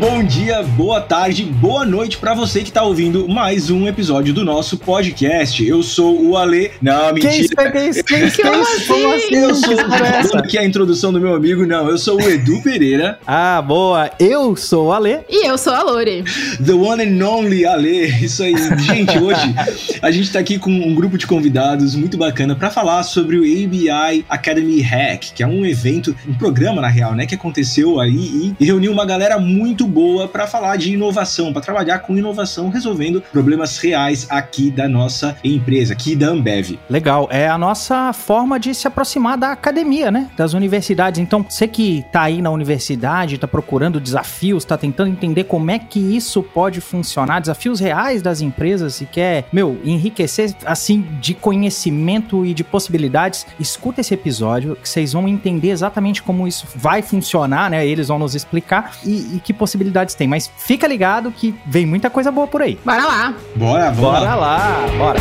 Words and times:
bom 0.00 0.24
dia, 0.24 0.39
boa 0.62 1.00
tarde, 1.00 1.44
boa 1.44 1.86
noite 1.86 2.18
para 2.18 2.34
você 2.34 2.62
que 2.62 2.70
tá 2.70 2.82
ouvindo 2.82 3.26
mais 3.26 3.70
um 3.70 3.88
episódio 3.88 4.34
do 4.34 4.44
nosso 4.44 4.76
podcast. 4.76 5.66
Eu 5.66 5.82
sou 5.82 6.22
o 6.22 6.36
Ale. 6.36 6.72
Não, 6.82 7.14
mentira. 7.14 7.70
Quem 7.70 7.88
isso? 7.88 8.04
Quem 8.04 8.26
isso? 8.26 8.36
Quem? 8.36 8.44
Como 8.44 9.12
assim? 9.14 9.34
Eu 9.34 9.54
sou 9.54 9.74
o 9.74 10.38
aqui 10.38 10.58
é 10.58 10.60
a 10.60 10.64
introdução 10.64 11.12
do 11.12 11.20
meu 11.20 11.34
amigo. 11.34 11.64
Não, 11.64 11.88
eu 11.88 11.96
sou 11.96 12.18
o 12.18 12.28
Edu 12.28 12.60
Pereira. 12.62 13.18
Ah, 13.26 13.62
boa. 13.62 14.10
Eu 14.18 14.54
sou 14.54 14.88
o 14.88 14.92
Ale. 14.92 15.20
E 15.30 15.48
eu 15.48 15.56
sou 15.56 15.72
a 15.72 15.82
Lore. 15.82 16.24
The 16.64 16.72
one 16.72 17.02
and 17.02 17.26
only 17.26 17.64
Ale. 17.64 18.06
Isso 18.22 18.42
aí. 18.42 18.54
Gente, 18.78 19.18
hoje 19.18 19.54
a 20.02 20.10
gente 20.10 20.30
tá 20.30 20.38
aqui 20.38 20.58
com 20.58 20.70
um 20.70 20.94
grupo 20.94 21.16
de 21.16 21.26
convidados 21.26 21.94
muito 21.94 22.18
bacana 22.18 22.54
para 22.54 22.70
falar 22.70 23.02
sobre 23.04 23.38
o 23.38 23.42
ABI 23.42 24.24
Academy 24.28 24.82
Hack, 24.82 25.32
que 25.34 25.42
é 25.42 25.46
um 25.46 25.64
evento, 25.64 26.14
um 26.28 26.34
programa 26.34 26.82
na 26.82 26.88
real, 26.88 27.14
né, 27.14 27.24
que 27.24 27.34
aconteceu 27.34 27.98
aí 27.98 28.54
e 28.60 28.64
reuniu 28.64 28.92
uma 28.92 29.06
galera 29.06 29.38
muito 29.38 29.86
boa 29.86 30.28
para 30.28 30.49
falar 30.50 30.76
de 30.76 30.92
inovação, 30.92 31.52
para 31.52 31.62
trabalhar 31.62 32.00
com 32.00 32.16
inovação, 32.16 32.68
resolvendo 32.68 33.22
problemas 33.32 33.78
reais 33.78 34.26
aqui 34.28 34.70
da 34.70 34.88
nossa 34.88 35.36
empresa, 35.44 35.92
aqui 35.92 36.16
da 36.16 36.28
Ambev. 36.28 36.78
Legal, 36.88 37.28
é 37.30 37.48
a 37.48 37.56
nossa 37.56 38.12
forma 38.12 38.58
de 38.58 38.74
se 38.74 38.86
aproximar 38.86 39.38
da 39.38 39.52
academia, 39.52 40.10
né? 40.10 40.28
Das 40.36 40.52
universidades. 40.52 41.20
Então, 41.20 41.44
você 41.48 41.66
que 41.66 42.04
tá 42.12 42.22
aí 42.22 42.42
na 42.42 42.50
universidade, 42.50 43.38
tá 43.38 43.46
procurando 43.46 44.00
desafios, 44.00 44.64
tá 44.64 44.76
tentando 44.76 45.10
entender 45.10 45.44
como 45.44 45.70
é 45.70 45.78
que 45.78 45.98
isso 45.98 46.42
pode 46.42 46.80
funcionar, 46.80 47.40
desafios 47.40 47.80
reais 47.80 48.22
das 48.22 48.40
empresas 48.40 49.00
e 49.00 49.06
quer, 49.06 49.46
meu, 49.52 49.78
enriquecer 49.84 50.54
assim 50.64 51.06
de 51.20 51.34
conhecimento 51.34 52.44
e 52.44 52.52
de 52.52 52.64
possibilidades, 52.64 53.46
escuta 53.58 54.00
esse 54.00 54.14
episódio 54.14 54.76
que 54.76 54.88
vocês 54.88 55.12
vão 55.12 55.28
entender 55.28 55.70
exatamente 55.70 56.22
como 56.22 56.46
isso 56.46 56.66
vai 56.74 57.02
funcionar, 57.02 57.70
né? 57.70 57.86
Eles 57.86 58.08
vão 58.08 58.18
nos 58.18 58.34
explicar 58.34 58.92
e, 59.04 59.36
e 59.36 59.40
que 59.42 59.52
possibilidades 59.52 60.14
tem. 60.14 60.26
Mas 60.26 60.39
fica 60.48 60.86
ligado 60.86 61.30
que 61.30 61.54
vem 61.66 61.86
muita 61.86 62.08
coisa 62.08 62.30
boa 62.30 62.46
por 62.46 62.62
aí. 62.62 62.78
Bora 62.84 63.04
lá. 63.04 63.34
Bora, 63.56 63.90
vamos 63.90 64.00
Bora 64.00 64.34
lá, 64.34 64.34
lá 64.34 64.86
bora. 64.98 65.20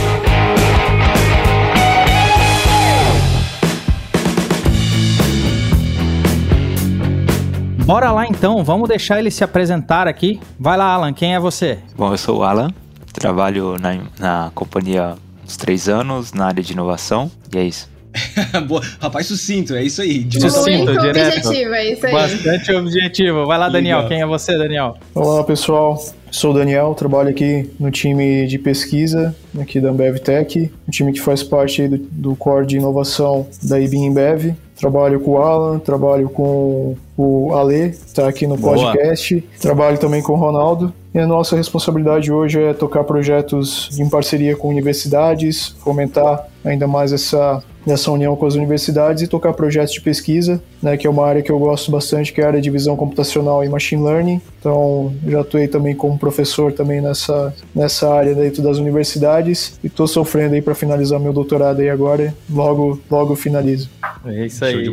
Bora 7.85 8.11
lá 8.11 8.27
então, 8.27 8.63
vamos 8.63 8.87
deixar 8.87 9.17
ele 9.17 9.31
se 9.31 9.43
apresentar 9.43 10.07
aqui. 10.07 10.39
Vai 10.59 10.77
lá, 10.77 10.93
Alan, 10.93 11.11
quem 11.11 11.33
é 11.33 11.39
você? 11.39 11.79
Bom, 11.97 12.11
eu 12.11 12.17
sou 12.19 12.37
o 12.37 12.43
Alan, 12.43 12.71
trabalho 13.11 13.77
na, 13.79 13.97
na 14.19 14.51
companhia 14.53 15.17
há 15.17 15.43
uns 15.43 15.57
três 15.57 15.89
anos 15.89 16.31
na 16.31 16.45
área 16.45 16.61
de 16.61 16.73
inovação 16.73 17.31
e 17.51 17.57
é 17.57 17.63
isso. 17.63 17.89
Boa. 18.67 18.81
Rapaz, 18.99 19.27
sucinto, 19.27 19.75
é 19.75 19.83
isso 19.83 20.01
aí. 20.01 20.27
Sucinto, 20.31 20.85
Muito 20.85 21.01
direto. 21.01 21.37
objetivo, 21.37 21.73
é 21.73 21.91
isso 21.91 22.05
aí. 22.05 22.11
Bastante 22.11 22.71
objetivo. 22.73 23.45
Vai 23.45 23.57
lá, 23.57 23.69
Daniel. 23.69 23.97
Legal. 23.97 24.09
Quem 24.09 24.21
é 24.21 24.25
você, 24.25 24.57
Daniel? 24.57 24.97
Olá, 25.13 25.43
pessoal. 25.43 26.01
Sou 26.31 26.51
o 26.51 26.53
Daniel, 26.53 26.93
trabalho 26.93 27.29
aqui 27.29 27.69
no 27.79 27.89
time 27.89 28.45
de 28.45 28.59
pesquisa 28.59 29.35
aqui 29.59 29.81
da 29.81 29.89
Ambev 29.89 30.19
Tech, 30.19 30.71
um 30.87 30.91
time 30.91 31.11
que 31.11 31.19
faz 31.19 31.41
parte 31.41 31.87
do, 31.87 31.97
do 31.97 32.35
core 32.35 32.67
de 32.67 32.77
inovação 32.77 33.47
da 33.63 33.79
IBM 33.79 34.09
Ambev. 34.09 34.55
Trabalho 34.75 35.19
com 35.19 35.31
o 35.31 35.37
Alan, 35.39 35.79
trabalho 35.79 36.29
com 36.29 36.95
o 37.17 37.53
Ale, 37.53 37.87
está 37.89 38.29
aqui 38.29 38.47
no 38.47 38.57
podcast. 38.57 39.35
Boa. 39.35 39.51
Trabalho 39.59 39.97
também 39.97 40.21
com 40.21 40.33
o 40.33 40.35
Ronaldo. 40.37 40.93
E 41.13 41.19
a 41.19 41.25
nossa 41.25 41.55
responsabilidade 41.55 42.31
hoje 42.31 42.61
é 42.61 42.73
tocar 42.73 43.03
projetos 43.03 43.89
em 43.99 44.07
parceria 44.07 44.55
com 44.55 44.69
universidades, 44.69 45.75
fomentar 45.83 46.47
ainda 46.63 46.87
mais 46.87 47.11
essa 47.11 47.61
nessa 47.85 48.11
união 48.11 48.35
com 48.35 48.45
as 48.45 48.55
universidades 48.55 49.23
e 49.23 49.27
tocar 49.27 49.53
projetos 49.53 49.93
de 49.93 50.01
pesquisa, 50.01 50.61
né, 50.81 50.97
que 50.97 51.05
é 51.05 51.09
uma 51.09 51.25
área 51.25 51.41
que 51.41 51.51
eu 51.51 51.59
gosto 51.59 51.91
bastante, 51.91 52.33
que 52.33 52.41
é 52.41 52.43
a 52.43 52.47
área 52.47 52.61
de 52.61 52.69
visão 52.69 52.95
computacional 52.95 53.63
e 53.63 53.69
machine 53.69 54.03
learning. 54.03 54.41
Então, 54.59 55.13
já 55.25 55.41
atuei 55.41 55.67
também 55.67 55.95
como 55.95 56.17
professor 56.17 56.73
também 56.73 57.01
nessa, 57.01 57.53
nessa 57.73 58.13
área 58.13 58.35
dentro 58.35 58.61
das 58.61 58.77
universidades 58.77 59.79
e 59.83 59.87
estou 59.87 60.07
sofrendo 60.07 60.55
aí 60.55 60.61
para 60.61 60.75
finalizar 60.75 61.19
meu 61.19 61.33
doutorado 61.33 61.79
aí 61.79 61.89
agora. 61.89 62.33
Logo, 62.49 62.99
logo 63.09 63.35
finalizo. 63.35 63.89
É 64.25 64.45
isso 64.45 64.65
aí. 64.65 64.85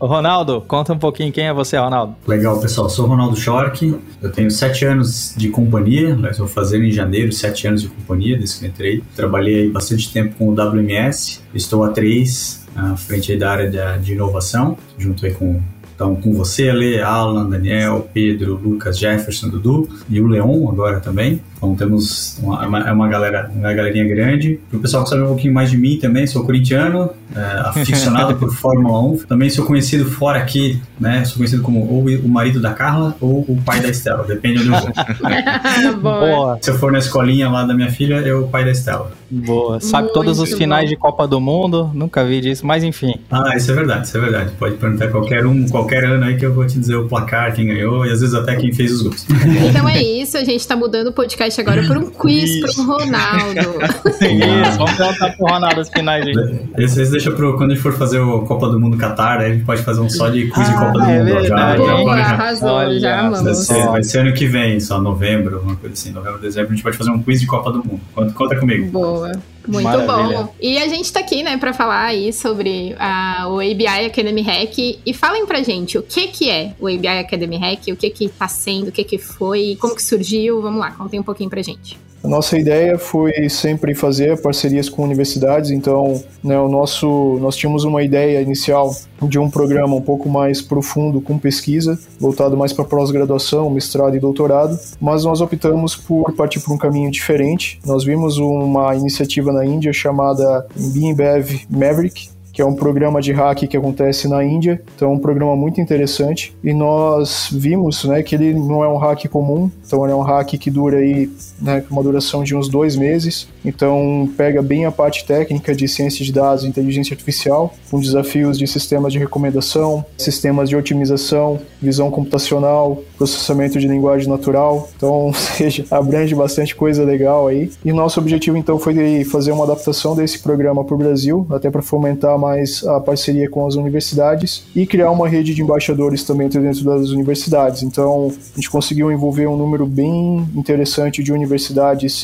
Ronaldo, 0.00 0.62
conta 0.66 0.92
um 0.92 0.98
pouquinho 0.98 1.32
quem 1.32 1.46
é 1.46 1.52
você, 1.52 1.76
Ronaldo. 1.76 2.14
Legal, 2.26 2.60
pessoal. 2.60 2.88
Sou 2.88 3.06
Ronaldo 3.06 3.36
Schork. 3.36 3.98
Eu 4.20 4.32
tenho 4.32 4.50
sete 4.50 4.84
anos 4.84 5.34
de 5.36 5.48
companhia, 5.48 6.16
mas 6.16 6.38
vou 6.38 6.48
fazer 6.48 6.82
em 6.82 6.90
janeiro 6.90 7.32
sete 7.32 7.66
anos 7.68 7.82
de 7.82 7.88
companhia 7.88 8.36
desde 8.36 8.58
que 8.58 8.66
entrei. 8.66 9.02
Trabalhei 9.14 9.70
bastante 9.70 10.12
tempo 10.12 10.34
com 10.36 10.48
o 10.48 10.52
WMS. 10.52 11.40
Estou 11.54 11.84
há 11.84 11.90
três 11.90 12.65
à 12.76 12.96
frente 12.96 13.36
da 13.36 13.50
área 13.50 13.70
de, 13.70 14.04
de 14.04 14.12
inovação, 14.12 14.76
junto 14.98 15.24
aí 15.24 15.32
com 15.32 15.60
então, 15.96 16.14
com 16.14 16.34
você, 16.34 16.68
Ale, 16.68 17.00
Alan, 17.00 17.48
Daniel, 17.48 18.06
Pedro, 18.12 18.60
Lucas, 18.62 18.98
Jefferson, 18.98 19.48
Dudu 19.48 19.88
e 20.10 20.20
o 20.20 20.26
Leon 20.28 20.68
agora 20.68 21.00
também. 21.00 21.40
Então 21.56 21.74
temos 21.74 22.38
uma, 22.42 22.64
é 22.64 22.66
uma, 22.66 22.78
é 22.88 22.92
uma 22.92 23.08
galera, 23.08 23.50
uma 23.54 23.72
galerinha 23.72 24.06
grande. 24.06 24.60
Para 24.68 24.78
o 24.78 24.80
pessoal 24.80 25.04
que 25.04 25.10
sabe 25.10 25.22
um 25.22 25.28
pouquinho 25.28 25.54
mais 25.54 25.70
de 25.70 25.78
mim 25.78 25.98
também, 25.98 26.26
sou 26.26 26.44
corintiano, 26.44 27.10
é, 27.34 27.40
aficionado 27.68 28.36
por 28.38 28.52
Fórmula 28.54 29.00
1. 29.12 29.18
Também 29.26 29.50
sou 29.50 29.64
conhecido 29.64 30.04
fora 30.10 30.38
aqui, 30.38 30.80
né? 31.00 31.24
Sou 31.24 31.36
conhecido 31.38 31.62
como 31.62 31.80
ou 31.80 32.06
o 32.06 32.28
marido 32.28 32.60
da 32.60 32.72
Carla 32.72 33.16
ou 33.20 33.40
o 33.40 33.60
pai 33.64 33.80
da 33.80 33.88
Estela, 33.88 34.24
depende 34.24 34.60
onde 34.60 34.68
eu 34.68 34.80
vou. 34.80 36.00
Boa. 36.00 36.58
Se 36.60 36.70
eu 36.70 36.78
for 36.78 36.92
na 36.92 36.98
escolinha 36.98 37.48
lá 37.48 37.64
da 37.64 37.74
minha 37.74 37.90
filha, 37.90 38.16
eu 38.16 38.44
o 38.44 38.48
pai 38.48 38.64
da 38.64 38.70
Estela. 38.70 39.12
Boa. 39.30 39.80
Sabe 39.80 40.04
Muito 40.04 40.14
todos 40.14 40.38
os 40.38 40.52
finais 40.52 40.84
bom. 40.84 40.90
de 40.90 40.96
Copa 40.96 41.26
do 41.26 41.40
Mundo, 41.40 41.90
nunca 41.92 42.24
vi 42.24 42.40
disso, 42.40 42.66
mas 42.66 42.84
enfim. 42.84 43.14
Ah, 43.30 43.56
isso 43.56 43.72
é 43.72 43.74
verdade, 43.74 44.06
isso 44.06 44.16
é 44.16 44.20
verdade. 44.20 44.52
Pode 44.58 44.76
perguntar 44.76 45.08
qualquer 45.08 45.46
um, 45.46 45.66
qualquer 45.68 46.04
ano 46.04 46.24
aí 46.24 46.36
que 46.36 46.46
eu 46.46 46.52
vou 46.52 46.66
te 46.66 46.78
dizer 46.78 46.96
o 46.96 47.08
placar, 47.08 47.54
quem 47.54 47.66
ganhou 47.66 48.06
e 48.06 48.10
às 48.10 48.20
vezes 48.20 48.34
até 48.34 48.54
quem 48.56 48.72
fez 48.72 48.92
os 48.92 49.02
gols. 49.02 49.26
Então 49.68 49.88
é 49.88 50.02
isso, 50.02 50.36
a 50.36 50.44
gente 50.44 50.66
tá 50.66 50.76
mudando 50.76 51.08
o 51.08 51.12
podcast 51.12 51.45
podcast 51.46 51.60
agora 51.60 51.82
por 51.86 51.96
um 51.96 52.10
quiz 52.10 52.60
pro 52.60 52.84
Ronaldo. 52.84 53.60
Isso, 54.20 54.78
vamos 54.78 54.92
perguntar 54.92 55.36
pro 55.36 55.46
Ronaldo 55.46 55.80
as 55.80 55.88
finais 55.88 56.26
aí. 56.26 56.34
Esse, 56.78 57.02
esse 57.02 57.12
deixa 57.12 57.30
pro 57.30 57.56
quando 57.56 57.70
a 57.70 57.74
gente 57.74 57.82
for 57.82 57.92
fazer 57.92 58.18
o 58.20 58.42
Copa 58.42 58.68
do 58.68 58.80
Mundo 58.80 58.96
Qatar, 58.96 59.40
aí 59.40 59.52
a 59.52 59.54
gente 59.54 59.64
pode 59.64 59.82
fazer 59.82 60.00
um 60.00 60.08
só 60.08 60.28
de 60.28 60.46
quiz 60.48 60.68
ah, 60.68 60.72
de 60.72 60.78
Copa 60.78 60.92
do 60.92 61.04
é 61.04 61.18
Mundo. 61.18 61.24
Verdade, 61.24 61.48
já, 61.48 61.86
já, 61.86 61.96
Boa, 61.96 62.16
já, 62.16 62.24
arrasou, 62.24 62.68
Olha, 62.68 63.00
já 63.00 63.22
vamos. 63.22 63.42
Vai 63.42 63.54
ser, 63.54 63.86
vai 63.86 64.02
ser 64.02 64.18
ano 64.18 64.32
que 64.32 64.46
vem, 64.46 64.80
só 64.80 65.00
novembro, 65.00 65.60
uma 65.60 65.76
coisa 65.76 65.94
assim, 65.94 66.10
novembro, 66.10 66.40
dezembro, 66.40 66.72
a 66.72 66.74
gente 66.74 66.82
pode 66.82 66.96
fazer 66.96 67.10
um 67.10 67.22
quiz 67.22 67.40
de 67.40 67.46
Copa 67.46 67.70
do 67.70 67.78
Mundo. 67.78 68.00
Conta, 68.14 68.32
conta 68.32 68.56
comigo. 68.56 68.90
Boa. 68.90 69.32
Muito 69.66 69.84
Maravilha. 69.84 70.42
bom. 70.42 70.54
E 70.60 70.78
a 70.78 70.88
gente 70.88 71.12
tá 71.12 71.20
aqui, 71.20 71.42
né, 71.42 71.56
para 71.56 71.72
falar 71.72 72.04
aí 72.04 72.32
sobre 72.32 72.94
a, 72.98 73.48
o 73.48 73.60
ABI 73.60 74.06
Academy 74.06 74.42
Hack. 74.42 74.78
E 75.04 75.14
falem 75.14 75.46
pra 75.46 75.62
gente 75.62 75.98
o 75.98 76.02
que 76.02 76.28
que 76.28 76.50
é 76.50 76.74
o 76.78 76.86
ABI 76.86 77.18
Academy 77.20 77.56
Hack, 77.56 77.88
o 77.88 77.96
que 77.96 78.10
que 78.10 78.28
tá 78.28 78.48
sendo, 78.48 78.88
o 78.88 78.92
que 78.92 79.04
que 79.04 79.18
foi, 79.18 79.76
como 79.80 79.94
que 79.94 80.02
surgiu. 80.02 80.60
Vamos 80.62 80.80
lá, 80.80 80.90
contem 80.92 81.20
um 81.20 81.24
pouquinho 81.24 81.50
pra 81.50 81.62
gente. 81.62 82.05
A 82.24 82.28
nossa 82.28 82.58
ideia 82.58 82.98
foi 82.98 83.48
sempre 83.48 83.94
fazer 83.94 84.40
parcerias 84.40 84.88
com 84.88 85.04
universidades, 85.04 85.70
então 85.70 86.22
né, 86.42 86.58
o 86.58 86.68
nosso, 86.68 87.38
nós 87.40 87.56
tínhamos 87.56 87.84
uma 87.84 88.02
ideia 88.02 88.40
inicial 88.40 88.94
de 89.22 89.38
um 89.38 89.48
programa 89.48 89.94
um 89.94 90.00
pouco 90.00 90.28
mais 90.28 90.60
profundo 90.60 91.20
com 91.20 91.38
pesquisa, 91.38 91.98
voltado 92.18 92.56
mais 92.56 92.72
para 92.72 92.84
pós-graduação, 92.84 93.70
mestrado 93.70 94.16
e 94.16 94.20
doutorado, 94.20 94.78
mas 95.00 95.24
nós 95.24 95.40
optamos 95.40 95.94
por 95.94 96.32
partir 96.32 96.60
por 96.60 96.72
um 96.72 96.78
caminho 96.78 97.10
diferente. 97.10 97.78
Nós 97.86 98.04
vimos 98.04 98.38
uma 98.38 98.94
iniciativa 98.96 99.52
na 99.52 99.64
Índia 99.64 99.92
chamada 99.92 100.66
BIMBEV 100.74 101.66
Maverick, 101.70 102.28
que 102.56 102.62
é 102.62 102.64
um 102.64 102.74
programa 102.74 103.20
de 103.20 103.32
hack 103.32 103.68
que 103.68 103.76
acontece 103.76 104.26
na 104.26 104.42
Índia. 104.42 104.82
Então, 104.96 105.10
é 105.10 105.12
um 105.12 105.18
programa 105.18 105.54
muito 105.54 105.78
interessante. 105.78 106.56
E 106.64 106.72
nós 106.72 107.50
vimos 107.52 108.02
né, 108.06 108.22
que 108.22 108.34
ele 108.34 108.54
não 108.54 108.82
é 108.82 108.88
um 108.88 108.96
hack 108.96 109.28
comum, 109.28 109.70
então 109.86 110.02
ele 110.04 110.14
é 110.14 110.16
um 110.16 110.22
hack 110.22 110.56
que 110.56 110.70
dura 110.70 110.96
aí 110.96 111.30
né, 111.60 111.82
uma 111.90 112.02
duração 112.02 112.44
de 112.44 112.54
uns 112.54 112.68
dois 112.68 112.96
meses. 112.96 113.48
Então, 113.64 114.28
pega 114.36 114.62
bem 114.62 114.84
a 114.84 114.92
parte 114.92 115.24
técnica 115.24 115.74
de 115.74 115.88
ciência 115.88 116.24
de 116.24 116.32
dados 116.32 116.64
e 116.64 116.68
inteligência 116.68 117.14
artificial, 117.14 117.74
com 117.90 117.98
desafios 118.00 118.58
de 118.58 118.66
sistemas 118.66 119.12
de 119.12 119.18
recomendação, 119.18 120.04
sistemas 120.16 120.68
de 120.68 120.76
otimização, 120.76 121.58
visão 121.80 122.10
computacional, 122.10 123.02
processamento 123.16 123.78
de 123.78 123.88
linguagem 123.88 124.28
natural. 124.28 124.88
Então, 124.96 125.26
ou 125.26 125.34
seja, 125.34 125.84
abrange 125.90 126.34
bastante 126.34 126.74
coisa 126.74 127.04
legal 127.04 127.48
aí. 127.48 127.70
E 127.84 127.92
nosso 127.92 128.20
objetivo, 128.20 128.56
então, 128.56 128.78
foi 128.78 129.24
fazer 129.24 129.52
uma 129.52 129.64
adaptação 129.64 130.14
desse 130.14 130.38
programa 130.38 130.84
para 130.84 130.94
o 130.94 130.98
Brasil, 130.98 131.46
até 131.50 131.70
para 131.70 131.82
fomentar 131.82 132.38
mais 132.38 132.84
a 132.84 133.00
parceria 133.00 133.48
com 133.48 133.66
as 133.66 133.74
universidades 133.74 134.64
e 134.74 134.86
criar 134.86 135.10
uma 135.10 135.28
rede 135.28 135.54
de 135.54 135.62
embaixadores 135.62 136.22
também 136.24 136.48
dentro 136.48 136.84
das 136.84 137.10
universidades. 137.10 137.82
Então, 137.82 138.32
a 138.52 138.56
gente 138.56 138.70
conseguiu 138.70 139.10
envolver 139.10 139.46
um 139.46 139.56
número 139.56 139.86
bem 139.86 140.46
interessante 140.54 141.22
de 141.22 141.32
universidades 141.32 141.45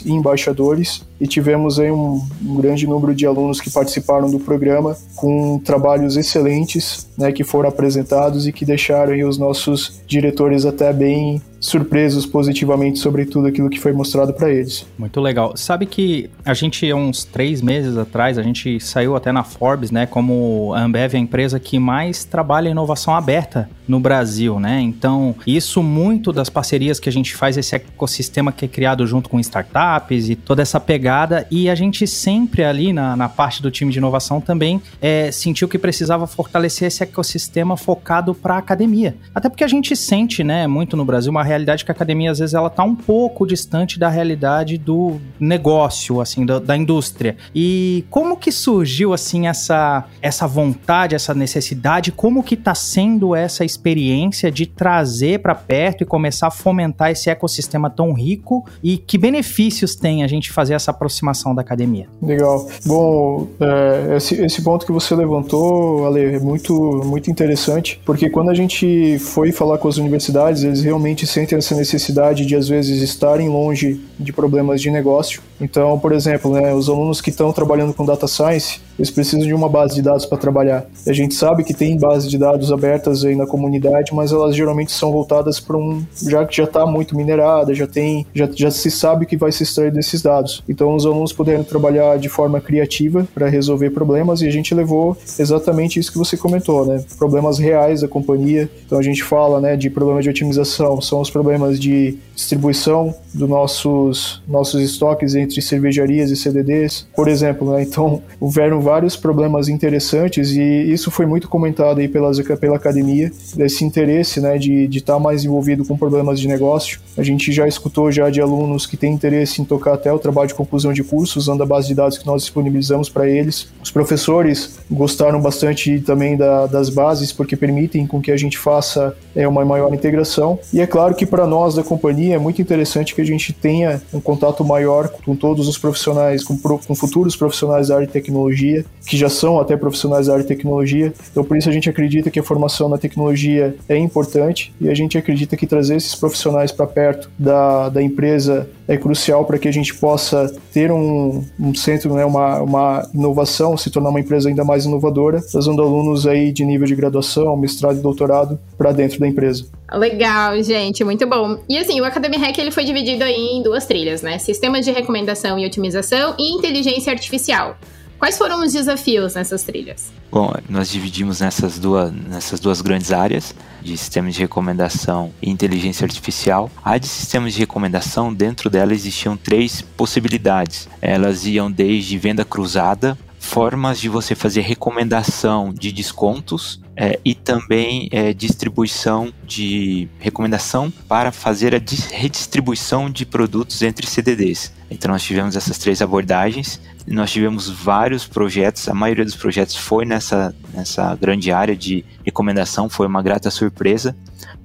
e 0.04 0.12
embaixadores 0.12 1.02
e 1.20 1.26
tivemos 1.26 1.78
aí 1.78 1.90
um, 1.90 2.20
um 2.44 2.56
grande 2.56 2.86
número 2.86 3.14
de 3.14 3.26
alunos 3.26 3.60
que 3.60 3.70
participaram 3.70 4.30
do 4.30 4.38
programa 4.38 4.96
com 5.16 5.58
trabalhos 5.58 6.16
excelentes, 6.16 7.06
né, 7.16 7.30
que 7.32 7.44
foram 7.44 7.69
apresentados 7.69 8.46
e 8.46 8.52
que 8.52 8.64
deixaram 8.64 9.12
os 9.28 9.38
nossos 9.38 10.00
diretores 10.06 10.64
até 10.66 10.92
bem 10.92 11.40
surpresos 11.62 12.26
positivamente 12.26 12.99
sobre 12.99 13.25
tudo 13.25 13.47
aquilo 13.47 13.70
que 13.70 13.79
foi 13.79 13.93
mostrado 13.93 14.35
para 14.35 14.50
eles. 14.50 14.85
Muito 14.99 15.20
legal. 15.20 15.56
Sabe 15.56 15.87
que 15.87 16.29
a 16.44 16.53
gente, 16.53 16.91
há 16.91 16.97
uns 16.97 17.25
três 17.25 17.62
meses 17.62 17.97
atrás, 17.97 18.37
a 18.37 18.43
gente 18.43 18.81
saiu 18.81 19.14
até 19.14 19.31
na 19.31 19.44
Forbes, 19.44 19.93
né, 19.93 20.05
como 20.05 20.73
a 20.75 20.82
Ambev 20.82 21.14
é 21.14 21.17
a 21.17 21.20
empresa 21.20 21.61
que 21.61 21.79
mais 21.79 22.25
trabalha 22.25 22.69
em 22.69 22.73
inovação 22.73 23.14
aberta 23.14 23.70
no 23.87 24.00
Brasil, 24.00 24.59
né? 24.59 24.81
Então, 24.81 25.35
isso 25.47 25.82
muito 25.82 26.32
das 26.32 26.49
parcerias 26.49 26.99
que 26.99 27.09
a 27.09 27.12
gente 27.12 27.35
faz, 27.35 27.56
esse 27.56 27.76
ecossistema 27.76 28.50
que 28.50 28.64
é 28.64 28.69
criado 28.69 29.06
junto 29.06 29.29
com 29.29 29.38
startups 29.38 30.31
e 30.31 30.35
toda 30.37 30.62
essa 30.62 30.81
pegada, 30.81 31.47
e 31.50 31.69
a 31.69 31.75
gente 31.75 32.06
sempre 32.06 32.64
ali 32.64 32.93
na, 32.93 33.14
na 33.17 33.29
parte 33.29 33.62
do 33.62 33.70
time 33.70 33.93
de 33.93 33.99
inovação 33.99 34.41
também 34.41 34.81
é, 35.00 35.31
sentiu 35.31 35.69
que 35.69 35.79
precisava 35.79 36.26
fortalecer 36.26 36.88
esse 36.88 37.03
ecossistema 37.03 37.76
focado 37.76 38.35
para 38.35 38.56
academia. 38.56 39.14
Até 39.35 39.49
porque 39.49 39.64
a 39.64 39.69
gente 39.69 39.94
sente, 39.94 40.43
né, 40.43 40.67
muito 40.67 40.97
no 40.97 41.05
Brasil, 41.05 41.31
uma 41.31 41.44
realidade 41.52 41.84
que 41.84 41.90
a 41.90 41.94
academia 41.94 42.31
às 42.31 42.38
vezes 42.38 42.54
ela 42.54 42.70
tá 42.70 42.82
um 42.84 42.94
pouco 42.94 43.46
distante 43.46 43.99
da 43.99 44.08
realidade 44.08 44.78
do 44.78 45.20
negócio, 45.38 46.20
assim, 46.20 46.44
da, 46.44 46.58
da 46.58 46.76
indústria. 46.76 47.37
E 47.54 48.04
como 48.10 48.37
que 48.37 48.50
surgiu, 48.50 49.12
assim, 49.12 49.46
essa, 49.46 50.04
essa 50.20 50.46
vontade, 50.46 51.14
essa 51.14 51.34
necessidade, 51.34 52.12
como 52.12 52.43
que 52.43 52.56
tá 52.56 52.75
sendo 52.75 53.34
essa 53.34 53.64
experiência 53.64 54.50
de 54.50 54.66
trazer 54.66 55.40
para 55.40 55.54
perto 55.54 56.02
e 56.02 56.06
começar 56.06 56.49
a 56.49 56.50
fomentar 56.50 57.10
esse 57.10 57.31
ecossistema 57.31 57.90
tão 57.90 58.12
rico 58.12 58.64
e 58.82 58.99
que 58.99 59.19
benefícios 59.19 59.94
tem 59.94 60.22
a 60.22 60.26
gente 60.26 60.50
fazer 60.50 60.75
essa 60.75 60.90
aproximação 60.90 61.54
da 61.54 61.62
academia? 61.62 62.06
Legal. 62.20 62.66
Bom, 62.84 63.49
é, 63.60 64.16
esse, 64.16 64.34
esse 64.44 64.62
ponto 64.62 64.87
que 64.87 64.93
você 64.93 65.14
levantou, 65.14 66.06
Ale, 66.06 66.37
é 66.37 66.38
muito, 66.38 67.02
muito 67.04 67.31
interessante, 67.31 68.00
porque 68.04 68.28
quando 68.31 68.50
a 68.50 68.54
gente 68.54 69.19
foi 69.19 69.52
falar 69.52 69.78
com 69.78 69.88
as 69.88 69.96
universidades, 69.96 70.64
eles 70.64 70.82
realmente 70.82 71.26
sentem 71.42 71.58
essa 71.58 71.74
necessidade 71.74 72.46
de, 72.46 72.54
às 72.54 72.68
vezes, 72.68 73.02
estarem 73.02 73.48
longe 73.48 74.00
de 74.18 74.32
problemas 74.32 74.80
de 74.80 74.90
negócio. 74.90 75.42
Então, 75.60 75.98
por 75.98 76.12
exemplo, 76.12 76.52
né, 76.52 76.72
os 76.72 76.88
alunos 76.88 77.20
que 77.20 77.30
estão 77.30 77.52
trabalhando 77.52 77.92
com 77.94 78.04
data 78.04 78.26
science, 78.26 78.80
eles 78.98 79.10
precisam 79.10 79.46
de 79.46 79.54
uma 79.54 79.68
base 79.68 79.94
de 79.94 80.02
dados 80.02 80.26
para 80.26 80.38
trabalhar. 80.38 80.86
E 81.06 81.10
a 81.10 81.12
gente 81.12 81.34
sabe 81.34 81.64
que 81.64 81.74
tem 81.74 81.96
bases 81.96 82.30
de 82.30 82.38
dados 82.38 82.72
abertas 82.72 83.24
aí 83.24 83.34
na 83.34 83.46
comunidade, 83.46 84.14
mas 84.14 84.32
elas 84.32 84.54
geralmente 84.54 84.92
são 84.92 85.10
voltadas 85.10 85.58
para 85.58 85.76
um 85.76 86.04
já 86.28 86.44
que 86.44 86.56
já 86.56 86.64
está 86.64 86.86
muito 86.86 87.16
minerada, 87.16 87.74
já 87.74 87.86
tem, 87.86 88.26
já, 88.34 88.48
já 88.52 88.70
se 88.70 88.90
sabe 88.90 89.24
o 89.24 89.28
que 89.28 89.36
vai 89.36 89.50
se 89.50 89.62
extrair 89.62 89.92
desses 89.92 90.22
dados. 90.22 90.62
Então 90.68 90.94
os 90.94 91.06
alunos 91.06 91.32
puderam 91.32 91.64
trabalhar 91.64 92.18
de 92.18 92.28
forma 92.28 92.60
criativa 92.60 93.26
para 93.34 93.48
resolver 93.48 93.90
problemas 93.90 94.42
e 94.42 94.46
a 94.46 94.50
gente 94.50 94.74
levou 94.74 95.16
exatamente 95.38 95.98
isso 95.98 96.12
que 96.12 96.18
você 96.18 96.36
comentou, 96.36 96.84
né? 96.84 97.04
Problemas 97.18 97.58
reais 97.58 98.02
da 98.02 98.08
companhia. 98.08 98.68
Então 98.86 98.98
a 98.98 99.02
gente 99.02 99.22
fala, 99.22 99.60
né, 99.60 99.76
de 99.76 99.88
problemas 99.90 100.24
de 100.24 100.30
otimização, 100.30 101.00
são 101.00 101.20
os 101.20 101.30
problemas 101.32 101.81
de 101.81 102.19
distribuição 102.34 103.14
dos 103.34 103.49
nossos 103.49 104.43
nossos 104.46 104.81
estoques 104.82 105.34
entre 105.34 105.61
cervejarias 105.62 106.31
e 106.31 106.37
CDDs, 106.37 107.06
por 107.14 107.29
exemplo, 107.29 107.73
né? 107.73 107.82
Então 107.82 108.23
houveram 108.40 108.81
vários 108.81 109.17
problemas 109.17 109.69
interessantes 109.69 110.50
e 110.50 110.62
isso 110.62 111.11
foi 111.11 111.26
muito 111.26 111.49
comentado 111.49 112.00
aí 112.00 112.08
pelas, 112.08 112.38
pela 112.58 112.76
academia, 112.76 113.31
desse 113.55 113.84
interesse 113.84 114.40
né, 114.40 114.58
de 114.58 114.88
estar 114.93 115.14
tá 115.14 115.19
mais 115.19 115.44
envolvido 115.44 115.84
com 115.84 115.96
problemas 115.96 116.38
de 116.38 116.49
negócio. 116.49 117.00
A 117.17 117.23
gente 117.23 117.52
já 117.52 117.67
escutou 117.67 118.11
já 118.11 118.31
de 118.31 118.40
alunos 118.40 118.87
que 118.87 118.96
têm 118.96 119.12
interesse 119.12 119.61
em 119.61 119.64
tocar 119.64 119.94
até 119.94 120.12
o 120.12 120.19
trabalho 120.19 120.49
de 120.49 120.55
conclusão 120.55 120.93
de 120.93 121.02
curso 121.02 121.38
usando 121.38 121.62
a 121.62 121.67
base 121.67 121.88
de 121.88 121.94
dados 121.94 122.19
que 122.19 122.26
nós 122.26 122.43
disponibilizamos 122.43 123.08
para 123.08 123.28
eles. 123.28 123.69
Os 123.82 123.90
professores 123.90 124.78
gostaram 124.90 125.40
bastante 125.40 126.00
também 126.00 126.37
da, 126.37 126.67
das 126.67 126.88
bases 126.88 127.32
porque 127.32 127.56
permitem 127.56 128.06
com 128.06 128.20
que 128.20 128.31
a 128.31 128.37
gente 128.37 128.58
faça 128.58 129.17
é, 129.35 129.46
uma 129.46 129.64
maior 129.64 129.93
integração. 129.94 130.58
E 130.73 130.81
é 130.81 130.87
claro 130.87 131.14
que 131.14 131.25
para 131.25 131.46
nós 131.46 131.75
da 131.75 131.82
companhia 131.82 132.35
é 132.35 132.38
muito 132.38 132.61
interessante 132.61 133.14
que 133.14 133.21
a 133.22 133.26
gente 133.26 133.52
tenha 133.52 134.02
um 134.12 134.20
contato 134.20 134.64
maior 134.64 135.08
com 135.08 135.34
todos 135.34 135.69
os 135.69 135.78
profissionais, 135.78 136.44
com, 136.44 136.56
com 136.58 136.94
futuros 136.94 137.36
profissionais 137.36 137.88
da 137.88 137.96
área 137.96 138.06
de 138.06 138.12
tecnologia 138.12 138.84
que 139.06 139.16
já 139.16 139.28
são 139.28 139.58
até 139.58 139.76
profissionais 139.76 140.26
da 140.26 140.34
área 140.34 140.44
de 140.44 140.48
tecnologia. 140.48 141.12
Então, 141.30 141.44
por 141.44 141.56
isso 141.56 141.69
a 141.69 141.72
gente 141.72 141.88
acredita 141.88 142.30
que 142.30 142.38
a 142.38 142.42
formação 142.42 142.88
na 142.88 142.98
tecnologia 142.98 143.74
é 143.88 143.96
importante 143.96 144.72
e 144.80 144.88
a 144.88 144.94
gente 144.94 145.16
acredita 145.16 145.56
que 145.56 145.66
trazer 145.66 145.96
esses 145.96 146.14
profissionais 146.14 146.72
para 146.72 146.86
perto 146.86 147.30
da, 147.38 147.88
da 147.88 148.02
empresa 148.02 148.69
é 148.87 148.96
crucial 148.96 149.44
para 149.44 149.58
que 149.58 149.69
a 149.69 149.73
gente 149.73 149.94
possa 149.94 150.55
ter 150.73 150.90
um, 150.90 151.44
um 151.58 151.75
centro, 151.75 152.14
né, 152.14 152.25
uma, 152.25 152.61
uma 152.61 153.08
inovação, 153.14 153.76
se 153.76 153.90
tornar 153.90 154.11
uma 154.11 154.20
empresa 154.20 154.49
ainda 154.49 154.64
mais 154.64 154.84
inovadora, 154.84 155.40
trazendo 155.40 155.82
alunos 155.82 156.26
aí 156.26 156.52
de 156.52 156.64
nível 156.64 156.87
de 156.87 156.94
graduação, 156.94 157.56
mestrado 157.56 157.99
e 157.99 158.00
doutorado 158.00 158.58
para 158.76 158.93
dentro 158.93 159.20
da 159.20 159.29
empresa. 159.29 159.67
Legal, 159.93 160.61
gente, 160.62 161.05
muito 161.05 161.26
bom. 161.26 161.58
E 161.69 161.79
assim, 161.79 162.00
o 162.00 162.05
Academy 162.05 162.37
Hack 162.37 162.58
ele 162.58 162.70
foi 162.70 162.84
dividido 162.84 163.25
aí 163.25 163.56
em 163.56 163.62
duas 163.62 163.87
trilhas, 163.87 164.23
né? 164.23 164.38
Sistemas 164.38 164.85
de 164.85 164.90
recomendação 164.90 165.58
e 165.58 165.67
otimização 165.67 166.35
e 166.38 166.55
inteligência 166.55 167.12
artificial. 167.12 167.76
Quais 168.22 168.38
foram 168.38 168.62
os 168.62 168.72
desafios 168.72 169.34
nessas 169.34 169.64
trilhas? 169.64 170.12
Bom, 170.30 170.54
nós 170.69 170.88
dividimos 170.88 171.40
nessas 171.40 171.76
duas, 171.76 172.12
nessas 172.12 172.60
duas 172.60 172.80
grandes 172.80 173.10
áreas 173.10 173.52
de 173.82 173.96
sistemas 173.96 174.34
de 174.36 174.40
recomendação 174.40 175.32
e 175.42 175.50
inteligência 175.50 176.04
artificial. 176.04 176.70
A 176.84 176.98
de 176.98 177.08
sistemas 177.08 177.52
de 177.52 177.58
recomendação, 177.58 178.32
dentro 178.32 178.70
dela 178.70 178.94
existiam 178.94 179.36
três 179.36 179.82
possibilidades. 179.82 180.88
Elas 181.00 181.44
iam 181.46 181.69
desde 181.69 182.16
venda 182.16 182.44
cruzada, 182.44 183.19
formas 183.40 183.98
de 183.98 184.08
você 184.08 184.36
fazer 184.36 184.60
recomendação 184.60 185.75
de 185.75 185.90
descontos 185.90 186.80
é, 186.96 187.18
e 187.25 187.34
também 187.34 188.08
é, 188.12 188.32
distribuição 188.32 189.32
de 189.44 190.08
recomendação 190.20 190.92
para 191.08 191.32
fazer 191.32 191.75
a 191.75 191.80
redistribuição 192.12 193.10
de 193.10 193.26
produtos 193.26 193.82
entre 193.82 194.06
CDDs. 194.06 194.72
Então 194.88 195.10
nós 195.10 195.22
tivemos 195.22 195.56
essas 195.56 195.76
três 195.76 196.00
abordagens 196.00 196.80
nós 197.06 197.31
tivemos 197.32 197.69
vários 197.69 198.26
projetos, 198.26 198.88
a 198.88 198.94
maioria 198.94 199.25
dos 199.25 199.34
projetos 199.34 199.76
foi 199.76 200.04
nessa, 200.04 200.54
nessa 200.72 201.14
grande 201.16 201.50
área 201.50 201.76
de 201.76 202.04
recomendação, 202.25 202.88
foi 202.88 203.06
uma 203.06 203.22
grata 203.22 203.50
surpresa, 203.50 204.16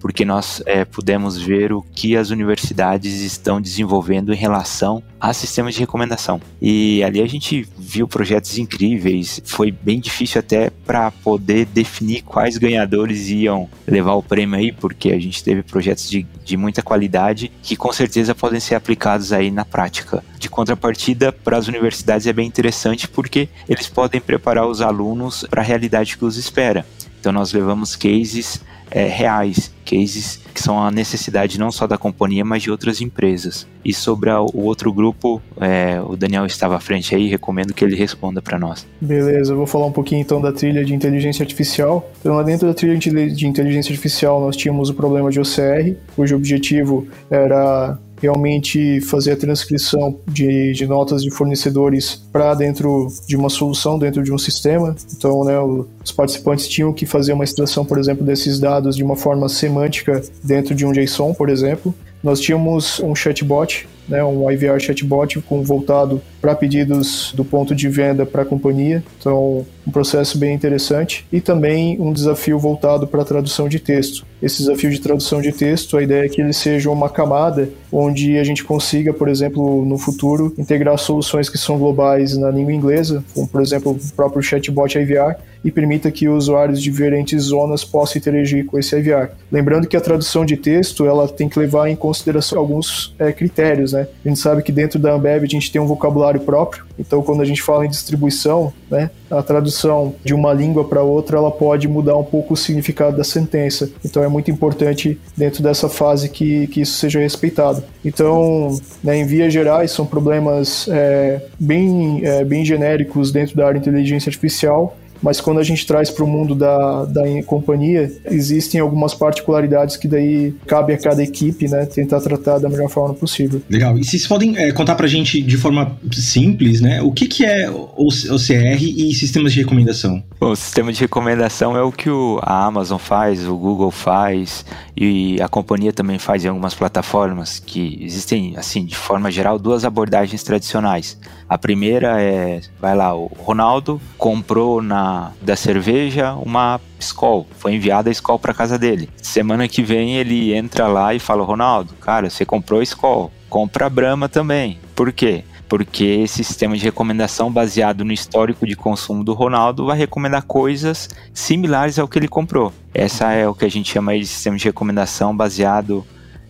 porque 0.07 0.23
nós 0.23 0.63
é, 0.65 0.85
pudemos 0.85 1.35
ver 1.35 1.73
o 1.73 1.81
que 1.81 2.15
as 2.15 2.29
universidades 2.29 3.19
estão 3.19 3.59
desenvolvendo 3.59 4.33
em 4.33 4.37
relação 4.37 5.03
a 5.19 5.33
sistemas 5.33 5.73
de 5.73 5.81
recomendação. 5.81 6.39
E 6.61 7.03
ali 7.03 7.21
a 7.21 7.27
gente 7.27 7.67
viu 7.77 8.07
projetos 8.07 8.57
incríveis, 8.57 9.41
foi 9.43 9.69
bem 9.69 9.99
difícil 9.99 10.39
até 10.39 10.69
para 10.69 11.11
poder 11.11 11.65
definir 11.65 12.21
quais 12.21 12.57
ganhadores 12.57 13.27
iam 13.27 13.69
levar 13.85 14.13
o 14.13 14.23
prêmio 14.23 14.57
aí, 14.57 14.71
porque 14.71 15.11
a 15.11 15.19
gente 15.19 15.43
teve 15.43 15.61
projetos 15.61 16.09
de, 16.09 16.25
de 16.41 16.55
muita 16.55 16.81
qualidade 16.81 17.51
que 17.61 17.75
com 17.75 17.91
certeza 17.91 18.33
podem 18.33 18.61
ser 18.61 18.75
aplicados 18.75 19.33
aí 19.33 19.51
na 19.51 19.65
prática. 19.65 20.23
De 20.39 20.49
contrapartida, 20.49 21.33
para 21.33 21.57
as 21.57 21.67
universidades 21.67 22.27
é 22.27 22.31
bem 22.31 22.47
interessante 22.47 23.09
porque 23.09 23.49
eles 23.67 23.89
podem 23.89 24.21
preparar 24.21 24.67
os 24.67 24.79
alunos 24.79 25.45
para 25.49 25.61
a 25.61 25.65
realidade 25.65 26.17
que 26.17 26.23
os 26.23 26.37
espera. 26.37 26.85
Então 27.27 27.33
nós 27.33 27.51
levamos 27.51 27.93
cases 27.93 28.61
é, 28.89 29.05
reais, 29.05 29.69
cases 29.83 30.39
que 30.53 30.61
são 30.61 30.81
a 30.81 30.89
necessidade 30.89 31.59
não 31.59 31.69
só 31.69 31.85
da 31.85 31.97
companhia, 31.97 32.45
mas 32.45 32.63
de 32.63 32.71
outras 32.71 33.01
empresas. 33.01 33.67
E 33.83 33.93
sobre 33.93 34.29
a, 34.29 34.39
o 34.39 34.61
outro 34.61 34.93
grupo, 34.93 35.41
é, 35.59 35.99
o 35.99 36.15
Daniel 36.15 36.45
estava 36.45 36.77
à 36.77 36.79
frente 36.79 37.13
aí, 37.13 37.27
recomendo 37.27 37.73
que 37.73 37.83
ele 37.83 37.97
responda 37.97 38.41
para 38.41 38.57
nós. 38.57 38.87
Beleza, 39.01 39.51
eu 39.51 39.57
vou 39.57 39.67
falar 39.67 39.87
um 39.87 39.91
pouquinho 39.91 40.21
então 40.21 40.39
da 40.39 40.53
trilha 40.53 40.85
de 40.85 40.95
inteligência 40.95 41.43
artificial. 41.43 42.09
Então, 42.21 42.33
lá 42.33 42.43
dentro 42.43 42.65
da 42.65 42.73
trilha 42.73 42.97
de 42.97 43.45
inteligência 43.45 43.91
artificial, 43.91 44.39
nós 44.39 44.55
tínhamos 44.55 44.89
o 44.89 44.93
problema 44.93 45.29
de 45.29 45.41
OCR, 45.41 45.97
cujo 46.15 46.33
objetivo 46.33 47.09
era 47.29 47.99
realmente 48.21 49.01
fazer 49.01 49.33
a 49.33 49.37
transcrição 49.37 50.19
de, 50.27 50.73
de 50.73 50.85
notas 50.85 51.23
de 51.23 51.31
fornecedores 51.31 52.21
para 52.31 52.53
dentro 52.53 53.07
de 53.27 53.35
uma 53.35 53.49
solução, 53.49 53.97
dentro 53.97 54.23
de 54.23 54.31
um 54.33 54.37
sistema. 54.37 54.95
Então, 55.15 55.43
né, 55.43 55.59
os 56.03 56.11
participantes 56.11 56.67
tinham 56.67 56.93
que 56.93 57.05
fazer 57.05 57.33
uma 57.33 57.43
extração, 57.43 57.85
por 57.85 57.97
exemplo, 57.97 58.25
desses 58.25 58.59
dados 58.59 58.95
de 58.95 59.03
uma 59.03 59.15
forma 59.15 59.47
semântica 59.49 60.21
dentro 60.43 60.73
de 60.73 60.85
um 60.85 60.91
JSON, 60.91 61.33
por 61.33 61.49
exemplo. 61.49 61.93
Nós 62.23 62.39
tínhamos 62.39 62.99
um 62.99 63.13
chatbot, 63.15 63.87
né, 64.07 64.23
um 64.23 64.49
IVR 64.49 64.79
chatbot 64.79 65.41
com, 65.41 65.61
voltado 65.63 66.21
para 66.39 66.55
pedidos 66.55 67.33
do 67.35 67.43
ponto 67.43 67.75
de 67.75 67.89
venda 67.89 68.25
para 68.25 68.43
a 68.43 68.45
companhia. 68.45 69.03
Então, 69.19 69.65
um 69.85 69.91
processo 69.91 70.37
bem 70.37 70.53
interessante 70.53 71.25
e 71.31 71.41
também 71.41 71.99
um 71.99 72.13
desafio 72.13 72.57
voltado 72.57 73.05
para 73.07 73.23
tradução 73.25 73.67
de 73.67 73.79
texto. 73.79 74.25
Esse 74.41 74.59
desafio 74.59 74.91
de 74.91 74.99
tradução 74.99 75.41
de 75.41 75.51
texto, 75.51 75.97
a 75.97 76.03
ideia 76.03 76.25
é 76.25 76.29
que 76.29 76.41
ele 76.41 76.53
seja 76.53 76.89
uma 76.89 77.09
camada 77.09 77.69
onde 77.91 78.37
a 78.37 78.43
gente 78.43 78.63
consiga, 78.63 79.13
por 79.13 79.27
exemplo, 79.27 79.85
no 79.85 79.97
futuro, 79.97 80.53
integrar 80.57 80.97
soluções 80.97 81.49
que 81.49 81.57
são 81.57 81.77
globais 81.77 82.37
na 82.37 82.49
língua 82.49 82.73
inglesa, 82.73 83.23
como 83.33 83.47
por 83.47 83.61
exemplo 83.61 83.93
o 83.93 84.13
próprio 84.15 84.41
chatbot 84.41 84.97
IVR, 84.97 85.35
e 85.67 85.71
permita 85.71 86.09
que 86.09 86.29
usuários 86.29 86.81
de 86.81 86.89
diferentes 86.89 87.43
zonas 87.43 87.83
possam 87.83 88.17
interagir 88.19 88.65
com 88.65 88.79
esse 88.79 88.95
IVR. 88.97 89.31
Lembrando 89.51 89.85
que 89.85 89.97
a 89.97 90.01
tradução 90.01 90.45
de 90.45 90.55
texto 90.55 91.05
ela 91.05 91.27
tem 91.27 91.49
que 91.49 91.59
levar 91.59 91.89
em 91.89 91.95
consideração 91.95 92.57
alguns 92.57 93.13
é, 93.19 93.33
critérios, 93.33 93.91
né? 93.91 94.07
A 94.25 94.29
gente 94.29 94.39
sabe 94.39 94.63
que 94.63 94.71
dentro 94.71 94.97
da 94.97 95.11
Ambev 95.11 95.43
a 95.43 95.45
gente 95.45 95.69
tem 95.69 95.81
um 95.81 95.85
vocabulário 95.85 96.39
próprio, 96.39 96.85
então 96.97 97.21
quando 97.21 97.41
a 97.41 97.45
gente 97.45 97.61
fala 97.61 97.85
em 97.85 97.89
distribuição, 97.89 98.71
né, 98.89 99.11
a 99.29 99.43
tradução 99.43 100.15
de 100.23 100.33
uma 100.33 100.53
língua 100.53 100.85
para 100.85 101.03
outra, 101.03 101.37
ela 101.37 101.51
pode 101.51 101.85
mudar 101.85 102.15
um 102.15 102.23
pouco 102.23 102.53
o 102.53 102.57
significado 102.57 103.17
da 103.17 103.25
sentença. 103.25 103.89
Então 104.05 104.23
é 104.23 104.29
muito 104.29 104.49
importante 104.49 105.19
dentro 105.35 105.61
dessa 105.61 105.89
fase 105.89 106.29
que, 106.29 106.67
que 106.67 106.79
isso 106.79 106.93
seja 106.93 107.19
respeitado. 107.19 107.83
Então, 108.05 108.79
né, 109.03 109.17
em 109.17 109.25
vias 109.25 109.51
gerais, 109.51 109.91
são 109.91 110.05
problemas 110.05 110.87
é, 110.89 111.41
bem, 111.59 112.21
é, 112.23 112.45
bem 112.45 112.63
genéricos 112.63 113.33
dentro 113.33 113.57
da 113.57 113.67
área 113.67 113.81
de 113.81 113.89
inteligência 113.89 114.29
artificial 114.29 114.95
mas 115.21 115.41
quando 115.41 115.59
a 115.59 115.63
gente 115.63 115.85
traz 115.85 116.09
para 116.09 116.23
o 116.23 116.27
mundo 116.27 116.55
da, 116.55 117.05
da 117.05 117.21
companhia, 117.45 118.11
existem 118.25 118.79
algumas 118.79 119.13
particularidades 119.13 119.97
que 119.97 120.07
daí 120.07 120.53
cabe 120.65 120.93
a 120.93 120.97
cada 120.97 121.23
equipe, 121.23 121.67
né, 121.67 121.85
tentar 121.85 122.21
tratar 122.21 122.59
da 122.59 122.69
melhor 122.69 122.89
forma 122.89 123.13
possível. 123.13 123.61
Legal. 123.69 123.97
E 123.97 124.03
vocês 124.03 124.25
podem 124.27 124.57
é, 124.57 124.71
contar 124.71 124.95
para 124.95 125.05
a 125.05 125.09
gente 125.09 125.41
de 125.41 125.57
forma 125.57 125.97
simples, 126.13 126.81
né, 126.81 127.01
o 127.01 127.11
que, 127.11 127.27
que 127.27 127.45
é 127.45 127.69
o 127.69 128.07
OCR 128.07 128.81
e 128.81 129.13
sistemas 129.13 129.53
de 129.53 129.59
recomendação? 129.59 130.23
Bom, 130.39 130.51
o 130.51 130.55
sistema 130.55 130.91
de 130.91 130.99
recomendação 130.99 131.75
é 131.75 131.81
o 131.81 131.91
que 131.91 132.09
o, 132.09 132.39
a 132.41 132.65
Amazon 132.65 132.97
faz, 132.97 133.45
o 133.47 133.57
Google 133.57 133.91
faz 133.91 134.65
e 134.95 135.41
a 135.41 135.47
companhia 135.47 135.93
também 135.93 136.19
faz 136.19 136.45
em 136.45 136.47
algumas 136.47 136.73
plataformas 136.73 137.59
que 137.59 137.99
existem, 138.01 138.55
assim, 138.57 138.85
de 138.85 138.95
forma 138.95 139.31
geral, 139.31 139.57
duas 139.59 139.85
abordagens 139.85 140.43
tradicionais. 140.43 141.17
A 141.49 141.57
primeira 141.57 142.21
é, 142.21 142.61
vai 142.79 142.95
lá, 142.95 143.15
o 143.15 143.27
Ronaldo 143.37 144.01
comprou 144.17 144.81
na 144.81 145.31
da 145.41 145.55
cerveja 145.55 146.33
uma 146.33 146.79
Skol, 146.99 147.47
foi 147.57 147.75
enviada 147.75 148.09
a 148.09 148.11
Skol 148.11 148.37
para 148.37 148.53
casa 148.53 148.77
dele. 148.77 149.09
Semana 149.21 149.67
que 149.67 149.81
vem 149.81 150.17
ele 150.17 150.53
entra 150.53 150.87
lá 150.87 151.13
e 151.13 151.19
fala: 151.19 151.43
"Ronaldo, 151.43 151.93
cara, 151.95 152.29
você 152.29 152.45
comprou 152.45 152.81
Skol, 152.81 153.31
compra 153.49 153.85
a 153.85 153.89
Brahma 153.89 154.27
também". 154.27 154.79
Por 154.95 155.11
quê? 155.13 155.43
porque 155.67 156.03
esse 156.05 156.43
sistema 156.43 156.77
de 156.77 156.83
recomendação 156.83 157.51
baseado 157.51 158.05
no 158.05 158.13
histórico 158.13 158.65
de 158.65 158.75
consumo 158.75 159.23
do 159.23 159.33
Ronaldo 159.33 159.85
vai 159.85 159.97
recomendar 159.97 160.43
coisas 160.43 161.09
similares 161.33 161.99
ao 161.99 162.07
que 162.07 162.17
ele 162.17 162.27
comprou. 162.27 162.73
Essa 162.93 163.33
é 163.33 163.47
o 163.47 163.53
que 163.53 163.65
a 163.65 163.69
gente 163.69 163.91
chama 163.91 164.17
de 164.17 164.25
sistema 164.25 164.57
de 164.57 164.63
recomendação 164.63 165.35
baseado 165.35 166.05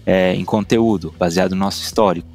é, 0.05 0.33
em 0.33 0.45
conteúdo, 0.45 1.13
baseado 1.17 1.51
no 1.51 1.57
nosso 1.57 1.83
histórico. 1.83 2.27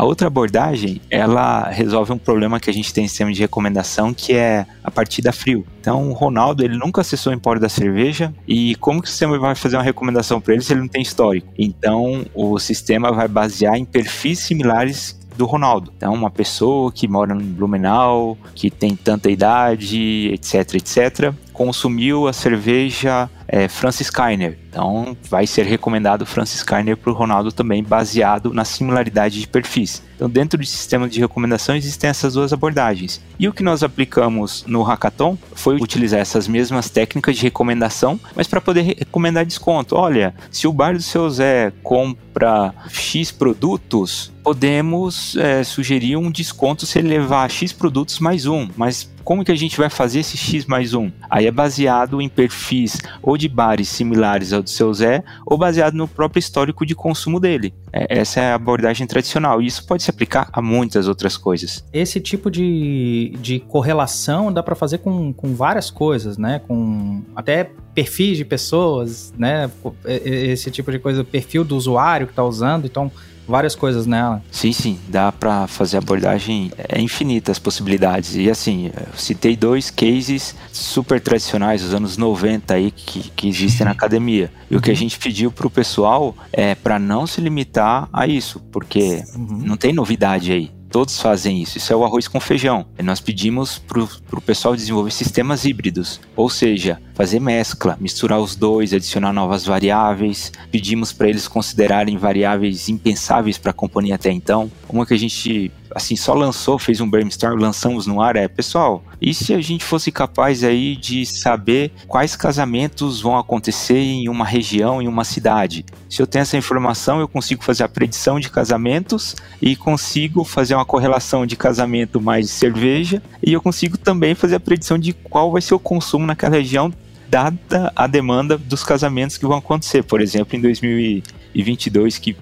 A 0.00 0.04
outra 0.06 0.28
abordagem, 0.28 0.98
ela 1.10 1.68
resolve 1.68 2.10
um 2.10 2.16
problema 2.16 2.58
que 2.58 2.70
a 2.70 2.72
gente 2.72 2.90
tem 2.90 3.04
em 3.04 3.06
sistema 3.06 3.30
de 3.30 3.38
recomendação, 3.42 4.14
que 4.14 4.32
é 4.32 4.64
a 4.82 4.90
partida 4.90 5.30
frio. 5.30 5.66
Então, 5.78 6.08
o 6.08 6.14
Ronaldo, 6.14 6.64
ele 6.64 6.74
nunca 6.74 7.02
acessou 7.02 7.30
o 7.30 7.36
empório 7.36 7.60
da 7.60 7.68
cerveja 7.68 8.32
e 8.48 8.74
como 8.76 9.02
que 9.02 9.08
o 9.08 9.10
sistema 9.10 9.38
vai 9.38 9.54
fazer 9.54 9.76
uma 9.76 9.82
recomendação 9.82 10.40
para 10.40 10.54
ele 10.54 10.62
se 10.62 10.72
ele 10.72 10.80
não 10.80 10.88
tem 10.88 11.02
histórico? 11.02 11.52
Então, 11.58 12.24
o 12.34 12.58
sistema 12.58 13.12
vai 13.12 13.28
basear 13.28 13.76
em 13.76 13.84
perfis 13.84 14.38
similares 14.38 15.20
do 15.36 15.44
Ronaldo. 15.44 15.92
Então, 15.94 16.14
uma 16.14 16.30
pessoa 16.30 16.90
que 16.90 17.06
mora 17.06 17.34
no 17.34 17.42
Blumenau, 17.42 18.38
que 18.54 18.70
tem 18.70 18.96
tanta 18.96 19.30
idade, 19.30 20.30
etc, 20.32 20.76
etc, 20.76 21.34
consumiu 21.60 22.26
a 22.26 22.32
cerveja 22.32 23.28
é, 23.46 23.68
Francis 23.68 24.08
Kainer. 24.08 24.56
Então, 24.70 25.14
vai 25.28 25.46
ser 25.46 25.66
recomendado 25.66 26.24
Francis 26.24 26.62
Kainer 26.62 26.96
para 26.96 27.10
o 27.10 27.14
Ronaldo 27.14 27.52
também, 27.52 27.82
baseado 27.82 28.54
na 28.54 28.64
similaridade 28.64 29.38
de 29.38 29.46
perfis. 29.46 30.02
Então, 30.16 30.30
dentro 30.30 30.58
do 30.58 30.64
sistema 30.64 31.08
de 31.08 31.20
recomendação, 31.20 31.74
existem 31.74 32.08
essas 32.08 32.34
duas 32.34 32.52
abordagens. 32.52 33.20
E 33.38 33.48
o 33.48 33.52
que 33.52 33.62
nós 33.62 33.82
aplicamos 33.82 34.64
no 34.66 34.82
Hackathon 34.82 35.36
foi 35.52 35.76
utilizar 35.76 36.20
essas 36.20 36.46
mesmas 36.46 36.88
técnicas 36.88 37.36
de 37.36 37.42
recomendação, 37.42 38.18
mas 38.34 38.46
para 38.46 38.60
poder 38.60 38.82
recomendar 38.98 39.44
desconto. 39.44 39.96
Olha, 39.96 40.34
se 40.50 40.66
o 40.66 40.72
bar 40.72 40.94
do 40.94 41.02
seu 41.02 41.28
Zé 41.28 41.72
compra 41.82 42.72
X 42.88 43.32
produtos, 43.32 44.32
podemos 44.42 45.36
é, 45.36 45.64
sugerir 45.64 46.16
um 46.16 46.30
desconto 46.30 46.86
se 46.86 46.98
ele 46.98 47.08
levar 47.08 47.50
X 47.50 47.72
produtos 47.72 48.18
mais 48.18 48.46
um, 48.46 48.68
mas 48.76 49.09
como 49.24 49.44
que 49.44 49.52
a 49.52 49.56
gente 49.56 49.76
vai 49.76 49.90
fazer 49.90 50.20
esse 50.20 50.36
X 50.36 50.66
mais 50.66 50.94
um? 50.94 51.10
Aí 51.28 51.46
é 51.46 51.50
baseado 51.50 52.20
em 52.20 52.28
perfis 52.28 52.98
ou 53.22 53.36
de 53.36 53.48
bares 53.48 53.88
similares 53.88 54.52
ao 54.52 54.62
do 54.62 54.70
seu 54.70 54.92
Zé, 54.92 55.22
ou 55.46 55.56
baseado 55.56 55.94
no 55.94 56.08
próprio 56.08 56.38
histórico 56.38 56.84
de 56.84 56.94
consumo 56.94 57.38
dele. 57.38 57.74
É, 57.92 58.20
essa 58.20 58.40
é 58.40 58.52
a 58.52 58.54
abordagem 58.54 59.06
tradicional, 59.06 59.60
e 59.60 59.66
isso 59.66 59.86
pode 59.86 60.02
se 60.02 60.10
aplicar 60.10 60.48
a 60.52 60.62
muitas 60.62 61.08
outras 61.08 61.36
coisas. 61.36 61.84
Esse 61.92 62.20
tipo 62.20 62.50
de, 62.50 63.36
de 63.40 63.60
correlação 63.60 64.52
dá 64.52 64.62
para 64.62 64.74
fazer 64.74 64.98
com, 64.98 65.32
com 65.32 65.54
várias 65.54 65.90
coisas, 65.90 66.38
né? 66.38 66.60
Com 66.66 67.22
até 67.34 67.70
perfis 67.94 68.36
de 68.36 68.44
pessoas, 68.44 69.32
né? 69.36 69.70
Esse 70.04 70.70
tipo 70.70 70.90
de 70.90 70.98
coisa, 70.98 71.24
perfil 71.24 71.64
do 71.64 71.76
usuário 71.76 72.26
que 72.26 72.32
está 72.32 72.44
usando, 72.44 72.86
então 72.86 73.10
várias 73.50 73.74
coisas 73.74 74.06
nela. 74.06 74.42
Sim, 74.50 74.72
sim, 74.72 74.98
dá 75.08 75.30
para 75.32 75.66
fazer 75.66 75.98
abordagem, 75.98 76.72
é 76.88 77.00
infinita 77.00 77.52
as 77.52 77.58
possibilidades. 77.58 78.36
E 78.36 78.48
assim, 78.48 78.86
eu 78.86 79.18
citei 79.18 79.56
dois 79.56 79.90
cases 79.90 80.54
super 80.72 81.20
tradicionais 81.20 81.82
dos 81.82 81.92
anos 81.92 82.16
90 82.16 82.74
aí 82.74 82.90
que, 82.90 83.30
que 83.30 83.48
existem 83.48 83.84
na 83.84 83.90
academia. 83.90 84.50
E 84.70 84.76
o 84.76 84.80
que 84.80 84.90
a 84.90 84.92
uhum. 84.92 84.98
gente 84.98 85.18
pediu 85.18 85.50
pro 85.50 85.68
pessoal 85.68 86.34
é 86.52 86.74
para 86.74 86.98
não 86.98 87.26
se 87.26 87.40
limitar 87.40 88.08
a 88.12 88.26
isso, 88.26 88.60
porque 88.70 89.22
uhum. 89.34 89.62
não 89.64 89.76
tem 89.76 89.92
novidade 89.92 90.52
aí. 90.52 90.70
Todos 90.90 91.20
fazem 91.20 91.62
isso. 91.62 91.78
Isso 91.78 91.92
é 91.92 91.96
o 91.96 92.04
arroz 92.04 92.26
com 92.26 92.40
feijão. 92.40 92.84
E 92.98 93.02
nós 93.02 93.20
pedimos 93.20 93.78
para 93.78 94.02
o 94.02 94.40
pessoal 94.40 94.74
desenvolver 94.74 95.12
sistemas 95.12 95.64
híbridos, 95.64 96.20
ou 96.34 96.50
seja, 96.50 97.00
fazer 97.14 97.38
mescla, 97.38 97.96
misturar 98.00 98.40
os 98.40 98.56
dois, 98.56 98.92
adicionar 98.92 99.32
novas 99.32 99.64
variáveis. 99.64 100.52
Pedimos 100.70 101.12
para 101.12 101.28
eles 101.28 101.46
considerarem 101.46 102.18
variáveis 102.18 102.88
impensáveis 102.88 103.56
para 103.56 103.70
a 103.70 103.74
companhia 103.74 104.16
até 104.16 104.32
então. 104.32 104.70
Uma 104.88 105.06
que 105.06 105.14
a 105.14 105.18
gente 105.18 105.70
assim, 105.94 106.16
só 106.16 106.34
lançou, 106.34 106.78
fez 106.78 107.00
um 107.00 107.08
brainstorm, 107.08 107.60
lançamos 107.60 108.06
no 108.06 108.20
ar, 108.20 108.36
é, 108.36 108.48
pessoal, 108.48 109.02
e 109.20 109.34
se 109.34 109.52
a 109.52 109.60
gente 109.60 109.84
fosse 109.84 110.10
capaz 110.10 110.64
aí 110.64 110.96
de 110.96 111.24
saber 111.26 111.92
quais 112.06 112.36
casamentos 112.36 113.20
vão 113.20 113.36
acontecer 113.36 113.98
em 113.98 114.28
uma 114.28 114.44
região, 114.44 115.02
em 115.02 115.08
uma 115.08 115.24
cidade? 115.24 115.84
Se 116.08 116.20
eu 116.20 116.26
tenho 116.26 116.42
essa 116.42 116.56
informação, 116.56 117.20
eu 117.20 117.28
consigo 117.28 117.62
fazer 117.62 117.84
a 117.84 117.88
predição 117.88 118.40
de 118.40 118.50
casamentos 118.50 119.36
e 119.60 119.76
consigo 119.76 120.44
fazer 120.44 120.74
uma 120.74 120.84
correlação 120.84 121.46
de 121.46 121.56
casamento 121.56 122.20
mais 122.20 122.50
cerveja 122.50 123.22
e 123.42 123.52
eu 123.52 123.60
consigo 123.60 123.96
também 123.96 124.34
fazer 124.34 124.56
a 124.56 124.60
predição 124.60 124.98
de 124.98 125.12
qual 125.12 125.52
vai 125.52 125.62
ser 125.62 125.74
o 125.74 125.78
consumo 125.78 126.26
naquela 126.26 126.56
região 126.56 126.92
dada 127.28 127.92
a 127.94 128.06
demanda 128.08 128.58
dos 128.58 128.82
casamentos 128.82 129.38
que 129.38 129.46
vão 129.46 129.58
acontecer, 129.58 130.02
por 130.02 130.20
exemplo, 130.20 130.56
em 130.56 131.22
2022, 131.54 132.18
que 132.18 132.36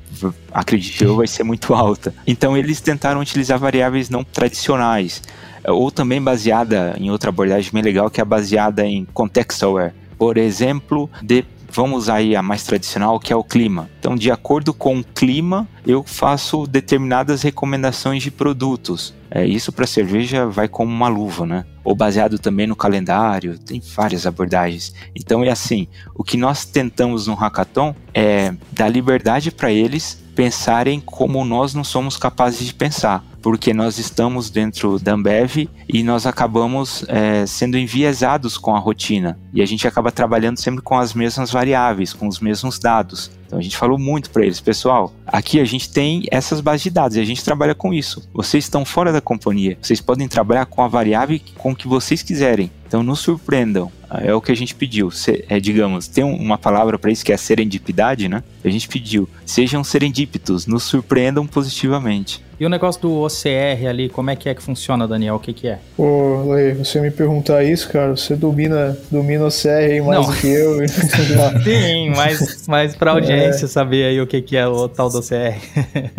acredito 0.52 1.04
eu 1.04 1.16
vai 1.16 1.26
ser 1.26 1.42
muito 1.42 1.74
alta. 1.74 2.14
Então 2.26 2.56
eles 2.56 2.80
tentaram 2.80 3.20
utilizar 3.20 3.58
variáveis 3.58 4.08
não 4.08 4.24
tradicionais, 4.24 5.22
ou 5.66 5.90
também 5.90 6.20
baseada 6.20 6.94
em 6.98 7.10
outra 7.10 7.30
abordagem 7.30 7.70
bem 7.72 7.82
legal, 7.82 8.10
que 8.10 8.20
é 8.20 8.24
baseada 8.24 8.86
em 8.86 9.04
context 9.12 9.62
aware. 9.62 9.92
Por 10.16 10.36
exemplo, 10.36 11.08
de 11.22 11.44
vamos 11.70 12.08
aí 12.08 12.34
a 12.34 12.42
mais 12.42 12.64
tradicional, 12.64 13.20
que 13.20 13.32
é 13.32 13.36
o 13.36 13.44
clima. 13.44 13.88
Então, 13.98 14.16
de 14.16 14.30
acordo 14.30 14.72
com 14.72 14.98
o 14.98 15.04
clima, 15.04 15.68
eu 15.86 16.02
faço 16.04 16.66
determinadas 16.66 17.42
recomendações 17.42 18.22
de 18.22 18.30
produtos. 18.30 19.14
É, 19.30 19.46
isso 19.46 19.70
para 19.72 19.86
cerveja 19.86 20.46
vai 20.46 20.68
como 20.68 20.90
uma 20.90 21.08
luva, 21.08 21.44
né? 21.44 21.66
Ou 21.84 21.94
baseado 21.94 22.38
também 22.38 22.66
no 22.66 22.74
calendário, 22.74 23.58
tem 23.58 23.80
várias 23.80 24.26
abordagens. 24.26 24.94
Então 25.14 25.44
é 25.44 25.50
assim, 25.50 25.86
o 26.14 26.24
que 26.24 26.36
nós 26.36 26.64
tentamos 26.64 27.26
no 27.26 27.34
hackathon 27.34 27.94
é 28.14 28.54
dar 28.72 28.88
liberdade 28.88 29.50
para 29.50 29.70
eles 29.70 30.22
pensarem 30.34 31.00
como 31.00 31.44
nós 31.44 31.74
não 31.74 31.84
somos 31.84 32.16
capazes 32.16 32.66
de 32.66 32.72
pensar 32.72 33.24
porque 33.48 33.72
nós 33.72 33.98
estamos 33.98 34.50
dentro 34.50 34.98
da 34.98 35.14
Ambev 35.14 35.70
e 35.88 36.02
nós 36.02 36.26
acabamos 36.26 37.02
é, 37.08 37.46
sendo 37.46 37.78
enviesados 37.78 38.58
com 38.58 38.76
a 38.76 38.78
rotina 38.78 39.38
e 39.54 39.62
a 39.62 39.66
gente 39.66 39.88
acaba 39.88 40.12
trabalhando 40.12 40.58
sempre 40.58 40.82
com 40.82 40.98
as 40.98 41.14
mesmas 41.14 41.50
variáveis, 41.50 42.12
com 42.12 42.28
os 42.28 42.40
mesmos 42.40 42.78
dados. 42.78 43.30
Então 43.46 43.58
a 43.58 43.62
gente 43.62 43.74
falou 43.74 43.98
muito 43.98 44.28
para 44.28 44.44
eles, 44.44 44.60
pessoal, 44.60 45.14
aqui 45.26 45.60
a 45.60 45.64
gente 45.64 45.88
tem 45.88 46.24
essas 46.30 46.60
bases 46.60 46.82
de 46.82 46.90
dados 46.90 47.16
e 47.16 47.20
a 47.20 47.24
gente 47.24 47.42
trabalha 47.42 47.74
com 47.74 47.94
isso. 47.94 48.28
Vocês 48.34 48.64
estão 48.64 48.84
fora 48.84 49.10
da 49.10 49.22
companhia, 49.22 49.78
vocês 49.80 50.02
podem 50.02 50.28
trabalhar 50.28 50.66
com 50.66 50.82
a 50.82 50.88
variável 50.88 51.40
com 51.56 51.74
que 51.74 51.88
vocês 51.88 52.22
quiserem. 52.22 52.70
Então 52.86 53.02
nos 53.02 53.20
surpreendam. 53.20 53.90
É 54.10 54.34
o 54.34 54.40
que 54.40 54.52
a 54.52 54.56
gente 54.56 54.74
pediu. 54.74 55.10
Se, 55.10 55.44
é, 55.48 55.60
digamos, 55.60 56.08
tem 56.08 56.24
uma 56.24 56.56
palavra 56.56 56.98
para 56.98 57.10
isso 57.10 57.24
que 57.24 57.32
é 57.32 57.36
serendipidade, 57.36 58.28
né? 58.28 58.42
A 58.64 58.68
gente 58.70 58.88
pediu, 58.88 59.28
sejam 59.44 59.84
serendípitos, 59.84 60.66
nos 60.66 60.84
surpreendam 60.84 61.46
positivamente. 61.46 62.42
E 62.60 62.66
o 62.66 62.68
negócio 62.68 63.00
do 63.00 63.22
OCR 63.22 63.86
ali, 63.88 64.08
como 64.08 64.30
é 64.30 64.36
que 64.36 64.48
é 64.48 64.54
que 64.54 64.62
funciona, 64.62 65.06
Daniel? 65.06 65.36
O 65.36 65.38
que 65.38 65.52
que 65.52 65.68
é? 65.68 65.78
Pô, 65.96 66.52
Lei, 66.52 66.74
você 66.74 67.00
me 67.00 67.10
perguntar 67.10 67.62
isso, 67.62 67.88
cara, 67.88 68.16
você 68.16 68.34
domina, 68.34 68.98
domina 69.10 69.44
o 69.44 69.46
OCR 69.46 70.04
mais 70.04 70.20
Não. 70.20 70.34
do 70.34 70.40
que 70.40 70.48
eu. 70.48 70.78
Sim, 71.62 72.10
mas, 72.16 72.66
mas 72.66 72.96
pra 72.96 73.12
audiência 73.12 73.66
é. 73.66 73.68
saber 73.68 74.06
aí 74.06 74.20
o 74.20 74.26
que 74.26 74.42
que 74.42 74.56
é 74.56 74.66
o 74.66 74.88
tal 74.88 75.08
do 75.08 75.18
OCR. 75.18 75.56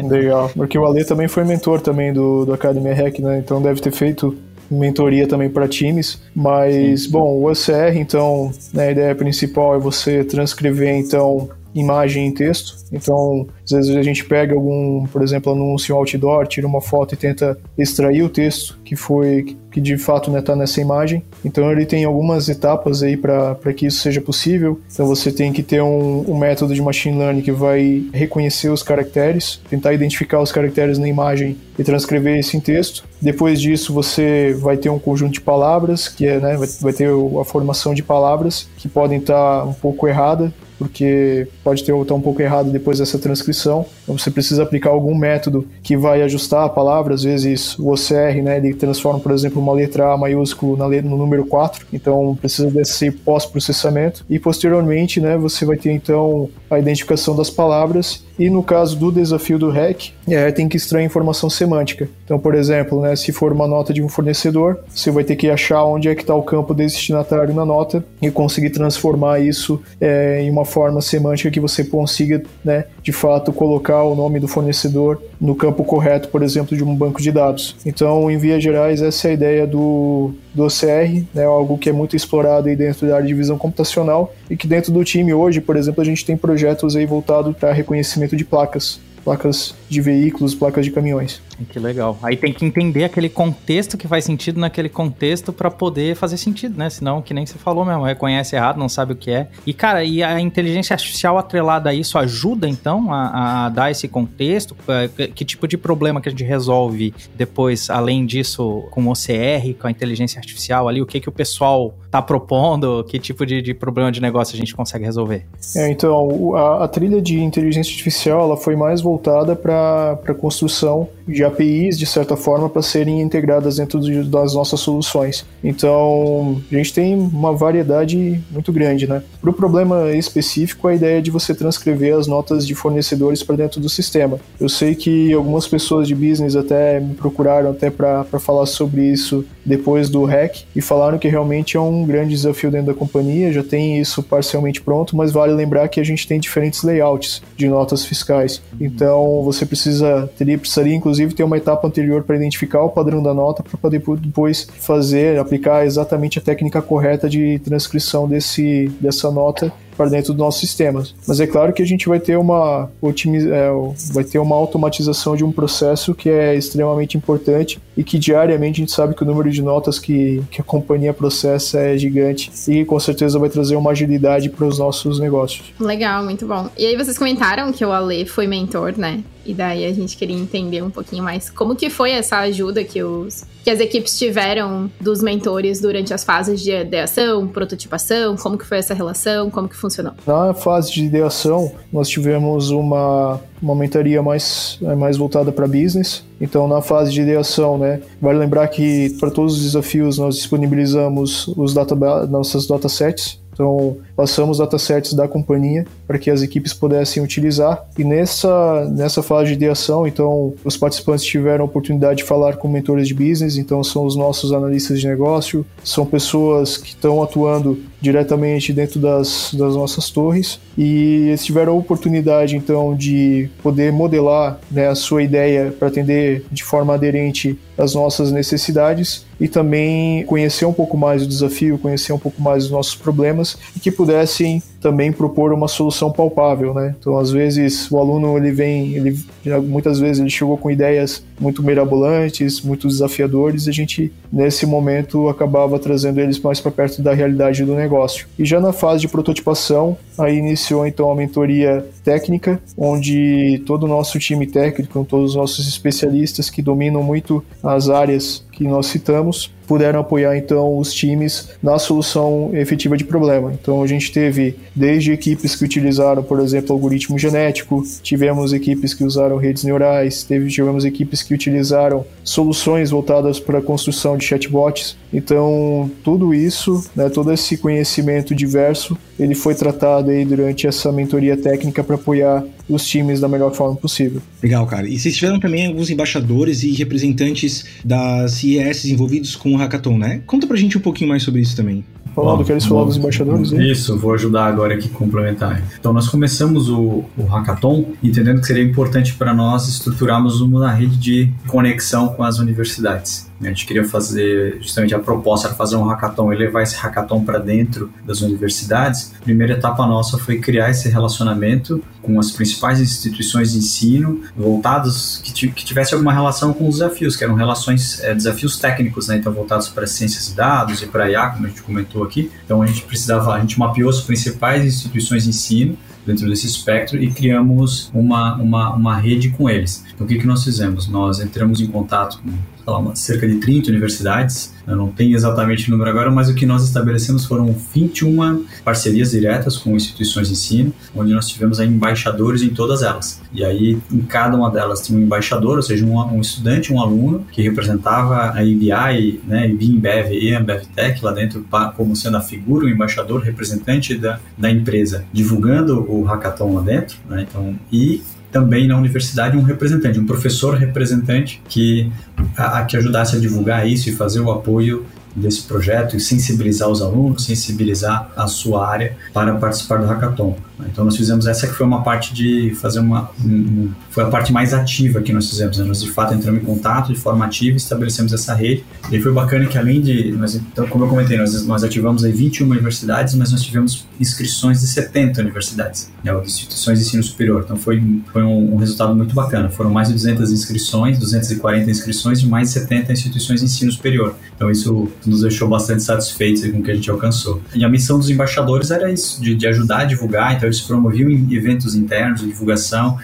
Legal, 0.02 0.50
porque 0.56 0.78
o 0.78 0.86
Ale 0.86 1.04
também 1.04 1.28
foi 1.28 1.44
mentor 1.44 1.82
também 1.82 2.14
do, 2.14 2.46
do 2.46 2.54
Academy 2.54 2.94
Hack, 2.94 3.20
né? 3.20 3.40
Então 3.40 3.62
deve 3.62 3.82
ter 3.82 3.92
feito 3.92 4.38
mentoria 4.72 5.28
também 5.28 5.50
para 5.50 5.68
times, 5.68 6.22
mas 6.34 7.04
Sim. 7.04 7.12
bom, 7.12 7.38
o 7.40 7.52
OCR 7.52 7.96
então, 7.96 8.52
né, 8.72 8.90
a 8.90 8.92
ideia 8.92 9.16
principal 9.16 9.76
é 9.76 9.80
você 9.80 10.24
transcrever 10.24 10.96
então 10.96 11.50
imagem 11.74 12.28
em 12.28 12.34
texto. 12.34 12.76
Então, 12.92 13.48
Às 13.74 13.88
vezes 13.88 13.96
a 13.96 14.02
gente 14.02 14.26
pega 14.26 14.54
algum, 14.54 15.06
por 15.08 15.22
exemplo, 15.22 15.54
anúncio 15.54 15.96
outdoor, 15.96 16.48
tira 16.48 16.66
uma 16.66 16.82
foto 16.82 17.14
e 17.14 17.18
tenta 17.18 17.58
extrair 17.78 18.24
o 18.24 18.30
texto 18.30 18.80
que 18.84 18.96
foi 18.96 19.58
que 19.72 19.80
de 19.80 19.98
fato 19.98 20.30
está 20.30 20.32
né, 20.32 20.42
tá 20.42 20.56
nessa 20.56 20.82
imagem. 20.82 21.24
Então 21.44 21.72
ele 21.72 21.86
tem 21.86 22.04
algumas 22.04 22.50
etapas 22.50 23.04
aí 23.04 23.16
para 23.16 23.74
que 23.76 23.86
isso 23.86 24.00
seja 24.00 24.20
possível. 24.22 24.80
Então 24.92 25.06
você 25.06 25.32
tem 25.32 25.54
que 25.54 25.64
ter 25.64 25.82
um, 25.82 26.26
um, 26.28 26.38
método 26.38 26.74
de 26.74 26.82
machine 26.82 27.18
learning 27.18 27.42
que 27.42 27.52
vai 27.52 28.04
reconhecer 28.14 28.70
os 28.70 28.84
caracteres, 28.84 29.62
tentar 29.70 29.94
identificar 29.94 30.42
os 30.42 30.52
caracteres 30.52 30.98
na 30.98 31.08
imagem 31.08 31.58
e 31.78 31.84
transcrever 31.84 32.38
isso 32.38 32.58
em 32.58 32.60
texto. 32.60 33.04
Depois 33.22 33.62
disso 33.62 33.94
você 33.94 34.56
vai 34.60 34.78
ter 34.78 34.90
um 34.90 35.00
conjunto 35.00 35.34
de 35.34 35.42
palavras 35.42 36.08
que 36.08 36.26
é, 36.26 36.40
né, 36.40 36.58
vai, 36.58 36.68
vai 36.82 36.94
ter 36.94 37.10
a 37.40 37.46
formação 37.46 37.94
de 37.94 38.04
palavras 38.04 38.68
que 38.78 38.90
podem 38.90 39.20
estar 39.20 39.60
tá 39.60 39.66
um 39.66 39.74
pouco 39.74 40.08
errada 40.08 40.52
porque 40.80 41.46
pode 41.62 41.84
ter 41.84 41.94
estar 41.94 42.16
um 42.16 42.22
pouco 42.22 42.42
errado 42.42 42.72
depois 42.72 43.00
dessa 43.00 43.20
transcrição. 43.20 43.59
Então 43.60 44.18
você 44.18 44.32
precisa 44.32 44.64
aplicar 44.64 44.90
algum 44.90 45.16
método 45.16 45.68
que 45.84 45.98
vai 45.98 46.22
ajustar 46.22 46.66
a 46.66 46.70
palavra, 46.70 47.14
às 47.14 47.24
vezes 47.24 47.78
o 47.78 47.92
OCR, 47.92 48.42
né, 48.42 48.58
ele 48.58 48.74
transforma, 48.74 49.20
por 49.20 49.32
exemplo, 49.32 49.62
uma 49.62 49.74
letra 49.74 50.14
A 50.14 50.18
maiúsculo 50.18 50.78
na 50.78 50.86
letra, 50.86 51.10
no 51.10 51.18
número 51.18 51.46
4, 51.46 51.88
então 51.92 52.38
precisa 52.40 52.70
desse 52.70 53.12
pós-processamento. 53.12 54.26
E 54.30 54.40
posteriormente, 54.40 55.20
né, 55.20 55.38
você 55.38 55.66
vai 55.66 55.78
ter 55.78 55.92
então 55.92 56.50
a 56.70 56.80
identificação 56.80 57.36
das 57.36 57.50
palavras 57.50 58.24
e 58.40 58.50
no 58.50 58.64
caso 58.64 58.98
do 58.98 59.12
desafio 59.12 59.60
do 59.60 59.70
REC, 59.70 60.14
é, 60.28 60.50
tem 60.52 60.70
que 60.70 60.78
extrair 60.78 61.06
informação 61.06 61.50
semântica. 61.50 62.10
Então, 62.24 62.40
por 62.40 62.56
exemplo, 62.56 63.02
né, 63.02 63.16
se 63.16 63.34
for 63.34 63.52
uma 63.52 63.68
nota 63.68 63.94
de 63.94 64.02
um 64.02 64.08
fornecedor, 64.08 64.80
você 64.90 65.12
vai 65.12 65.26
ter 65.26 65.36
que 65.36 65.50
achar 65.50 65.84
onde 65.84 66.08
é 66.08 66.16
que 66.16 66.22
está 66.22 66.34
o 66.34 66.42
campo 66.42 66.74
destinatário 66.74 67.54
na 67.54 67.66
nota 67.66 68.04
e 68.22 68.32
conseguir 68.32 68.70
transformar 68.70 69.40
isso 69.40 69.82
é, 70.00 70.42
em 70.42 70.50
uma 70.50 70.64
forma 70.64 71.02
semântica 71.02 71.52
que 71.52 71.60
você 71.60 71.84
consiga, 71.84 72.42
né, 72.64 72.86
de 73.04 73.12
fato, 73.12 73.52
colocar 73.52 74.04
o 74.04 74.16
nome 74.16 74.40
do 74.40 74.48
fornecedor 74.48 75.22
no 75.40 75.56
campo 75.56 75.84
correto, 75.84 76.28
por 76.30 76.44
exemplo, 76.44 76.76
de 76.76 76.84
um 76.84 76.94
banco 76.94 77.22
de 77.22 77.32
dados. 77.32 77.76
Então, 77.86 78.30
em 78.30 78.38
vias 78.38 78.62
gerais, 78.62 79.02
essa 79.02 79.28
é 79.28 79.32
a 79.32 79.34
ideia 79.34 79.68
do, 79.68 80.34
do 80.54 80.66
OCR, 80.66 81.24
né, 81.34 81.46
algo 81.46 81.78
que 81.78 81.90
é 81.90 81.94
muito 81.94 82.16
explorado 82.16 82.68
aí 82.68 82.76
dentro 82.76 83.08
da 83.08 83.16
área 83.16 83.28
de 83.28 83.34
visão 83.34 83.58
computacional 83.58 84.34
e 84.50 84.58
que 84.58 84.68
dentro 84.68 84.92
do 84.92 85.04
time 85.04 85.34
hoje, 85.34 85.62
por 85.62 85.78
exemplo, 85.78 86.02
a 86.02 86.06
gente 86.06 86.26
tem 86.26 86.36
projetos 86.36 86.96
aí 86.96 87.06
voltados 87.06 87.56
para 87.56 87.72
reconhecimento 87.72 88.36
de 88.36 88.44
placas, 88.44 89.00
placas 89.24 89.74
de 89.88 90.02
veículos, 90.02 90.54
placas 90.54 90.86
de 90.86 90.92
caminhões. 90.92 91.42
Que 91.66 91.80
legal. 91.80 92.18
Aí 92.22 92.38
tem 92.38 92.54
que 92.54 92.66
entender 92.66 93.04
aquele 93.04 93.30
contexto 93.30 93.98
que 93.98 94.08
faz 94.08 94.24
sentido 94.24 94.60
naquele 94.60 94.90
contexto 94.90 95.52
para 95.52 95.70
poder 95.70 96.16
fazer 96.16 96.38
sentido, 96.38 96.78
né? 96.78 96.90
Senão, 96.90 97.22
que 97.22 97.34
nem 97.34 97.46
você 97.46 97.58
falou 97.58 97.84
mesmo, 97.84 98.04
reconhece 98.04 98.56
errado, 98.56 98.78
não 98.78 98.90
sabe 98.90 99.14
o 99.14 99.16
que 99.16 99.32
é. 99.32 99.48
E, 99.66 99.74
cara, 99.74 100.04
e 100.04 100.24
a 100.24 100.40
inteligência 100.40 100.94
artificial 100.94 101.38
atrelada 101.38 101.90
a 101.90 101.94
isso 101.94 102.18
ajuda, 102.18 102.68
então, 102.68 103.12
a, 103.12 103.66
a 103.66 103.70
dar 103.70 103.92
esse 103.92 104.08
contexto? 104.08 104.76
É, 104.88 105.28
que 105.28 105.44
tipo 105.44 105.68
de 105.68 105.78
problema 105.78 106.22
que 106.22 106.30
a 106.30 106.32
gente 106.32 106.44
resolve 106.44 107.14
depois, 107.36 107.90
além 107.90 108.26
disso, 108.26 108.84
com 108.92 109.06
o 109.06 109.12
OCR, 109.12 109.74
com 109.80 109.88
a 109.88 109.92
inteligência 109.92 110.40
artificial 110.40 110.88
ali? 110.88 111.02
O 111.02 111.06
que, 111.06 111.20
que 111.20 111.30
o 111.30 111.32
pessoal 111.32 111.94
tá 112.10 112.22
propondo? 112.22 113.04
Que 113.04 113.20
tipo 113.20 113.46
de, 113.46 113.62
de 113.62 113.74
problema 113.74 114.12
de 114.12 114.22
negócio 114.22 114.56
a 114.56 114.58
gente 114.58 114.76
consegue 114.76 115.06
resolver? 115.06 115.46
É, 115.76 115.90
então, 115.90 116.56
a, 116.56 116.86
a 116.86 116.88
trilha 116.88 117.22
de 117.22 117.40
inteligência 117.42 117.92
artificial, 117.92 118.42
ela 118.42 118.58
foi 118.58 118.76
mais 118.76 119.02
voltada 119.02 119.56
para 119.56 120.18
construção 120.40 121.10
de 121.28 121.44
APIs, 121.50 121.98
de 121.98 122.06
certa 122.06 122.36
forma, 122.36 122.70
para 122.70 122.82
serem 122.82 123.22
integradas 123.22 123.78
dentro 123.78 124.00
de, 124.00 124.24
das 124.24 124.54
nossas 124.54 124.80
soluções. 124.80 125.46
Então, 125.64 126.62
a 126.72 126.76
gente 126.76 126.94
tem 126.94 127.16
uma 127.16 127.54
variedade 127.54 128.42
muito 128.52 128.72
grande, 128.72 129.08
né? 129.08 129.22
Para 129.42 129.50
o 129.50 129.54
problema 129.54 130.12
específico, 130.12 130.88
a 130.88 130.96
ideia 130.96 131.20
é 131.20 131.22
de 131.22 131.32
você 131.32 131.54
transcrever 131.54 132.16
as 132.16 132.28
notas 132.28 132.66
de 132.66 132.74
fornecedores 132.76 133.44
para 133.44 133.56
dentro 133.56 133.80
do 133.80 133.90
sistema. 133.90 134.40
Eu 134.60 134.70
sei 134.70 134.96
que 134.96 135.34
algumas 135.34 135.68
pessoas 135.68 136.08
de 136.08 136.16
business 136.16 136.56
até 136.56 137.00
me 137.00 137.14
procuraram 137.16 137.72
até 137.72 137.90
para 137.90 138.24
falar 138.40 138.66
sobre 138.66 139.04
isso 139.12 139.46
depois 139.70 140.10
do 140.10 140.26
hack 140.26 140.64
e 140.76 140.82
falaram 140.82 141.20
que 141.20 141.28
realmente 141.28 141.78
é 141.78 141.80
um 141.80 142.04
grande 142.04 142.32
desafio 142.32 142.72
dentro 142.72 142.88
da 142.88 142.94
companhia, 142.94 143.54
já 143.54 143.64
tem 143.64 144.00
isso 144.00 144.24
parcialmente 144.24 144.82
pronto, 144.82 145.16
mas 145.16 145.32
vale 145.32 145.54
lembrar 145.54 145.88
que 145.88 146.00
a 146.00 146.04
gente 146.04 146.28
tem 146.28 146.40
diferentes 146.40 146.82
layouts 146.82 147.44
de 147.56 147.68
notas 147.68 148.04
fiscais. 148.04 148.62
Então, 148.82 149.44
você 149.44 149.66
precisa 149.66 150.30
teria 150.38 150.58
precisaria 150.58 150.96
inclusive 150.96 151.36
ter 151.36 151.44
uma 151.44 151.58
etapa 151.58 151.88
anterior 151.88 152.24
para 152.24 152.36
identificar 152.36 152.82
o 152.82 152.90
padrão 152.90 153.22
da 153.22 153.34
nota 153.34 153.62
para 153.62 153.78
poder 153.78 154.02
depois 154.20 154.68
fazer, 154.80 155.38
aplicar 155.38 155.86
exatamente 155.86 156.40
a 156.40 156.42
técnica 156.42 156.82
correta 156.82 157.30
de 157.30 157.60
transcrição 157.60 158.28
desse, 158.28 158.92
dessa 159.00 159.30
nota 159.30 159.72
para 160.00 160.10
dentro 160.10 160.34
do 160.34 160.40
nosso 160.40 160.62
sistema. 160.62 161.04
Mas 161.28 161.42
é 161.42 161.46
claro 161.46 161.74
que 161.74 161.84
a 161.84 161.86
gente 161.86 162.08
vai 162.08 162.22
ter 162.22 162.38
uma 162.38 162.90
é, 163.04 163.70
vai 164.14 164.24
ter 164.24 164.40
uma 164.40 164.56
automatização 164.56 165.36
de 165.36 165.44
um 165.44 165.52
processo 165.52 166.16
que 166.16 166.30
é 166.30 166.56
extremamente 166.56 167.18
importante 167.18 167.82
e 167.98 168.04
que 168.04 168.18
diariamente 168.18 168.80
a 168.80 168.82
gente 168.84 168.94
sabe 168.94 169.14
que 169.14 169.24
o 169.24 169.26
número 169.26 169.52
de 169.52 169.62
notas 169.62 170.00
que, 170.00 170.42
que 170.50 170.62
a 170.62 170.64
companhia 170.64 171.14
processa 171.14 171.80
é 171.80 171.98
gigante 171.98 172.50
e 172.70 172.86
com 172.86 172.98
certeza 172.98 173.38
vai 173.38 173.50
trazer 173.50 173.76
uma 173.76 173.92
agilidade 173.92 174.50
para 174.50 174.66
os 174.66 174.80
nossos 174.80 175.20
negócios. 175.20 175.74
Legal, 175.78 176.24
muito 176.24 176.48
bom. 176.48 176.70
E 176.78 176.86
aí 176.86 176.96
vocês 176.96 177.18
comentaram 177.18 177.74
que 177.74 177.84
o 177.84 177.92
Ale 177.92 178.26
foi 178.26 178.48
mentor, 178.48 178.94
né? 178.98 179.22
E 179.50 179.54
daí 179.56 179.84
a 179.84 179.92
gente 179.92 180.16
queria 180.16 180.36
entender 180.36 180.84
um 180.84 180.92
pouquinho 180.92 181.24
mais 181.24 181.50
como 181.50 181.76
que 181.76 181.90
foi 181.90 182.12
essa 182.12 182.38
ajuda 182.38 182.84
que 182.84 183.02
os 183.02 183.44
que 183.64 183.72
as 183.72 183.80
equipes 183.80 184.16
tiveram 184.16 184.92
dos 185.02 185.24
mentores 185.24 185.82
durante 185.82 186.14
as 186.14 186.24
fases 186.24 186.62
de 186.62 186.72
ideação, 186.72 187.48
prototipação, 187.48 188.38
como 188.38 188.60
que 188.60 188.66
foi 188.66 188.78
essa 188.78 188.94
relação, 188.94 189.50
como 189.50 189.68
que 189.68 189.76
funcionou? 189.76 190.14
Na 190.26 190.54
fase 190.54 190.92
de 190.92 191.04
ideação, 191.04 191.72
nós 191.92 192.08
tivemos 192.08 192.70
uma, 192.70 193.42
uma 193.60 193.76
mentoria 193.76 194.22
mais, 194.22 194.78
mais 195.00 195.18
voltada 195.18 195.52
para 195.52 195.68
business. 195.68 196.24
Então, 196.40 196.68
na 196.68 196.80
fase 196.80 197.12
de 197.12 197.22
ideação, 197.22 197.80
né, 197.80 198.02
vale 198.22 198.38
lembrar 198.38 198.68
que 198.68 199.10
para 199.20 199.32
todos 199.32 199.56
os 199.56 199.64
desafios 199.64 200.20
nós 200.20 200.36
disponibilizamos 200.36 201.48
os 201.58 201.74
data, 201.74 201.96
nossas 202.28 202.68
datasets 202.68 203.40
então, 203.60 203.98
passamos 204.16 204.60
datasets 204.60 205.14
da 205.14 205.28
companhia 205.28 205.86
para 206.10 206.18
que 206.18 206.32
as 206.32 206.42
equipes 206.42 206.74
pudessem 206.74 207.22
utilizar. 207.22 207.86
E 207.96 208.04
nessa, 208.04 208.90
nessa 208.90 209.22
fase 209.22 209.50
de 209.50 209.54
ideação, 209.54 210.08
então, 210.08 210.56
os 210.66 210.76
participantes 210.76 211.24
tiveram 211.24 211.62
a 211.62 211.66
oportunidade 211.66 212.18
de 212.18 212.24
falar 212.24 212.58
com 212.58 212.68
mentores 212.68 213.08
de 213.08 213.14
business, 213.14 213.58
então 213.58 213.84
são 213.84 214.06
os 214.08 214.16
nossos 214.16 214.52
analistas 214.52 215.00
de 215.00 215.08
negócio, 215.08 215.64
são 215.84 216.08
pessoas 216.08 216.78
que 216.78 216.90
estão 216.90 217.22
atuando 217.22 217.78
diretamente 218.02 218.72
dentro 218.72 219.00
das, 219.00 219.54
das 219.54 219.76
nossas 219.76 220.10
torres 220.10 220.60
e 220.78 221.28
eles 221.28 221.44
tiveram 221.44 221.74
a 221.74 221.76
oportunidade 221.76 222.56
então 222.56 222.96
de 222.96 223.50
poder 223.62 223.92
modelar 223.92 224.58
né, 224.72 224.88
a 224.88 224.96
sua 224.96 225.22
ideia 225.22 225.74
para 225.78 225.90
atender 225.90 226.46
de 226.50 226.64
forma 226.64 226.94
aderente 226.94 227.60
às 227.78 227.94
nossas 227.94 228.32
necessidades 228.32 229.26
e 229.40 229.48
também 229.48 230.26
conhecer 230.26 230.66
um 230.66 230.74
pouco 230.74 230.98
mais 230.98 231.24
o 231.24 231.28
desafio, 231.28 231.78
conhecer 231.78 232.14
um 232.14 232.20
pouco 232.20 232.42
mais 232.42 232.66
os 232.66 232.72
nossos 232.72 232.96
problemas 232.96 233.58
e 233.76 233.80
que 233.80 233.92
pudessem 233.92 234.62
também 234.82 235.12
propor 235.12 235.52
uma 235.52 235.68
solução 235.68 235.99
palpável, 236.12 236.74
né? 236.74 236.96
Então, 237.00 237.18
às 237.18 237.32
vezes 237.32 237.90
o 237.92 237.98
aluno 237.98 238.38
ele 238.38 238.52
vem, 238.52 238.94
ele 238.94 239.18
muitas 239.64 240.00
vezes 240.00 240.20
ele 240.20 240.30
chegou 240.30 240.58
com 240.58 240.70
ideias 240.70 241.24
muito 241.40 241.64
mirabolantes, 241.64 242.62
muito 242.62 242.88
desafiadores, 242.88 243.66
e 243.66 243.70
a 243.70 243.74
gente 243.74 244.12
nesse 244.32 244.66
momento 244.66 245.30
acabava 245.30 245.80
trazendo 245.80 246.20
eles 246.20 246.40
mais 246.40 246.60
para 246.60 246.72
perto 246.72 247.02
da 247.02 247.14
realidade 247.14 247.64
do 247.64 247.74
negócio. 247.74 248.28
E 248.38 248.46
já 248.46 248.60
na 248.60 248.74
fase 248.74 249.02
de 249.02 249.08
prototipação, 249.08 249.98
aí 250.18 250.38
iniciou 250.38 250.86
então 250.86 251.10
a 251.12 251.16
mentoria 251.16 251.86
técnica, 252.04 252.62
onde 252.78 253.64
todo 253.66 253.84
o 253.84 253.88
nosso 253.88 254.20
time 254.20 254.46
técnico, 254.46 255.06
todos 255.08 255.32
os 255.32 255.36
nossos 255.36 255.68
especialistas 255.68 256.50
que 256.50 256.62
dominam 256.62 257.02
muito 257.02 257.44
as 257.64 257.90
áreas 257.90 258.46
que 258.52 258.66
nós 258.66 258.88
citamos, 258.88 259.52
puderam 259.70 260.00
apoiar 260.00 260.36
então 260.36 260.80
os 260.80 260.92
times 260.92 261.50
na 261.62 261.78
solução 261.78 262.50
efetiva 262.54 262.98
de 262.98 263.04
problema. 263.04 263.54
Então 263.54 263.84
a 263.84 263.88
gente 263.88 264.12
teve 264.12 264.56
desde 264.76 265.12
equipes 265.12 265.56
que 265.56 265.64
utilizaram, 265.64 266.24
por 266.24 266.40
exemplo, 266.40 266.74
algoritmo 266.74 267.20
genético, 267.20 267.84
tivemos 268.02 268.52
equipes 268.52 268.96
que 268.96 269.04
usaram 269.04 269.38
redes 269.38 269.64
neurais, 269.64 270.24
teve, 270.24 270.50
tivemos 270.50 270.86
equipes 270.86 271.22
que 271.22 271.36
utilizaram 271.36 272.04
soluções 272.24 272.90
voltadas 272.90 273.40
para 273.40 273.60
a 273.60 273.62
construção 273.62 274.18
de 274.18 274.26
chatbots. 274.26 274.98
Então 275.14 275.92
tudo 276.04 276.34
isso, 276.34 276.84
né, 276.96 277.08
todo 277.08 277.32
esse 277.32 277.56
conhecimento 277.56 278.34
diverso, 278.34 278.98
ele 279.20 279.36
foi 279.36 279.54
tratado 279.54 280.10
aí 280.10 280.24
durante 280.24 280.66
essa 280.66 280.92
mentoria 280.92 281.36
técnica 281.36 281.84
para 281.84 281.96
apoiar 281.96 282.44
os 282.70 282.86
times 282.86 283.20
da 283.20 283.28
melhor 283.28 283.54
forma 283.54 283.76
possível. 283.76 284.22
Legal, 284.42 284.66
cara. 284.66 284.88
E 284.88 284.98
vocês 284.98 285.16
tiveram 285.16 285.40
também 285.40 285.68
alguns 285.68 285.90
embaixadores 285.90 286.64
e 286.64 286.72
representantes 286.72 287.66
das 287.84 288.42
IES 288.44 288.86
envolvidos 288.86 289.36
com 289.36 289.54
o 289.54 289.58
Hackathon, 289.58 289.98
né? 289.98 290.22
Conta 290.26 290.48
pra 290.48 290.56
gente 290.56 290.78
um 290.78 290.82
pouquinho 290.82 291.10
mais 291.10 291.24
sobre 291.24 291.42
isso 291.42 291.56
também. 291.56 291.84
Falando 292.16 292.44
que 292.44 292.52
eles 292.52 292.66
falaram 292.66 292.88
dos 292.88 292.98
embaixadores. 292.98 293.52
Hein? 293.52 293.72
Isso, 293.72 293.98
vou 293.98 294.14
ajudar 294.14 294.46
agora 294.46 294.74
aqui 294.74 294.90
a 294.94 294.98
complementar. 294.98 295.64
Então, 295.80 295.94
nós 295.94 296.08
começamos 296.08 296.70
o, 296.70 297.04
o 297.18 297.24
Hackathon 297.24 297.86
entendendo 298.04 298.42
que 298.42 298.48
seria 298.48 298.64
importante 298.64 299.14
para 299.14 299.34
nós 299.34 299.68
estruturarmos 299.68 300.42
uma 300.42 300.72
rede 300.72 300.98
de 300.98 301.32
conexão 301.48 302.10
com 302.10 302.24
as 302.24 302.40
universidades. 302.40 303.29
A 303.42 303.48
gente 303.48 303.66
queria 303.66 303.88
fazer, 303.88 304.58
justamente 304.62 304.94
a 304.94 305.00
proposta 305.00 305.48
era 305.48 305.56
fazer 305.56 305.76
um 305.76 305.84
hackathon 305.84 306.34
e 306.34 306.36
levar 306.36 306.62
esse 306.62 306.76
hackathon 306.76 307.24
para 307.24 307.40
dentro 307.40 307.92
das 308.06 308.22
universidades. 308.22 309.14
A 309.20 309.24
primeira 309.24 309.54
etapa 309.54 309.86
nossa 309.88 310.18
foi 310.18 310.40
criar 310.40 310.70
esse 310.70 310.90
relacionamento 310.90 311.82
com 312.02 312.20
as 312.20 312.32
principais 312.32 312.80
instituições 312.82 313.54
de 313.54 313.60
ensino 313.60 314.22
voltados 314.36 315.22
que, 315.24 315.50
que 315.50 315.66
tivesse 315.66 315.94
alguma 315.94 316.14
relação 316.14 316.54
com 316.54 316.68
os 316.68 316.76
desafios, 316.76 317.16
que 317.16 317.24
eram 317.24 317.36
relações, 317.36 318.02
é, 318.04 318.14
desafios 318.14 318.58
técnicos, 318.58 319.08
né? 319.08 319.18
Então 319.18 319.32
voltados 319.32 319.70
para 319.70 319.88
ciências 319.88 320.30
de 320.30 320.36
dados 320.36 320.82
e 320.82 320.88
para 320.88 321.10
IA, 321.10 321.30
como 321.30 321.46
a 321.46 321.50
gente 321.50 321.62
comentou 321.62 322.04
aqui. 322.04 322.32
Então 322.44 322.62
a 322.62 322.66
gente 322.66 322.82
precisava, 322.82 323.34
a 323.34 323.40
gente 323.40 323.58
mapeou 323.58 323.90
as 323.90 324.02
principais 324.02 324.66
instituições 324.66 325.24
de 325.24 325.30
ensino 325.30 325.78
dentro 326.06 326.28
desse 326.28 326.48
espectro 326.48 327.02
e 327.02 327.12
criamos 327.12 327.90
uma, 327.94 328.36
uma, 328.36 328.74
uma 328.74 328.98
rede 328.98 329.30
com 329.30 329.50
eles. 329.50 329.84
Então, 329.94 330.06
o 330.06 330.10
que, 330.10 330.18
que 330.18 330.26
nós 330.26 330.44
fizemos? 330.44 330.88
Nós 330.88 331.20
entramos 331.20 331.62
em 331.62 331.68
contato 331.68 332.20
com 332.24 332.32
lá, 332.70 332.96
cerca 332.96 333.28
de 333.28 333.36
30 333.36 333.70
universidades, 333.70 334.54
eu 334.70 334.76
não 334.76 334.90
tenho 334.90 335.16
exatamente 335.16 335.68
o 335.68 335.72
número 335.72 335.90
agora, 335.90 336.12
mas 336.12 336.30
o 336.30 336.36
que 336.36 336.46
nós 336.46 336.64
estabelecemos 336.64 337.26
foram 337.26 337.56
21 337.74 338.46
parcerias 338.64 339.12
diretas 339.12 339.58
com 339.58 339.76
instituições 339.76 340.28
de 340.28 340.34
ensino, 340.34 340.74
onde 340.96 341.12
nós 341.12 341.28
tivemos 341.28 341.60
embaixadores 341.60 342.44
em 342.44 342.50
todas 342.50 342.84
elas. 342.84 343.20
E 343.34 343.44
aí, 343.44 343.80
em 343.92 344.02
cada 344.02 344.38
uma 344.38 344.52
delas 344.52 344.82
tinha 344.82 344.98
um 344.98 345.02
embaixador, 345.02 345.58
ou 345.58 345.64
seja, 345.64 345.84
um, 345.84 345.98
um 345.98 346.22
estudante, 346.22 346.72
um 346.72 346.80
aluno, 346.80 347.26
que 347.32 347.42
representava 347.42 348.32
a 348.32 348.44
IBI, 348.44 349.22
né, 349.28 349.48
IBI 349.50 349.70
Embev 349.76 350.12
e 350.14 350.68
Tech 350.76 351.04
lá 351.04 351.12
dentro, 351.12 351.44
como 351.76 351.96
sendo 351.96 352.18
a 352.18 352.22
figura, 352.22 352.66
o 352.66 352.70
embaixador, 352.70 353.22
representante 353.22 353.96
da, 353.96 354.20
da 354.38 354.52
empresa, 354.52 355.04
divulgando 355.12 355.80
o 355.92 356.04
hackathon 356.04 356.54
lá 356.54 356.62
dentro, 356.62 356.98
né, 357.10 357.26
então, 357.28 357.56
e 357.72 358.04
também 358.32 358.68
na 358.68 358.78
universidade 358.78 359.38
um 359.38 359.42
representante, 359.42 360.00
um 360.00 360.06
professor 360.06 360.56
representante 360.56 361.42
que, 361.48 361.92
a, 362.38 362.60
a, 362.60 362.66
que 362.66 362.78
ajudasse 362.78 363.16
a 363.16 363.20
divulgar 363.20 363.68
isso 363.68 363.90
e 363.90 363.94
fazer 363.94 364.20
o 364.20 364.32
apoio 364.32 364.86
desse 365.16 365.44
projeto 365.44 365.96
e 365.96 366.00
sensibilizar 366.00 366.70
os 366.70 366.82
alunos, 366.82 367.26
sensibilizar 367.26 368.12
a 368.16 368.28
sua 368.28 368.68
área 368.68 368.96
para 369.14 369.36
participar 369.36 369.78
do 369.78 369.88
hackathon. 369.88 370.38
Então 370.66 370.84
nós 370.86 370.96
fizemos 370.96 371.28
essa 371.28 371.48
que 371.48 371.54
foi 371.54 371.66
uma 371.66 371.82
parte 371.84 372.14
de 372.14 372.54
fazer 372.56 372.80
uma 372.80 373.10
um, 373.24 373.72
foi 373.90 374.04
a 374.04 374.08
parte 374.08 374.32
mais 374.32 374.54
ativa 374.54 375.02
que 375.02 375.14
nós 375.14 375.30
fizemos. 375.30 375.58
Né? 375.58 375.66
Nós 375.66 375.82
de 375.82 375.92
fato 375.92 376.14
entramos 376.14 376.42
em 376.42 376.46
contato 376.46 376.94
de 376.94 377.00
forma 377.00 377.26
ativa, 377.26 377.58
estabelecemos 377.58 378.14
essa 378.14 378.34
rede. 378.34 378.64
E 378.92 379.00
foi 379.00 379.12
bacana 379.14 379.46
que 379.46 379.58
além 379.58 379.82
de 379.82 380.12
nós, 380.12 380.36
então 380.36 380.68
como 380.68 380.86
eu 380.86 380.90
comentei, 380.90 381.18
nós, 381.18 381.46
nós 381.46 381.64
ativamos 381.64 382.04
aí 382.04 382.12
21 382.12 382.50
universidades, 382.50 383.16
mas 383.16 383.32
nós 383.32 383.42
tivemos 383.42 383.88
inscrições 384.00 384.62
de 384.62 384.68
70 384.68 385.22
universidades, 385.22 385.92
né? 386.04 386.14
instituições 386.24 386.80
de 386.80 386.86
ensino 386.86 387.04
superior. 387.04 387.44
Então 387.46 387.58
foi 387.58 387.80
foi 388.12 388.24
um, 388.24 388.54
um, 388.54 388.58
resultado 388.58 388.96
muito 388.96 389.14
bacana. 389.14 389.50
Foram 389.50 389.72
mais 389.72 389.88
de 389.88 389.94
200 389.94 390.32
inscrições, 390.32 390.98
240 390.98 391.70
inscrições 391.70 392.20
de 392.20 392.28
mais 392.28 392.50
de 392.50 392.60
70 392.60 392.92
instituições 392.92 393.40
de 393.40 393.46
ensino 393.46 393.72
superior. 393.72 394.16
Então 394.36 394.50
isso 394.50 394.90
nos 395.06 395.22
deixou 395.22 395.48
bastante 395.48 395.84
satisfeitos 395.84 396.46
com 396.50 396.60
o 396.60 396.64
que 396.64 396.72
a 396.72 396.76
gente 396.76 396.90
alcançou. 396.90 397.42
E 397.54 397.64
a 397.64 397.70
missão 397.70 397.98
dos 397.98 398.10
embaixadores 398.10 398.72
era 398.72 398.92
isso, 398.92 399.22
de, 399.22 399.36
de 399.36 399.48
ajudar 399.48 399.80
a 399.80 399.86
divulgar. 399.86 400.36
Então 400.36 400.49
eles 400.50 400.62
promoviam 400.62 401.10
eventos 401.10 401.76
internos 401.76 402.22
divulgação. 402.22 402.98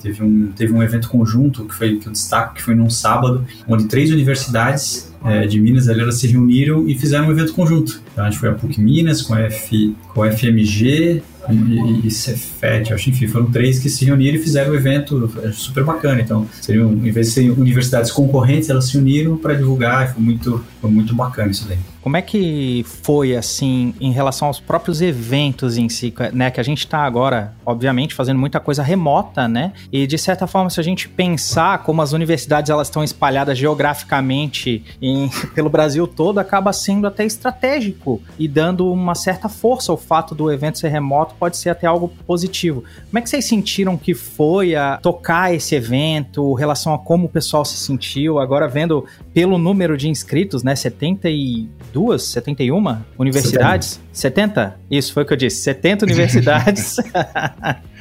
Teve 0.00 0.22
um, 0.22 0.52
teve 0.54 0.72
um 0.72 0.82
evento 0.82 1.08
conjunto 1.08 1.64
que 1.64 1.74
foi 1.74 1.96
que 1.96 2.06
eu 2.06 2.12
destaco, 2.12 2.54
que 2.54 2.62
foi 2.62 2.74
num 2.74 2.88
sábado, 2.88 3.44
onde 3.66 3.86
três 3.86 4.10
universidades 4.10 5.12
é, 5.24 5.46
de 5.46 5.60
Minas 5.60 5.88
elas 5.88 6.20
se 6.20 6.28
reuniram 6.28 6.88
e 6.88 6.96
fizeram 6.96 7.26
um 7.26 7.30
evento 7.32 7.52
conjunto. 7.52 8.00
Então 8.12 8.24
a 8.24 8.30
gente 8.30 8.38
foi 8.38 8.48
a 8.48 8.52
PUC 8.52 8.80
Minas, 8.80 9.22
com 9.22 9.34
a, 9.34 9.40
F, 9.40 9.96
com 10.14 10.22
a 10.22 10.30
FMG, 10.30 11.22
e, 11.50 12.06
e 12.06 12.10
Cefet, 12.10 12.92
acho, 12.92 13.10
enfim, 13.10 13.26
foram 13.26 13.50
três 13.50 13.78
que 13.78 13.88
se 13.88 14.04
reuniram 14.04 14.36
e 14.36 14.42
fizeram 14.42 14.72
um 14.72 14.74
evento 14.74 15.30
super 15.52 15.82
bacana. 15.82 16.20
Então, 16.20 16.46
seriam, 16.60 16.92
em 16.92 17.10
vez 17.10 17.28
de 17.28 17.32
serem 17.32 17.50
universidades 17.50 18.10
concorrentes, 18.10 18.68
elas 18.68 18.86
se 18.86 18.98
uniram 18.98 19.36
para 19.36 19.54
divulgar, 19.54 20.12
foi 20.12 20.22
muito, 20.22 20.64
foi 20.80 20.90
muito 20.90 21.14
bacana 21.14 21.50
isso 21.50 21.66
daí. 21.66 21.78
Como 22.02 22.16
é 22.16 22.22
que 22.22 22.84
foi, 23.02 23.36
assim, 23.36 23.94
em 24.00 24.12
relação 24.12 24.48
aos 24.48 24.60
próprios 24.60 25.00
eventos 25.02 25.76
em 25.76 25.88
si, 25.88 26.12
né? 26.32 26.50
Que 26.50 26.60
a 26.60 26.62
gente 26.62 26.78
está 26.78 27.00
agora, 27.00 27.54
obviamente, 27.66 28.14
fazendo 28.14 28.38
muita 28.38 28.60
coisa 28.60 28.82
remota, 28.82 29.48
né? 29.48 29.72
E, 29.92 30.06
de 30.06 30.16
certa 30.16 30.46
forma, 30.46 30.70
se 30.70 30.80
a 30.80 30.82
gente 30.82 31.08
pensar 31.08 31.82
como 31.82 32.00
as 32.00 32.12
universidades 32.12 32.70
elas 32.70 32.88
estão 32.88 33.02
espalhadas 33.02 33.58
geograficamente 33.58 34.84
em, 35.02 35.28
pelo 35.54 35.68
Brasil 35.68 36.06
todo, 36.06 36.38
acaba 36.38 36.72
sendo 36.72 37.06
até 37.06 37.24
estratégico 37.24 38.22
e 38.38 38.46
dando 38.46 38.90
uma 38.90 39.14
certa 39.14 39.48
força 39.48 39.92
ao 39.92 39.98
fato 39.98 40.34
do 40.34 40.50
evento 40.52 40.78
ser 40.78 40.88
remoto, 40.88 41.34
pode 41.38 41.56
ser 41.56 41.70
até 41.70 41.86
algo 41.86 42.08
positivo. 42.26 42.84
Como 43.06 43.18
é 43.18 43.20
que 43.20 43.28
vocês 43.28 43.44
sentiram 43.44 43.96
que 43.96 44.14
foi 44.14 44.74
a 44.74 44.98
tocar 44.98 45.52
esse 45.54 45.74
evento, 45.74 46.54
relação 46.54 46.94
a 46.94 46.98
como 46.98 47.26
o 47.26 47.28
pessoal 47.28 47.64
se 47.64 47.76
sentiu, 47.76 48.38
agora 48.38 48.68
vendo 48.68 49.04
pelo 49.34 49.58
número 49.58 49.96
de 49.96 50.08
inscritos, 50.08 50.62
né? 50.62 50.76
72 50.76 51.68
72, 51.88 52.22
71 52.22 53.02
universidades? 53.18 54.00
70. 54.12 54.40
70? 54.52 54.80
Isso 54.90 55.12
foi 55.12 55.22
o 55.22 55.26
que 55.26 55.32
eu 55.32 55.36
disse, 55.36 55.62
70 55.62 56.04
universidades 56.06 56.96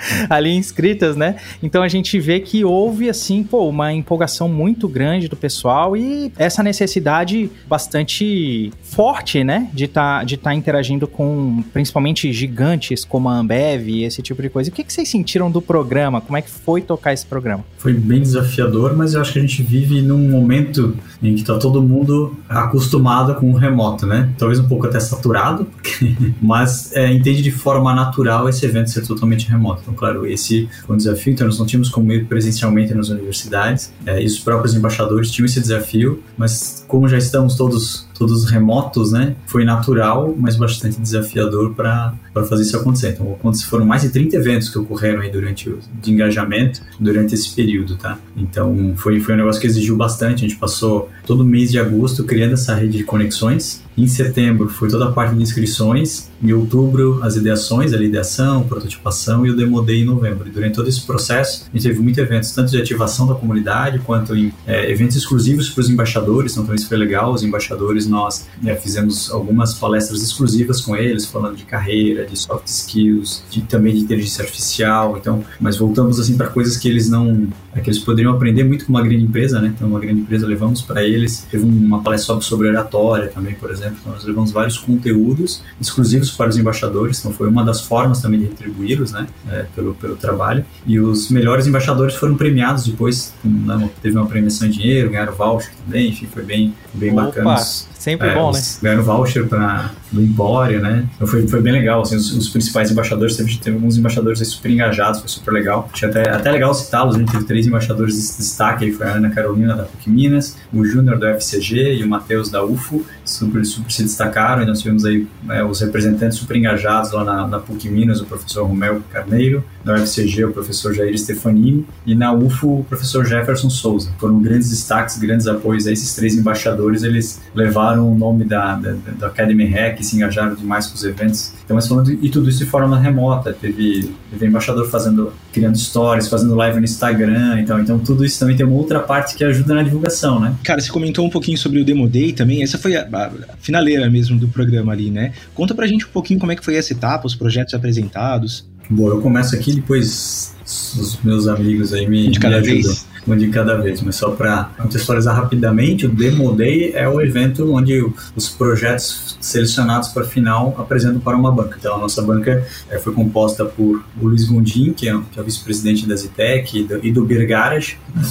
ali 0.29 0.53
inscritas, 0.53 1.15
né? 1.15 1.35
Então 1.61 1.83
a 1.83 1.87
gente 1.87 2.19
vê 2.19 2.39
que 2.39 2.63
houve, 2.63 3.09
assim, 3.09 3.43
pô, 3.43 3.67
uma 3.67 3.93
empolgação 3.93 4.47
muito 4.49 4.87
grande 4.87 5.27
do 5.27 5.35
pessoal 5.35 5.95
e 5.95 6.31
essa 6.37 6.63
necessidade 6.63 7.49
bastante 7.67 8.71
forte, 8.81 9.43
né? 9.43 9.69
De 9.73 9.87
tá, 9.87 10.23
de 10.23 10.37
tá 10.37 10.53
interagindo 10.53 11.07
com 11.07 11.63
principalmente 11.73 12.31
gigantes 12.31 13.03
como 13.03 13.29
a 13.29 13.37
Ambev 13.37 13.87
e 13.89 14.03
esse 14.03 14.21
tipo 14.21 14.41
de 14.41 14.49
coisa. 14.49 14.69
O 14.69 14.73
que, 14.73 14.83
que 14.83 14.93
vocês 14.93 15.09
sentiram 15.09 15.49
do 15.49 15.61
programa? 15.61 16.21
Como 16.21 16.37
é 16.37 16.41
que 16.41 16.49
foi 16.49 16.81
tocar 16.81 17.13
esse 17.13 17.25
programa? 17.25 17.63
Foi 17.77 17.93
bem 17.93 18.21
desafiador, 18.21 18.95
mas 18.95 19.13
eu 19.13 19.21
acho 19.21 19.33
que 19.33 19.39
a 19.39 19.41
gente 19.41 19.61
vive 19.63 20.01
num 20.01 20.29
momento 20.29 20.95
em 21.21 21.35
que 21.35 21.41
está 21.41 21.57
todo 21.57 21.81
mundo 21.81 22.35
acostumado 22.47 23.35
com 23.35 23.51
o 23.51 23.55
remoto, 23.55 24.05
né? 24.05 24.29
Talvez 24.37 24.59
um 24.59 24.67
pouco 24.67 24.85
até 24.87 24.99
saturado, 24.99 25.67
mas 26.41 26.91
é, 26.93 27.11
entende 27.11 27.41
de 27.41 27.51
forma 27.51 27.93
natural 27.93 28.47
esse 28.47 28.65
evento 28.65 28.89
ser 28.89 29.05
totalmente 29.05 29.47
remoto. 29.47 29.86
Então, 29.87 29.95
claro, 29.95 30.27
esse 30.27 30.67
foi 30.85 30.95
um 30.95 30.97
desafio, 30.97 31.31
então 31.31 31.47
nós 31.47 31.57
não 31.57 31.65
tínhamos 31.65 31.87
como 31.87 32.11
ir 32.11 32.25
presencialmente 32.25 32.93
nas 32.93 33.07
universidades, 33.07 33.93
é, 34.05 34.21
e 34.21 34.25
os 34.25 34.37
próprios 34.37 34.75
embaixadores 34.75 35.31
tinham 35.31 35.45
esse 35.45 35.61
desafio, 35.61 36.21
mas 36.37 36.76
como 36.87 37.07
já 37.07 37.17
estamos 37.17 37.55
todos 37.55 38.07
todos 38.17 38.45
remotos, 38.45 39.11
né? 39.11 39.35
Foi 39.45 39.63
natural, 39.63 40.35
mas 40.37 40.55
bastante 40.55 40.99
desafiador 40.99 41.73
para 41.73 42.15
fazer 42.49 42.63
isso 42.63 42.75
acontecer. 42.75 43.09
Então, 43.09 43.37
foram 43.69 43.85
mais 43.85 44.01
de 44.01 44.09
30 44.09 44.35
eventos 44.35 44.69
que 44.69 44.77
ocorreram 44.77 45.21
aí 45.21 45.31
durante 45.31 45.69
o 45.69 45.79
de 46.01 46.11
engajamento 46.11 46.81
durante 46.99 47.35
esse 47.35 47.53
período, 47.53 47.95
tá? 47.95 48.17
Então, 48.35 48.93
foi, 48.95 49.19
foi 49.19 49.35
um 49.35 49.37
negócio 49.37 49.61
que 49.61 49.67
exigiu 49.67 49.95
bastante. 49.95 50.45
A 50.45 50.47
gente 50.47 50.59
passou 50.59 51.09
todo 51.25 51.45
mês 51.45 51.71
de 51.71 51.79
agosto 51.79 52.23
criando 52.23 52.53
essa 52.53 52.73
rede 52.73 52.97
de 52.97 53.03
conexões. 53.03 53.83
Em 53.97 54.07
setembro 54.07 54.69
foi 54.69 54.89
toda 54.89 55.05
a 55.05 55.11
parte 55.11 55.35
de 55.35 55.41
inscrições. 55.41 56.29
Em 56.41 56.53
outubro, 56.53 57.19
as 57.23 57.35
ideações, 57.35 57.93
a 57.93 57.97
ideação, 58.01 58.63
prototipação 58.63 59.45
e 59.45 59.49
o 59.49 59.55
Demo 59.55 59.81
Day 59.81 60.01
em 60.01 60.05
novembro. 60.05 60.47
E 60.47 60.51
durante 60.51 60.75
todo 60.75 60.87
esse 60.87 61.01
processo, 61.01 61.65
a 61.67 61.75
gente 61.75 61.87
teve 61.87 61.99
muitos 61.99 62.19
eventos, 62.19 62.51
tanto 62.51 62.69
de 62.69 62.77
ativação 62.79 63.25
da 63.25 63.33
comunidade, 63.33 63.99
quanto 63.99 64.35
em 64.35 64.53
é, 64.67 64.91
eventos 64.91 65.17
exclusivos 65.17 65.69
para 65.69 65.81
os 65.81 65.89
embaixadores. 65.89 66.55
Então, 66.55 66.75
isso 66.77 66.87
foi 66.87 66.97
legal. 66.97 67.33
Os 67.33 67.43
embaixadores 67.43 68.07
nós 68.07 68.47
né, 68.61 68.75
fizemos 68.75 69.29
algumas 69.31 69.73
palestras 69.73 70.21
exclusivas 70.21 70.81
com 70.81 70.95
eles, 70.95 71.25
falando 71.25 71.57
de 71.57 71.65
carreira, 71.65 72.25
de 72.25 72.37
soft 72.37 72.67
skills, 72.67 73.43
de, 73.49 73.61
também 73.61 73.93
de 73.93 74.01
inteligência 74.01 74.43
artificial. 74.43 75.17
Então, 75.17 75.43
mas 75.59 75.77
voltamos 75.77 76.19
assim 76.19 76.37
para 76.37 76.47
coisas 76.47 76.77
que 76.77 76.87
eles 76.87 77.09
não, 77.09 77.47
é, 77.75 77.81
que 77.81 77.89
eles 77.89 77.99
poderiam 77.99 78.33
aprender 78.33 78.63
muito 78.63 78.85
com 78.85 78.93
uma 78.93 79.01
grande 79.01 79.23
empresa, 79.23 79.59
né? 79.59 79.73
Então, 79.75 79.87
uma 79.87 79.99
grande 79.99 80.21
empresa 80.21 80.47
levamos 80.47 80.81
para 80.81 81.03
eles. 81.03 81.45
Teve 81.51 81.65
uma 81.65 82.01
palestra 82.01 82.39
sobre 82.41 82.67
oratória 82.67 83.27
também, 83.27 83.55
por 83.55 83.71
exemplo. 83.71 83.97
Então, 83.99 84.13
nós 84.13 84.23
levamos 84.23 84.51
vários 84.51 84.77
conteúdos 84.77 85.61
exclusivos 85.79 86.31
para 86.31 86.49
os 86.49 86.57
embaixadores. 86.57 87.19
Então, 87.19 87.31
foi 87.31 87.47
uma 87.47 87.63
das 87.63 87.81
formas 87.81 88.21
também 88.21 88.39
de 88.39 88.45
retribuí-los, 88.47 89.11
né? 89.11 89.27
É, 89.49 89.65
pelo 89.75 89.93
pelo 89.95 90.15
trabalho. 90.15 90.65
E 90.85 90.99
os 90.99 91.29
melhores 91.29 91.67
embaixadores 91.67 92.15
foram 92.15 92.35
premiados 92.35 92.85
depois. 92.85 93.33
Né, 93.43 93.89
teve 94.01 94.17
uma 94.17 94.27
premiação 94.27 94.67
em 94.67 94.71
dinheiro, 94.71 95.09
ganharam 95.09 95.33
voucher 95.33 95.71
também. 95.85 96.09
Enfim, 96.09 96.27
foi 96.27 96.43
bem 96.43 96.66
bem 96.93 97.11
Opa. 97.11 97.25
bacana. 97.25 97.57
Sempre 97.57 98.29
é, 98.29 98.35
bom, 98.35 98.51
né? 98.51 98.61
Ganharam 98.81 99.03
voucher 99.03 99.47
para 99.47 99.91
do 100.11 100.21
Empório, 100.21 100.81
né? 100.81 101.07
Então 101.15 101.27
foi, 101.27 101.47
foi 101.47 101.61
bem 101.61 101.73
legal, 101.73 102.01
assim, 102.01 102.15
os, 102.15 102.31
os 102.31 102.49
principais 102.49 102.91
embaixadores, 102.91 103.35
teve, 103.35 103.57
teve 103.57 103.75
alguns 103.75 103.97
embaixadores 103.97 104.45
super 104.47 104.71
engajados, 104.71 105.19
foi 105.19 105.29
super 105.29 105.51
legal. 105.51 105.89
Achei 105.91 106.09
até, 106.09 106.29
até 106.29 106.51
legal 106.51 106.73
citá-los, 106.73 107.15
a 107.15 107.19
gente 107.19 107.31
teve 107.31 107.45
três 107.45 107.67
embaixadores 107.67 108.15
de 108.15 108.37
destaque, 108.37 108.85
aí 108.85 108.91
foi 108.91 109.07
a 109.07 109.13
Ana 109.13 109.29
Carolina 109.29 109.75
da 109.75 109.83
PUC 109.83 110.09
Minas, 110.09 110.57
o 110.73 110.85
Júnior 110.85 111.17
do 111.17 111.27
FCG 111.27 111.95
e 111.95 112.03
o 112.03 112.07
Matheus 112.07 112.49
da 112.49 112.63
UFO, 112.63 113.05
super, 113.25 113.65
super 113.65 113.91
se 113.91 114.03
destacaram, 114.03 114.63
e 114.63 114.65
nós 114.65 114.79
tivemos 114.79 115.05
aí 115.05 115.27
é, 115.49 115.63
os 115.63 115.81
representantes 115.81 116.37
super 116.37 116.55
engajados 116.55 117.11
lá 117.11 117.23
na, 117.23 117.47
na 117.47 117.59
PUC 117.59 117.89
Minas, 117.89 118.21
o 118.21 118.25
professor 118.25 118.65
Romel 118.65 119.01
Carneiro, 119.11 119.63
na 119.83 119.95
UFCG 119.95 120.45
o 120.45 120.51
professor 120.51 120.93
Jair 120.93 121.17
Stefanini, 121.17 121.85
e 122.05 122.15
na 122.15 122.33
UFO 122.33 122.79
o 122.79 122.83
professor 122.83 123.25
Jefferson 123.25 123.69
Souza. 123.69 124.11
Foram 124.17 124.39
grandes 124.41 124.69
destaques, 124.69 125.17
grandes 125.17 125.47
apoios 125.47 125.87
a 125.87 125.91
esses 125.91 126.15
três 126.15 126.35
embaixadores, 126.35 127.03
eles 127.03 127.41
levaram 127.53 128.11
o 128.11 128.17
nome 128.17 128.45
da, 128.45 128.75
da, 128.75 128.93
da 129.17 129.27
Academy 129.27 129.65
Hack, 129.65 129.96
se 130.03 130.15
engajaram 130.15 130.55
demais 130.55 130.87
com 130.87 130.95
os 130.95 131.03
eventos. 131.03 131.53
Então, 131.63 131.75
mas 131.75 131.87
falando, 131.87 132.11
e 132.11 132.29
tudo 132.29 132.49
isso 132.49 132.59
de 132.59 132.65
forma 132.65 132.99
remota. 132.99 133.53
Teve, 133.53 134.11
teve 134.29 134.45
embaixador 134.45 134.89
fazendo, 134.89 135.33
criando 135.51 135.77
stories, 135.77 136.27
fazendo 136.27 136.55
live 136.55 136.79
no 136.79 136.85
Instagram. 136.85 137.59
Então, 137.59 137.79
então, 137.79 137.99
tudo 137.99 138.25
isso 138.25 138.39
também 138.39 138.55
tem 138.55 138.65
uma 138.65 138.75
outra 138.75 138.99
parte 138.99 139.35
que 139.35 139.43
ajuda 139.43 139.73
na 139.75 139.83
divulgação, 139.83 140.39
né? 140.39 140.55
Cara, 140.63 140.81
você 140.81 140.91
comentou 140.91 141.25
um 141.25 141.29
pouquinho 141.29 141.57
sobre 141.57 141.81
o 141.81 141.85
Demo 141.85 142.07
Day 142.07 142.33
também. 142.33 142.63
Essa 142.63 142.77
foi 142.77 142.95
a, 142.95 143.07
a 143.11 143.57
finaleira 143.59 144.09
mesmo 144.09 144.37
do 144.37 144.47
programa 144.47 144.91
ali, 144.91 145.09
né? 145.09 145.33
Conta 145.53 145.73
pra 145.75 145.87
gente 145.87 146.05
um 146.05 146.09
pouquinho 146.09 146.39
como 146.39 146.51
é 146.51 146.55
que 146.55 146.63
foi 146.63 146.75
essa 146.75 146.93
etapa, 146.93 147.27
os 147.27 147.35
projetos 147.35 147.73
apresentados. 147.73 148.65
Bom, 148.89 149.09
eu 149.09 149.21
começo 149.21 149.53
aqui, 149.53 149.73
depois 149.73 150.55
os 150.67 151.19
meus 151.23 151.47
amigos 151.47 151.93
aí 151.93 152.07
me, 152.07 152.29
de 152.29 152.39
cada 152.39 152.61
me 152.61 152.61
ajudam. 152.61 152.91
vez 152.91 153.07
uma 153.27 153.35
de 153.35 153.49
cada 153.49 153.75
vez, 153.75 154.01
mas 154.01 154.15
só 154.15 154.31
para 154.31 154.71
contextualizar 154.77 155.35
rapidamente, 155.35 156.05
o 156.05 156.09
Demo 156.09 156.55
Day 156.55 156.93
é 156.95 157.07
o 157.07 157.19
evento 157.19 157.73
onde 157.73 158.01
os 158.35 158.49
projetos 158.49 159.37
selecionados 159.41 160.09
para 160.09 160.23
final 160.23 160.73
apresentam 160.79 161.19
para 161.19 161.35
uma 161.35 161.51
banca. 161.51 161.75
Então, 161.77 161.95
a 161.95 161.99
nossa 161.99 162.21
banca 162.21 162.65
é, 162.89 162.97
foi 162.97 163.13
composta 163.13 163.65
por 163.65 164.03
o 164.19 164.27
Luiz 164.27 164.45
Gondim, 164.45 164.93
que 164.93 165.09
é, 165.09 165.19
que 165.31 165.37
é 165.37 165.41
o 165.41 165.45
vice-presidente 165.45 166.07
da 166.07 166.15
Zitec, 166.15 166.79
e 166.79 166.83
do, 166.83 167.05
e 167.05 167.11
do 167.11 167.27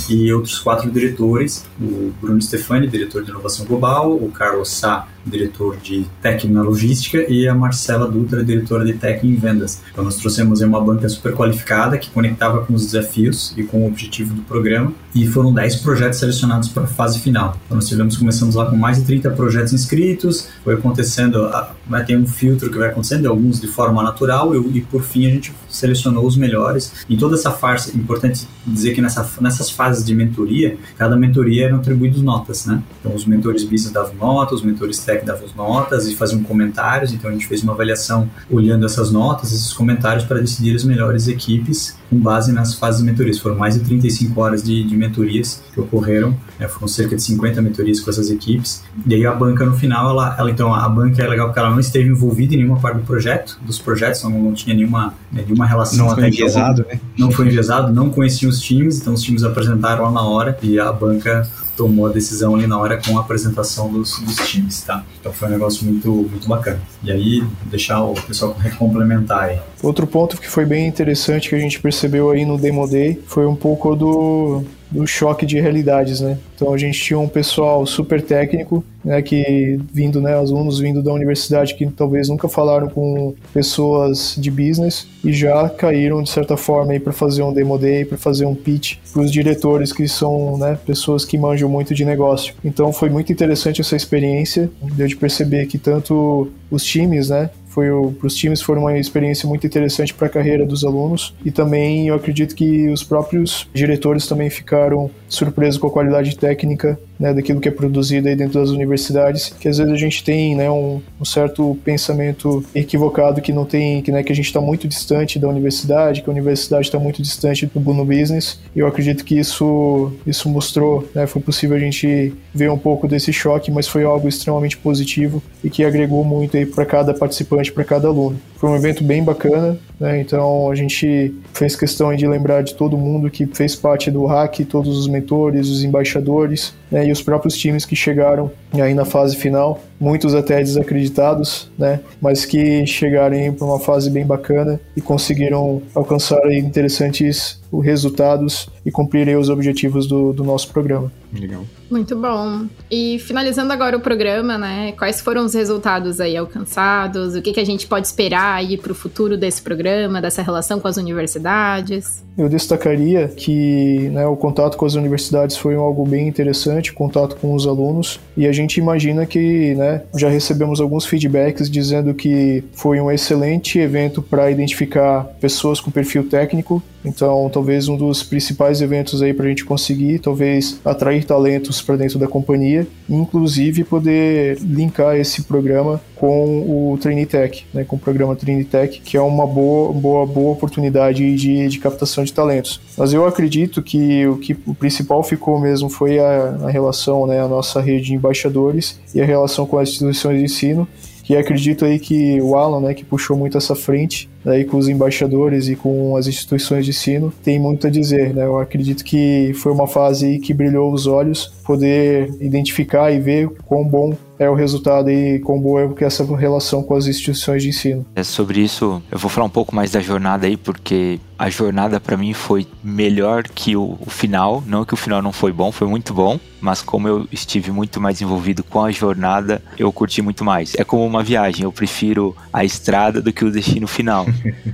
e 0.09 0.33
outros 0.33 0.59
quatro 0.59 0.90
diretores, 0.90 1.66
o 1.81 2.12
Bruno 2.20 2.40
Stefani, 2.40 2.88
diretor 2.88 3.22
de 3.22 3.31
inovação 3.31 3.66
global, 3.66 4.14
o 4.14 4.31
Carlos 4.31 4.70
Sá, 4.70 5.07
diretor 5.26 5.76
de 5.76 6.06
Tech 6.22 6.46
na 6.48 6.62
logística, 6.62 7.18
e 7.30 7.48
a 7.48 7.54
Marcela 7.54 8.08
Dutra, 8.08 8.44
diretora 8.44 8.84
de 8.84 8.94
Tech 8.94 9.26
em 9.26 9.34
vendas. 9.34 9.82
Então, 9.90 10.04
nós 10.04 10.16
trouxemos 10.16 10.60
uma 10.60 10.80
banca 10.80 11.08
super 11.08 11.34
qualificada 11.34 11.98
que 11.98 12.10
conectava 12.10 12.64
com 12.64 12.74
os 12.74 12.86
desafios 12.86 13.52
e 13.56 13.62
com 13.62 13.82
o 13.82 13.86
objetivo 13.86 14.34
do 14.34 14.42
programa, 14.42 14.92
e 15.14 15.26
foram 15.26 15.52
10 15.52 15.76
projetos 15.76 16.18
selecionados 16.18 16.68
para 16.68 16.84
a 16.84 16.86
fase 16.86 17.18
final. 17.18 17.58
Então, 17.64 17.76
nós 17.76 17.88
tivemos, 17.88 18.16
começamos 18.16 18.54
lá 18.54 18.66
com 18.66 18.76
mais 18.76 18.98
de 18.98 19.04
30 19.04 19.30
projetos 19.30 19.72
inscritos, 19.72 20.48
foi 20.62 20.74
acontecendo, 20.74 21.50
vai 21.86 22.04
ter 22.04 22.16
um 22.16 22.26
filtro 22.26 22.70
que 22.70 22.78
vai 22.78 22.88
acontecendo, 22.88 23.26
alguns 23.26 23.60
de 23.60 23.66
forma 23.66 24.02
natural, 24.02 24.54
e, 24.54 24.78
e 24.78 24.80
por 24.80 25.02
fim 25.02 25.26
a 25.26 25.30
gente 25.30 25.52
selecionou 25.76 26.26
os 26.26 26.36
melhores. 26.36 26.92
Em 27.08 27.16
toda 27.16 27.34
essa 27.34 27.50
farsa, 27.50 27.90
é 27.92 27.96
importante 27.96 28.46
dizer 28.66 28.94
que 28.94 29.00
nessa, 29.00 29.28
nessas 29.40 29.70
fases 29.70 30.04
de 30.04 30.14
mentoria, 30.14 30.76
cada 30.96 31.16
mentoria 31.16 31.66
eram 31.66 31.76
atribuídos 31.76 32.22
notas, 32.22 32.66
né? 32.66 32.82
Então, 33.00 33.14
os 33.14 33.24
mentores 33.24 33.64
business 33.64 33.92
davam 33.92 34.14
notas, 34.14 34.60
os 34.60 34.64
mentores 34.64 34.98
tech 34.98 35.24
davam 35.24 35.46
notas 35.56 36.06
e 36.08 36.14
faziam 36.14 36.42
comentários, 36.42 37.12
então 37.12 37.30
a 37.30 37.32
gente 37.32 37.46
fez 37.46 37.62
uma 37.62 37.72
avaliação 37.72 38.28
olhando 38.50 38.86
essas 38.86 39.10
notas, 39.10 39.52
esses 39.52 39.72
comentários 39.72 40.24
para 40.24 40.40
decidir 40.40 40.74
as 40.74 40.84
melhores 40.84 41.28
equipes 41.28 41.96
com 42.08 42.18
base 42.18 42.52
nas 42.52 42.74
fases 42.74 43.00
de 43.00 43.06
mentorias. 43.06 43.38
Foram 43.38 43.56
mais 43.56 43.74
de 43.74 43.80
35 43.80 44.40
horas 44.40 44.62
de, 44.62 44.84
de 44.84 44.96
mentorias 44.96 45.62
que 45.72 45.80
ocorreram, 45.80 46.36
né? 46.58 46.68
foram 46.68 46.88
cerca 46.88 47.16
de 47.16 47.22
50 47.22 47.60
mentorias 47.60 48.00
com 48.00 48.10
essas 48.10 48.30
equipes. 48.30 48.82
E 49.06 49.14
aí 49.14 49.26
a 49.26 49.32
banca 49.32 49.64
no 49.64 49.76
final, 49.76 50.10
ela, 50.10 50.36
ela 50.38 50.50
então 50.50 50.74
a 50.74 50.88
banca 50.88 51.22
é 51.22 51.28
legal 51.28 51.48
porque 51.48 51.58
ela 51.58 51.70
não 51.70 51.80
esteve 51.80 52.08
envolvida 52.08 52.54
em 52.54 52.58
nenhuma 52.58 52.78
parte 52.78 52.98
do 52.98 53.04
projeto, 53.04 53.58
dos 53.62 53.78
projetos, 53.78 54.22
não, 54.22 54.30
não 54.30 54.54
tinha 54.54 54.74
nenhuma, 54.74 55.14
né, 55.32 55.44
nenhuma 55.66 55.68
relação 55.68 55.98
não 55.98 56.12
até 56.12 56.22
foi 56.22 56.29
enviesado, 56.31 56.81
então, 56.83 56.94
né? 56.94 57.00
Não 57.18 57.31
foi 57.31 57.46
enviesado, 57.46 57.92
não 57.92 58.11
conhecia 58.11 58.48
os 58.48 58.61
times, 58.61 59.00
então 59.00 59.14
os 59.14 59.22
times 59.22 59.42
apresentaram 59.42 60.05
lá 60.05 60.11
na 60.11 60.22
hora 60.22 60.57
e 60.62 60.79
a 60.79 60.92
banca 60.92 61.48
tomou 61.76 62.07
a 62.07 62.11
decisão 62.11 62.55
ali 62.55 62.66
na 62.66 62.79
hora 62.79 62.96
com 62.96 63.18
a 63.18 63.20
apresentação 63.20 63.92
dos, 63.92 64.18
dos 64.20 64.37
times, 64.48 64.81
tá? 64.83 65.05
Então 65.20 65.31
foi 65.33 65.48
um 65.48 65.50
negócio 65.50 65.85
muito, 65.85 66.11
muito 66.11 66.48
bacana. 66.48 66.81
E 67.02 67.12
aí, 67.12 67.44
deixar 67.66 68.02
o 68.02 68.14
pessoal 68.14 68.57
complementar 68.79 69.44
aí. 69.44 69.59
Outro 69.83 70.07
ponto 70.07 70.38
que 70.40 70.48
foi 70.48 70.64
bem 70.64 70.87
interessante 70.87 71.50
que 71.50 71.55
a 71.55 71.59
gente 71.59 71.79
percebeu 71.79 72.31
aí 72.31 72.46
no 72.46 72.57
Demo 72.57 72.88
Day 72.88 73.22
foi 73.26 73.46
um 73.46 73.55
pouco 73.55 73.94
do, 73.94 74.64
do 74.90 75.07
choque 75.07 75.44
de 75.44 75.61
realidades, 75.61 76.20
né? 76.20 76.38
Então 76.55 76.72
a 76.72 76.79
gente 76.79 76.99
tinha 77.01 77.18
um 77.18 77.29
pessoal 77.29 77.85
super 77.87 78.22
técnico, 78.22 78.85
né, 79.05 79.20
que 79.22 79.79
vindo, 79.92 80.20
né, 80.20 80.35
alunos 80.35 80.81
vindo 80.81 81.03
da 81.03 81.12
universidade 81.12 81.75
que 81.75 81.87
talvez 81.87 82.29
nunca 82.29 82.49
falaram 82.49 82.88
com 82.88 83.35
pessoas 83.53 84.35
de 84.37 84.51
business 84.51 85.07
e 85.25 85.33
já 85.33 85.68
caíram 85.68 86.22
de 86.22 86.31
certa 86.31 86.57
forma 86.57 86.92
aí 86.92 86.99
para 86.99 87.12
fazer 87.12 87.42
um 87.42 87.53
demo 87.53 87.79
day, 87.79 88.05
para 88.05 88.18
fazer 88.18 88.46
um 88.46 88.55
pitch 88.55 88.96
para 89.12 89.22
os 89.22 89.31
diretores 89.31 89.92
que 89.92 90.09
são, 90.09 90.57
né, 90.57 90.79
pessoas 90.85 91.25
que 91.25 91.38
manjam 91.38 91.68
muito 91.68 91.94
de 91.94 92.05
negócio. 92.05 92.55
Então 92.64 92.92
foi 92.92 93.09
muito 93.09 93.31
interessante 93.33 93.81
essa 93.81 93.94
experiência, 93.94 94.70
deu 94.94 95.07
de 95.07 95.16
perceber 95.16 95.66
que 95.66 95.79
tanto 95.79 96.49
os 96.70 96.83
times, 96.83 97.29
né, 97.29 97.51
foi 97.76 97.88
para 98.18 98.26
os 98.26 98.34
times 98.34 98.62
foi 98.62 98.78
uma 98.78 98.98
experiência 98.98 99.46
muito 99.46 99.66
interessante 99.66 100.14
para 100.14 100.28
a 100.28 100.30
carreira 100.30 100.64
dos 100.64 100.82
alunos. 100.82 101.34
E 101.44 101.50
também 101.50 102.08
eu 102.08 102.14
acredito 102.14 102.54
que 102.54 102.88
os 102.88 103.04
próprios 103.04 103.68
diretores 103.74 104.26
também 104.26 104.48
ficaram 104.48 105.10
surpresos 105.28 105.78
com 105.78 105.86
a 105.86 105.90
qualidade 105.90 106.38
técnica 106.38 106.98
né, 107.18 107.33
daquilo 107.33 107.61
que 107.61 107.68
é 107.68 107.72
produzido 107.72 108.29
aí 108.29 108.37
dentro 108.37 108.61
das 108.61 108.70
universidades, 108.70 109.52
que 109.59 109.68
às 109.68 109.79
vezes 109.79 109.92
a 109.92 109.96
gente 109.96 110.22
tem 110.22 110.55
né, 110.55 110.70
um, 110.70 111.00
um 111.20 111.24
certo 111.24 111.76
pensamento 111.85 112.64
equivocado 112.74 113.40
que 113.40 113.52
não 113.52 113.64
tem, 113.64 114.02
que, 114.02 114.12
né, 114.12 114.22
que 114.22 114.33
a 114.33 114.37
gente 114.37 114.46
está 114.46 114.61
muito 114.61 114.87
distante 114.87 115.38
da 115.38 115.48
universidade, 115.48 116.22
que 116.22 116.29
a 116.29 116.33
universidade 116.33 116.87
está 116.87 116.98
muito 116.98 117.22
distante 117.22 117.66
do 117.66 117.87
no 117.94 118.05
business. 118.05 118.59
E 118.74 118.81
eu 118.81 118.87
acredito 118.87 119.24
que 119.24 119.38
isso, 119.38 120.12
isso 120.26 120.48
mostrou, 120.48 121.09
né, 121.14 121.26
foi 121.26 121.40
possível 121.40 121.76
a 121.76 121.81
gente 121.81 122.35
ver 122.55 122.70
um 122.70 122.79
pouco 122.79 123.09
desse 123.09 123.33
choque, 123.33 123.70
mas 123.70 123.88
foi 123.88 124.05
algo 124.05 124.29
extremamente 124.29 124.76
positivo 124.76 125.42
e 125.62 125.70
que 125.70 125.85
agregou 125.85 126.24
muito 126.24 126.57
aí 126.57 126.66
para 126.66 126.85
cada 126.85 127.14
participante, 127.14 127.72
para 127.72 127.85
cada 127.85 128.09
aluno. 128.09 128.38
Foi 128.57 128.70
um 128.70 128.76
evento 128.76 129.05
bem 129.05 129.22
bacana, 129.22 129.79
né? 130.00 130.20
Então 130.20 130.70
a 130.70 130.74
gente 130.74 131.35
fez 131.52 131.76
questão 131.76 132.14
de 132.14 132.26
lembrar 132.26 132.62
de 132.62 132.74
todo 132.74 132.96
mundo 132.96 133.31
que 133.31 133.46
fez 133.46 133.74
parte 133.76 134.11
do 134.11 134.24
hack, 134.24 134.61
todos 134.68 134.98
os 134.98 135.07
mentores, 135.07 135.68
os 135.68 135.85
embaixadores 135.85 136.74
né? 136.90 137.07
e 137.07 137.12
os 137.12 137.22
próprios 137.22 137.57
times 137.57 137.85
que 137.85 137.96
chegaram 137.96 138.51
aí 138.72 138.94
na 138.94 139.05
fase 139.05 139.37
final, 139.37 139.81
muitos 139.99 140.35
até 140.35 140.59
desacreditados, 140.59 141.70
né? 141.79 142.01
Mas 142.20 142.44
que 142.44 142.87
chegaram 142.87 143.53
para 143.53 143.66
uma 143.66 143.81
fase 143.81 144.11
bem 144.11 144.27
bacana 144.27 144.81
e 144.96 145.01
conseguiram 145.01 145.83
alcançar 145.94 146.44
aí 146.44 146.59
interessantes 146.59 147.61
resultados 147.81 148.68
e 148.85 148.90
cumprir 148.90 149.37
os 149.37 149.49
objetivos 149.49 150.07
do, 150.07 150.33
do 150.33 150.44
nosso 150.44 150.68
programa. 150.72 151.11
Legal. 151.38 151.64
Muito 151.90 152.16
bom. 152.16 152.66
E 152.90 153.18
finalizando 153.20 153.72
agora 153.72 153.96
o 153.96 154.01
programa, 154.01 154.59
né? 154.59 154.92
Quais 154.99 155.20
foram 155.20 155.44
os 155.44 155.55
resultados 155.55 156.20
aí 156.20 156.37
alcançados? 156.37 157.35
O 157.35 157.42
que, 157.42 157.53
que 157.53 157.61
a 157.61 157.64
gente 157.64 157.87
pode 157.87 158.07
esperar 158.07 158.55
aí 158.55 158.77
para 158.77 158.92
o 158.92 158.94
futuro 158.94 159.37
desse 159.37 159.62
programa, 159.62 160.20
dessa 160.20 160.42
relação 160.42 160.81
com 160.81 160.88
as 160.88 160.96
universidades? 160.96 162.25
Eu 162.37 162.49
destacaria 162.49 163.29
que 163.29 164.11
né, 164.11 164.27
o 164.27 164.37
contato 164.37 164.77
com 164.77 164.85
as 164.85 164.94
universidades 164.94 165.57
foi 165.57 165.75
algo 165.75 166.05
bem 166.05 166.29
interessante, 166.29 166.92
contato 166.92 167.37
com 167.37 167.55
os 167.55 167.66
alunos, 167.66 168.20
e 168.37 168.46
a 168.46 168.53
gente 168.53 168.79
imagina 168.79 169.25
que 169.25 169.75
né, 169.75 170.03
já 170.14 170.29
recebemos 170.29 170.81
alguns 170.81 171.07
feedbacks 171.07 171.70
dizendo 171.70 172.12
que 172.12 172.62
foi 172.72 173.01
um 173.01 173.11
excelente 173.11 173.79
evento 173.79 174.20
para 174.20 174.51
identificar 174.51 175.25
pessoas 175.40 175.81
com 175.81 175.90
perfil 175.90 176.29
técnico. 176.29 176.83
Então, 177.07 177.49
talvez 177.53 177.88
um 177.88 177.97
dos 177.97 178.23
principais 178.23 178.83
eventos 178.83 179.23
aí 179.23 179.33
para 179.33 179.47
a 179.47 179.49
gente 179.49 179.64
conseguir, 179.64 180.19
talvez 180.19 180.81
atrair 180.85 181.25
talentos 181.25 181.81
para 181.81 181.97
dentro 181.97 182.19
da 182.19 182.27
companhia, 182.27 182.87
inclusive 183.09 183.85
poder 183.85 184.59
linkar 184.61 185.16
esse 185.16 185.42
programa 185.45 186.01
com 186.16 186.92
o 186.92 186.99
Trainee 186.99 187.27
Tech, 187.27 187.64
né, 187.73 187.85
com 187.85 187.97
o 187.97 187.99
programa 187.99 188.35
Trainee 188.35 188.64
Tech, 188.64 189.01
que 189.03 189.16
é 189.16 189.21
uma 189.21 189.47
boa, 189.47 189.92
boa, 189.92 190.27
boa 190.27 190.53
oportunidade 190.53 191.37
de, 191.37 191.69
de 191.69 191.79
captação 191.79 192.25
de 192.25 192.33
talentos. 192.33 192.81
Mas 192.99 193.12
eu 193.12 193.25
acredito 193.25 193.83
que 193.83 194.27
o 194.27 194.37
que 194.38 194.57
o 194.66 194.75
principal 194.75 195.23
ficou 195.23 195.61
mesmo 195.61 195.88
foi 195.88 196.19
a, 196.19 196.59
a 196.64 196.71
relação, 196.71 197.27
né, 197.27 197.40
a 197.40 197.47
nossa 197.47 197.81
rede 197.81 198.07
de 198.07 198.14
embaixadores 198.14 198.99
e 199.14 199.21
a 199.21 199.25
relação 199.25 199.66
com 199.66 199.79
as 199.79 199.90
instituições 199.90 200.38
de 200.38 200.45
ensino, 200.45 200.88
que 201.23 201.37
acredito 201.37 201.85
aí 201.85 201.99
que 201.99 202.40
o 202.40 202.57
Alan, 202.57 202.81
né, 202.81 202.95
que 202.95 203.05
puxou 203.05 203.37
muito 203.37 203.59
essa 203.59 203.75
frente, 203.75 204.29
aí 204.44 204.64
com 204.64 204.77
os 204.77 204.88
embaixadores 204.88 205.68
e 205.68 205.77
com 205.77 206.16
as 206.16 206.27
instituições 206.27 206.85
de 206.85 206.90
ensino, 206.90 207.33
tem 207.42 207.59
muito 207.59 207.87
a 207.87 207.90
dizer, 207.90 208.35
né? 208.35 208.44
Eu 208.44 208.59
acredito 208.59 209.05
que 209.05 209.53
foi 209.55 209.72
uma 209.72 209.87
fase 209.87 210.38
que 210.38 210.55
brilhou 210.55 210.92
os 210.92 211.07
olhos, 211.07 211.53
poder 211.64 212.33
identificar 212.40 213.11
e 213.11 213.18
ver 213.18 213.49
quão 213.66 213.85
bom 213.85 214.14
é 214.38 214.49
o 214.49 214.55
resultado 214.55 215.11
e 215.11 215.38
quão 215.40 215.59
boa 215.59 215.83
é 215.83 216.05
essa 216.05 216.25
relação 216.37 216.83
com 216.83 216.94
as 216.94 217.07
instituições 217.07 217.62
de 217.62 217.70
ensino. 217.70 218.07
É 218.14 218.22
sobre 218.22 218.61
isso, 218.61 219.03
eu 219.11 219.18
vou 219.18 219.31
falar 219.31 219.46
um 219.46 219.51
pouco 219.51 219.75
mais 219.75 219.90
da 219.90 220.01
jornada 220.01 220.46
aí, 220.46 220.57
porque 220.57 221.18
a 221.38 221.51
jornada 221.51 222.01
para 222.01 222.16
mim 222.16 222.33
foi 222.33 222.66
melhor 222.83 223.44
que 223.44 223.77
o, 223.77 223.99
o, 224.01 224.11
final. 224.11 224.62
Não 224.66 224.85
que 224.85 224.94
o 224.94 224.96
final 224.96 225.20
não 225.22 225.33
foi 225.33 225.53
bom, 225.53 225.70
foi 225.72 225.87
muito 225.87 226.12
bom, 226.14 226.38
mas 226.61 226.83
como 226.83 227.09
eu 227.09 227.27
estive 227.31 227.70
muito 227.70 228.01
mais 228.01 228.20
envolvido 228.20 228.62
com 228.64 228.83
a 228.83 228.90
jornada, 228.90 229.62
eu 229.79 229.92
curti 229.92 230.22
muito 230.22 230.44
mais. 230.44 230.75
É 230.77 230.85
como 230.85 231.05
uma 231.05 231.22
viagem, 231.22 231.64
eu 231.64 231.72
prefiro 231.72 232.37
a 232.53 232.64
estrada 232.64 233.20
do 233.20 233.33
que 233.33 233.44
o 233.44 233.51
destino 233.51 233.87
final. 233.87 234.27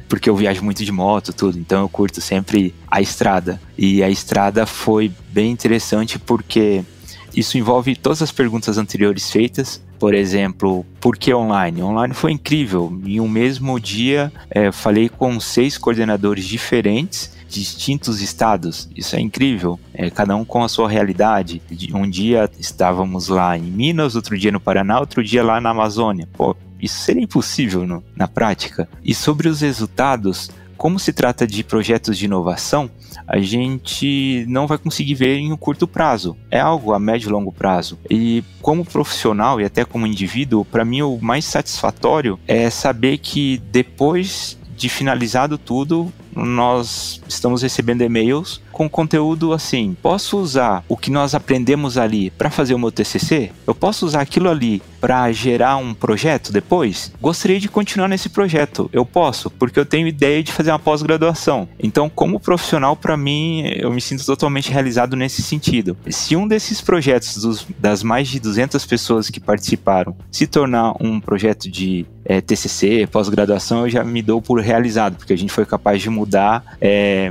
Porque 0.08 0.28
eu 0.28 0.36
viajo 0.36 0.62
muito 0.62 0.84
de 0.84 0.92
moto, 0.92 1.32
tudo, 1.32 1.58
então 1.58 1.82
eu 1.82 1.88
curto 1.88 2.20
sempre 2.20 2.74
a 2.88 3.00
estrada. 3.00 3.60
E 3.76 4.02
a 4.02 4.10
estrada 4.10 4.66
foi 4.66 5.10
bem 5.30 5.50
interessante 5.50 6.18
porque 6.18 6.84
isso 7.34 7.56
envolve 7.56 7.96
todas 7.96 8.22
as 8.22 8.32
perguntas 8.32 8.78
anteriores 8.78 9.30
feitas. 9.30 9.82
Por 9.98 10.14
exemplo, 10.14 10.84
por 11.00 11.16
que 11.16 11.32
online? 11.32 11.80
Online 11.82 12.12
foi 12.12 12.32
incrível. 12.32 13.00
Em 13.06 13.20
um 13.20 13.28
mesmo 13.28 13.78
dia, 13.78 14.32
é, 14.50 14.72
falei 14.72 15.08
com 15.08 15.38
seis 15.38 15.78
coordenadores 15.78 16.44
diferentes 16.44 17.32
distintos 17.52 18.20
estados. 18.20 18.88
Isso 18.96 19.14
é 19.14 19.20
incrível. 19.20 19.78
É, 19.92 20.10
cada 20.10 20.34
um 20.34 20.44
com 20.44 20.64
a 20.64 20.68
sua 20.68 20.88
realidade. 20.88 21.62
Um 21.92 22.08
dia 22.08 22.50
estávamos 22.58 23.28
lá 23.28 23.56
em 23.56 23.62
Minas, 23.62 24.16
outro 24.16 24.36
dia 24.38 24.50
no 24.50 24.58
Paraná, 24.58 24.98
outro 24.98 25.22
dia 25.22 25.44
lá 25.44 25.60
na 25.60 25.70
Amazônia. 25.70 26.26
Pô, 26.32 26.56
isso 26.82 26.98
seria 26.98 27.22
impossível 27.22 27.86
no, 27.86 28.04
na 28.16 28.26
prática. 28.26 28.88
E 29.04 29.14
sobre 29.14 29.48
os 29.48 29.60
resultados, 29.60 30.50
como 30.76 30.98
se 30.98 31.12
trata 31.12 31.46
de 31.46 31.62
projetos 31.62 32.18
de 32.18 32.24
inovação, 32.24 32.90
a 33.26 33.38
gente 33.38 34.44
não 34.48 34.66
vai 34.66 34.76
conseguir 34.76 35.14
ver 35.14 35.36
em 35.36 35.52
um 35.52 35.56
curto 35.56 35.86
prazo. 35.86 36.36
É 36.50 36.58
algo 36.58 36.92
a 36.92 36.98
médio 36.98 37.28
e 37.28 37.32
longo 37.32 37.52
prazo. 37.52 37.98
E 38.10 38.42
como 38.60 38.84
profissional 38.84 39.60
e 39.60 39.64
até 39.64 39.84
como 39.84 40.08
indivíduo, 40.08 40.64
para 40.64 40.84
mim 40.84 41.02
o 41.02 41.18
mais 41.22 41.44
satisfatório 41.44 42.36
é 42.48 42.68
saber 42.68 43.18
que 43.18 43.62
depois 43.70 44.58
de 44.76 44.88
finalizado 44.88 45.56
tudo, 45.56 46.12
nós 46.34 47.22
estamos 47.28 47.62
recebendo 47.62 48.02
e-mails 48.02 48.60
com 48.82 48.88
conteúdo 48.88 49.52
assim. 49.52 49.96
Posso 50.00 50.38
usar 50.38 50.84
o 50.88 50.96
que 50.96 51.10
nós 51.10 51.34
aprendemos 51.34 51.96
ali 51.98 52.30
para 52.30 52.50
fazer 52.50 52.74
o 52.74 52.78
meu 52.78 52.90
TCC? 52.90 53.50
Eu 53.66 53.74
posso 53.74 54.06
usar 54.06 54.20
aquilo 54.20 54.48
ali 54.48 54.82
para 55.00 55.30
gerar 55.32 55.76
um 55.76 55.92
projeto 55.92 56.52
depois? 56.52 57.12
Gostaria 57.20 57.58
de 57.58 57.68
continuar 57.68 58.08
nesse 58.08 58.28
projeto. 58.28 58.88
Eu 58.92 59.04
posso, 59.04 59.50
porque 59.50 59.78
eu 59.78 59.84
tenho 59.84 60.06
ideia 60.06 60.42
de 60.42 60.52
fazer 60.52 60.70
uma 60.70 60.78
pós-graduação. 60.78 61.68
Então, 61.78 62.08
como 62.08 62.40
profissional, 62.40 62.96
para 62.96 63.16
mim, 63.16 63.64
eu 63.76 63.90
me 63.92 64.00
sinto 64.00 64.24
totalmente 64.24 64.70
realizado 64.70 65.16
nesse 65.16 65.42
sentido. 65.42 65.96
Se 66.08 66.36
um 66.36 66.46
desses 66.46 66.80
projetos 66.80 67.36
dos, 67.42 67.66
das 67.78 68.02
mais 68.02 68.28
de 68.28 68.40
200 68.40 68.84
pessoas 68.86 69.28
que 69.28 69.40
participaram 69.40 70.16
se 70.30 70.46
tornar 70.46 70.94
um 71.00 71.20
projeto 71.20 71.70
de 71.70 72.06
é, 72.24 72.40
TCC, 72.40 73.08
pós-graduação, 73.10 73.82
eu 73.82 73.90
já 73.90 74.04
me 74.04 74.22
dou 74.22 74.40
por 74.40 74.60
realizado, 74.60 75.16
porque 75.16 75.32
a 75.32 75.38
gente 75.38 75.52
foi 75.52 75.66
capaz 75.66 76.00
de 76.00 76.08
mudar 76.08 76.76
é, 76.80 77.30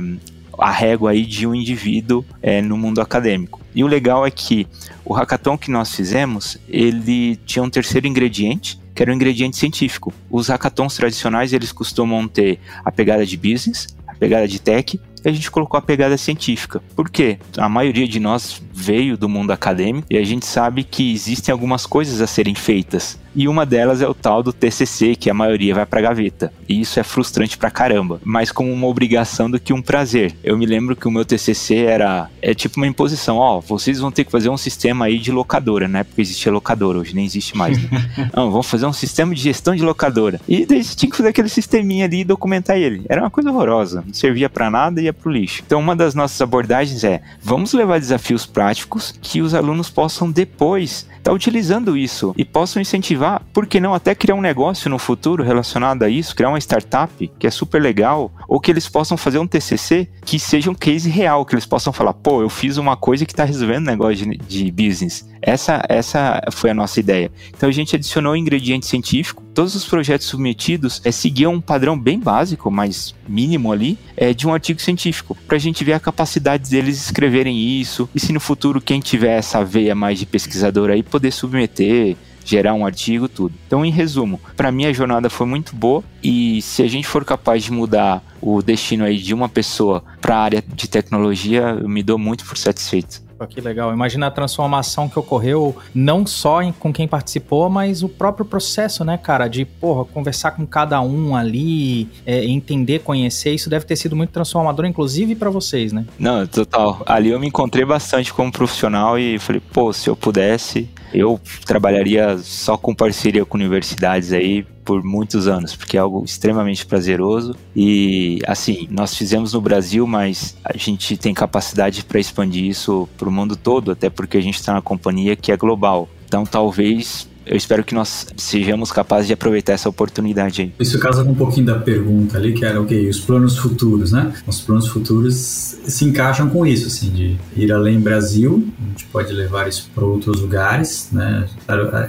a 0.58 0.70
régua 0.70 1.12
aí 1.12 1.24
de 1.24 1.46
um 1.46 1.54
indivíduo 1.54 2.24
é, 2.42 2.60
no 2.60 2.76
mundo 2.76 3.00
acadêmico. 3.00 3.60
E 3.74 3.82
o 3.82 3.86
legal 3.86 4.26
é 4.26 4.30
que 4.30 4.66
o 5.04 5.12
hackathon 5.12 5.56
que 5.56 5.70
nós 5.70 5.94
fizemos, 5.94 6.58
ele 6.68 7.36
tinha 7.46 7.62
um 7.62 7.70
terceiro 7.70 8.06
ingrediente, 8.06 8.78
que 8.94 9.02
era 9.02 9.10
um 9.10 9.14
ingrediente 9.14 9.56
científico. 9.56 10.12
Os 10.30 10.48
hackathons 10.48 10.94
tradicionais, 10.94 11.52
eles 11.52 11.72
costumam 11.72 12.28
ter 12.28 12.58
a 12.84 12.92
pegada 12.92 13.24
de 13.24 13.36
business, 13.36 13.88
a 14.06 14.14
pegada 14.14 14.46
de 14.46 14.60
tech 14.60 15.00
e 15.24 15.28
a 15.28 15.32
gente 15.32 15.50
colocou 15.50 15.78
a 15.78 15.82
pegada 15.82 16.16
científica. 16.16 16.82
Por 16.96 17.08
quê? 17.08 17.38
A 17.56 17.68
maioria 17.68 18.06
de 18.08 18.18
nós 18.18 18.60
veio 18.72 19.16
do 19.16 19.28
mundo 19.28 19.52
acadêmico 19.52 20.06
e 20.10 20.16
a 20.16 20.24
gente 20.24 20.44
sabe 20.44 20.84
que 20.84 21.12
existem 21.12 21.52
algumas 21.52 21.86
coisas 21.86 22.20
a 22.20 22.26
serem 22.26 22.54
feitas. 22.54 23.18
E 23.34 23.48
uma 23.48 23.64
delas 23.64 24.00
é 24.00 24.08
o 24.08 24.14
tal 24.14 24.42
do 24.42 24.52
TCC, 24.52 25.16
que 25.16 25.30
a 25.30 25.34
maioria 25.34 25.74
vai 25.74 25.86
pra 25.86 26.00
gaveta. 26.00 26.52
E 26.68 26.80
isso 26.80 27.00
é 27.00 27.02
frustrante 27.02 27.56
pra 27.56 27.70
caramba, 27.70 28.20
mais 28.24 28.52
como 28.52 28.72
uma 28.72 28.86
obrigação 28.86 29.50
do 29.50 29.58
que 29.58 29.72
um 29.72 29.82
prazer. 29.82 30.34
Eu 30.42 30.56
me 30.58 30.66
lembro 30.66 30.94
que 30.96 31.08
o 31.08 31.10
meu 31.10 31.24
TCC 31.24 31.76
era 31.76 32.28
é 32.40 32.54
tipo 32.54 32.78
uma 32.78 32.86
imposição, 32.86 33.36
ó, 33.36 33.58
oh, 33.58 33.60
vocês 33.60 33.98
vão 33.98 34.10
ter 34.10 34.24
que 34.24 34.30
fazer 34.30 34.48
um 34.48 34.56
sistema 34.56 35.06
aí 35.06 35.18
de 35.18 35.30
locadora, 35.30 35.88
né? 35.88 36.04
Porque 36.04 36.20
existia 36.20 36.52
locadora, 36.52 36.98
hoje 36.98 37.14
nem 37.14 37.24
existe 37.24 37.56
mais, 37.56 37.78
né? 37.82 38.30
Não, 38.34 38.50
vamos 38.50 38.68
fazer 38.68 38.86
um 38.86 38.92
sistema 38.92 39.34
de 39.34 39.40
gestão 39.40 39.74
de 39.74 39.82
locadora. 39.82 40.40
E 40.48 40.66
daí 40.66 40.82
você 40.82 40.94
tinha 40.94 41.10
que 41.10 41.16
fazer 41.16 41.30
aquele 41.30 41.48
sisteminha 41.48 42.04
ali 42.04 42.20
e 42.20 42.24
documentar 42.24 42.76
ele. 42.76 43.02
Era 43.08 43.22
uma 43.22 43.30
coisa 43.30 43.50
horrorosa, 43.50 44.02
não 44.06 44.14
servia 44.14 44.50
para 44.50 44.70
nada 44.70 45.00
e 45.00 45.04
ia 45.04 45.12
pro 45.12 45.30
lixo. 45.30 45.62
Então, 45.66 45.80
uma 45.80 45.96
das 45.96 46.14
nossas 46.14 46.40
abordagens 46.40 47.04
é: 47.04 47.22
vamos 47.42 47.72
levar 47.72 47.98
desafios 47.98 48.46
práticos 48.46 49.14
que 49.20 49.40
os 49.40 49.54
alunos 49.54 49.90
possam 49.90 50.30
depois 50.30 51.06
estar 51.22 51.30
tá 51.30 51.34
utilizando 51.34 51.96
isso 51.96 52.34
e 52.36 52.44
possam 52.44 52.82
incentivar, 52.82 53.42
por 53.52 53.66
que 53.66 53.80
não 53.80 53.94
até 53.94 54.14
criar 54.14 54.34
um 54.34 54.40
negócio 54.40 54.90
no 54.90 54.98
futuro 54.98 55.42
relacionado 55.42 56.02
a 56.02 56.08
isso, 56.08 56.34
criar 56.34 56.48
uma 56.48 56.58
startup 56.58 57.30
que 57.38 57.46
é 57.46 57.50
super 57.50 57.80
legal, 57.80 58.30
ou 58.48 58.60
que 58.60 58.70
eles 58.70 58.88
possam 58.88 59.16
fazer 59.16 59.38
um 59.38 59.46
TCC 59.46 60.08
que 60.24 60.38
seja 60.38 60.70
um 60.70 60.74
case 60.74 61.08
real, 61.08 61.44
que 61.46 61.54
eles 61.54 61.66
possam 61.66 61.92
falar, 61.92 62.12
pô, 62.12 62.42
eu 62.42 62.48
fiz 62.48 62.76
uma 62.76 62.96
coisa 62.96 63.24
que 63.24 63.32
está 63.32 63.44
resolvendo 63.44 63.86
negócio 63.86 64.16
de, 64.16 64.36
de 64.36 64.70
business. 64.70 65.26
Essa, 65.40 65.84
essa 65.88 66.40
foi 66.52 66.70
a 66.70 66.74
nossa 66.74 67.00
ideia. 67.00 67.30
Então 67.48 67.68
a 67.68 67.72
gente 67.72 67.96
adicionou 67.96 68.36
ingrediente 68.36 68.86
científico. 68.86 69.42
Todos 69.54 69.74
os 69.74 69.84
projetos 69.84 70.26
submetidos 70.26 71.02
é, 71.04 71.12
seguiam 71.12 71.54
um 71.54 71.60
padrão 71.60 71.98
bem 71.98 72.18
básico, 72.18 72.70
mas 72.70 73.14
mínimo 73.28 73.70
ali, 73.70 73.98
é, 74.16 74.32
de 74.32 74.46
um 74.46 74.54
artigo 74.54 74.80
científico, 74.80 75.36
para 75.46 75.56
a 75.56 75.60
gente 75.60 75.84
ver 75.84 75.92
a 75.92 76.00
capacidade 76.00 76.70
deles 76.70 76.96
escreverem 77.02 77.58
isso. 77.80 78.08
E 78.14 78.20
se 78.20 78.32
no 78.32 78.40
futuro 78.40 78.80
quem 78.80 79.00
tiver 79.00 79.38
essa 79.38 79.62
veia 79.62 79.94
mais 79.94 80.18
de 80.18 80.24
pesquisador 80.24 80.90
aí 80.90 81.02
poder 81.02 81.30
submeter, 81.32 82.16
gerar 82.44 82.74
um 82.74 82.84
artigo, 82.84 83.28
tudo. 83.28 83.54
Então, 83.66 83.84
em 83.84 83.90
resumo, 83.90 84.40
para 84.56 84.72
mim 84.72 84.86
a 84.86 84.92
jornada 84.92 85.28
foi 85.28 85.46
muito 85.46 85.76
boa 85.76 86.02
e 86.22 86.60
se 86.62 86.82
a 86.82 86.88
gente 86.88 87.06
for 87.06 87.24
capaz 87.24 87.62
de 87.62 87.72
mudar 87.72 88.22
o 88.40 88.62
destino 88.62 89.04
aí 89.04 89.18
de 89.18 89.34
uma 89.34 89.48
pessoa 89.48 90.02
para 90.20 90.36
a 90.36 90.40
área 90.40 90.64
de 90.74 90.88
tecnologia, 90.88 91.78
eu 91.80 91.88
me 91.88 92.02
dou 92.02 92.18
muito 92.18 92.44
por 92.44 92.56
satisfeito. 92.56 93.22
Que 93.46 93.60
legal. 93.60 93.92
Imagina 93.92 94.26
a 94.26 94.30
transformação 94.30 95.08
que 95.08 95.18
ocorreu 95.18 95.76
não 95.94 96.26
só 96.26 96.62
em, 96.62 96.72
com 96.72 96.92
quem 96.92 97.06
participou, 97.06 97.68
mas 97.68 98.02
o 98.02 98.08
próprio 98.08 98.44
processo, 98.44 99.04
né, 99.04 99.16
cara? 99.16 99.48
De, 99.48 99.64
porra, 99.64 100.04
conversar 100.04 100.52
com 100.52 100.66
cada 100.66 101.00
um 101.00 101.34
ali, 101.36 102.08
é, 102.26 102.44
entender, 102.44 103.00
conhecer. 103.00 103.54
Isso 103.54 103.68
deve 103.68 103.84
ter 103.84 103.96
sido 103.96 104.16
muito 104.16 104.30
transformador, 104.30 104.84
inclusive 104.86 105.34
para 105.34 105.50
vocês, 105.50 105.92
né? 105.92 106.04
Não, 106.18 106.46
total. 106.46 107.02
Ali 107.06 107.30
eu 107.30 107.40
me 107.40 107.48
encontrei 107.48 107.84
bastante 107.84 108.32
como 108.32 108.50
profissional 108.50 109.18
e 109.18 109.38
falei, 109.38 109.60
pô, 109.72 109.92
se 109.92 110.08
eu 110.08 110.16
pudesse, 110.16 110.88
eu 111.12 111.40
trabalharia 111.66 112.38
só 112.38 112.76
com 112.76 112.94
parceria 112.94 113.44
com 113.44 113.56
universidades 113.56 114.32
aí 114.32 114.66
por 114.84 115.02
muitos 115.02 115.46
anos, 115.46 115.74
porque 115.74 115.96
é 115.96 116.00
algo 116.00 116.24
extremamente 116.24 116.84
prazeroso 116.84 117.56
e 117.74 118.40
assim, 118.46 118.86
nós 118.90 119.14
fizemos 119.14 119.52
no 119.52 119.60
Brasil, 119.60 120.06
mas 120.06 120.56
a 120.64 120.76
gente 120.76 121.16
tem 121.16 121.32
capacidade 121.32 122.04
para 122.04 122.20
expandir 122.20 122.64
isso 122.64 123.08
para 123.16 123.28
o 123.28 123.32
mundo 123.32 123.56
todo, 123.56 123.90
até 123.90 124.10
porque 124.10 124.36
a 124.36 124.40
gente 124.40 124.56
está 124.56 124.72
na 124.72 124.82
companhia 124.82 125.36
que 125.36 125.52
é 125.52 125.56
global. 125.56 126.08
Então, 126.26 126.44
talvez 126.44 127.28
eu 127.46 127.56
espero 127.56 127.84
que 127.84 127.94
nós 127.94 128.26
sejamos 128.36 128.92
capazes 128.92 129.26
de 129.26 129.32
aproveitar 129.32 129.72
essa 129.72 129.88
oportunidade 129.88 130.62
aí. 130.62 130.72
Isso 130.78 130.98
casa 130.98 131.24
com 131.24 131.32
um 131.32 131.34
pouquinho 131.34 131.66
da 131.66 131.78
pergunta 131.78 132.36
ali, 132.36 132.52
que 132.52 132.64
era 132.64 132.80
o 132.80 132.84
okay, 132.84 133.08
os 133.08 133.20
planos 133.20 133.58
futuros, 133.58 134.12
né? 134.12 134.32
Os 134.46 134.60
planos 134.60 134.88
futuros 134.88 135.34
se 135.34 136.04
encaixam 136.04 136.48
com 136.48 136.66
isso, 136.66 136.86
assim, 136.86 137.10
de 137.10 137.36
ir 137.56 137.72
além 137.72 138.00
Brasil, 138.00 138.66
a 138.78 138.88
gente 138.90 139.06
pode 139.06 139.32
levar 139.32 139.68
isso 139.68 139.90
para 139.94 140.04
outros 140.04 140.40
lugares, 140.40 141.08
né? 141.12 141.46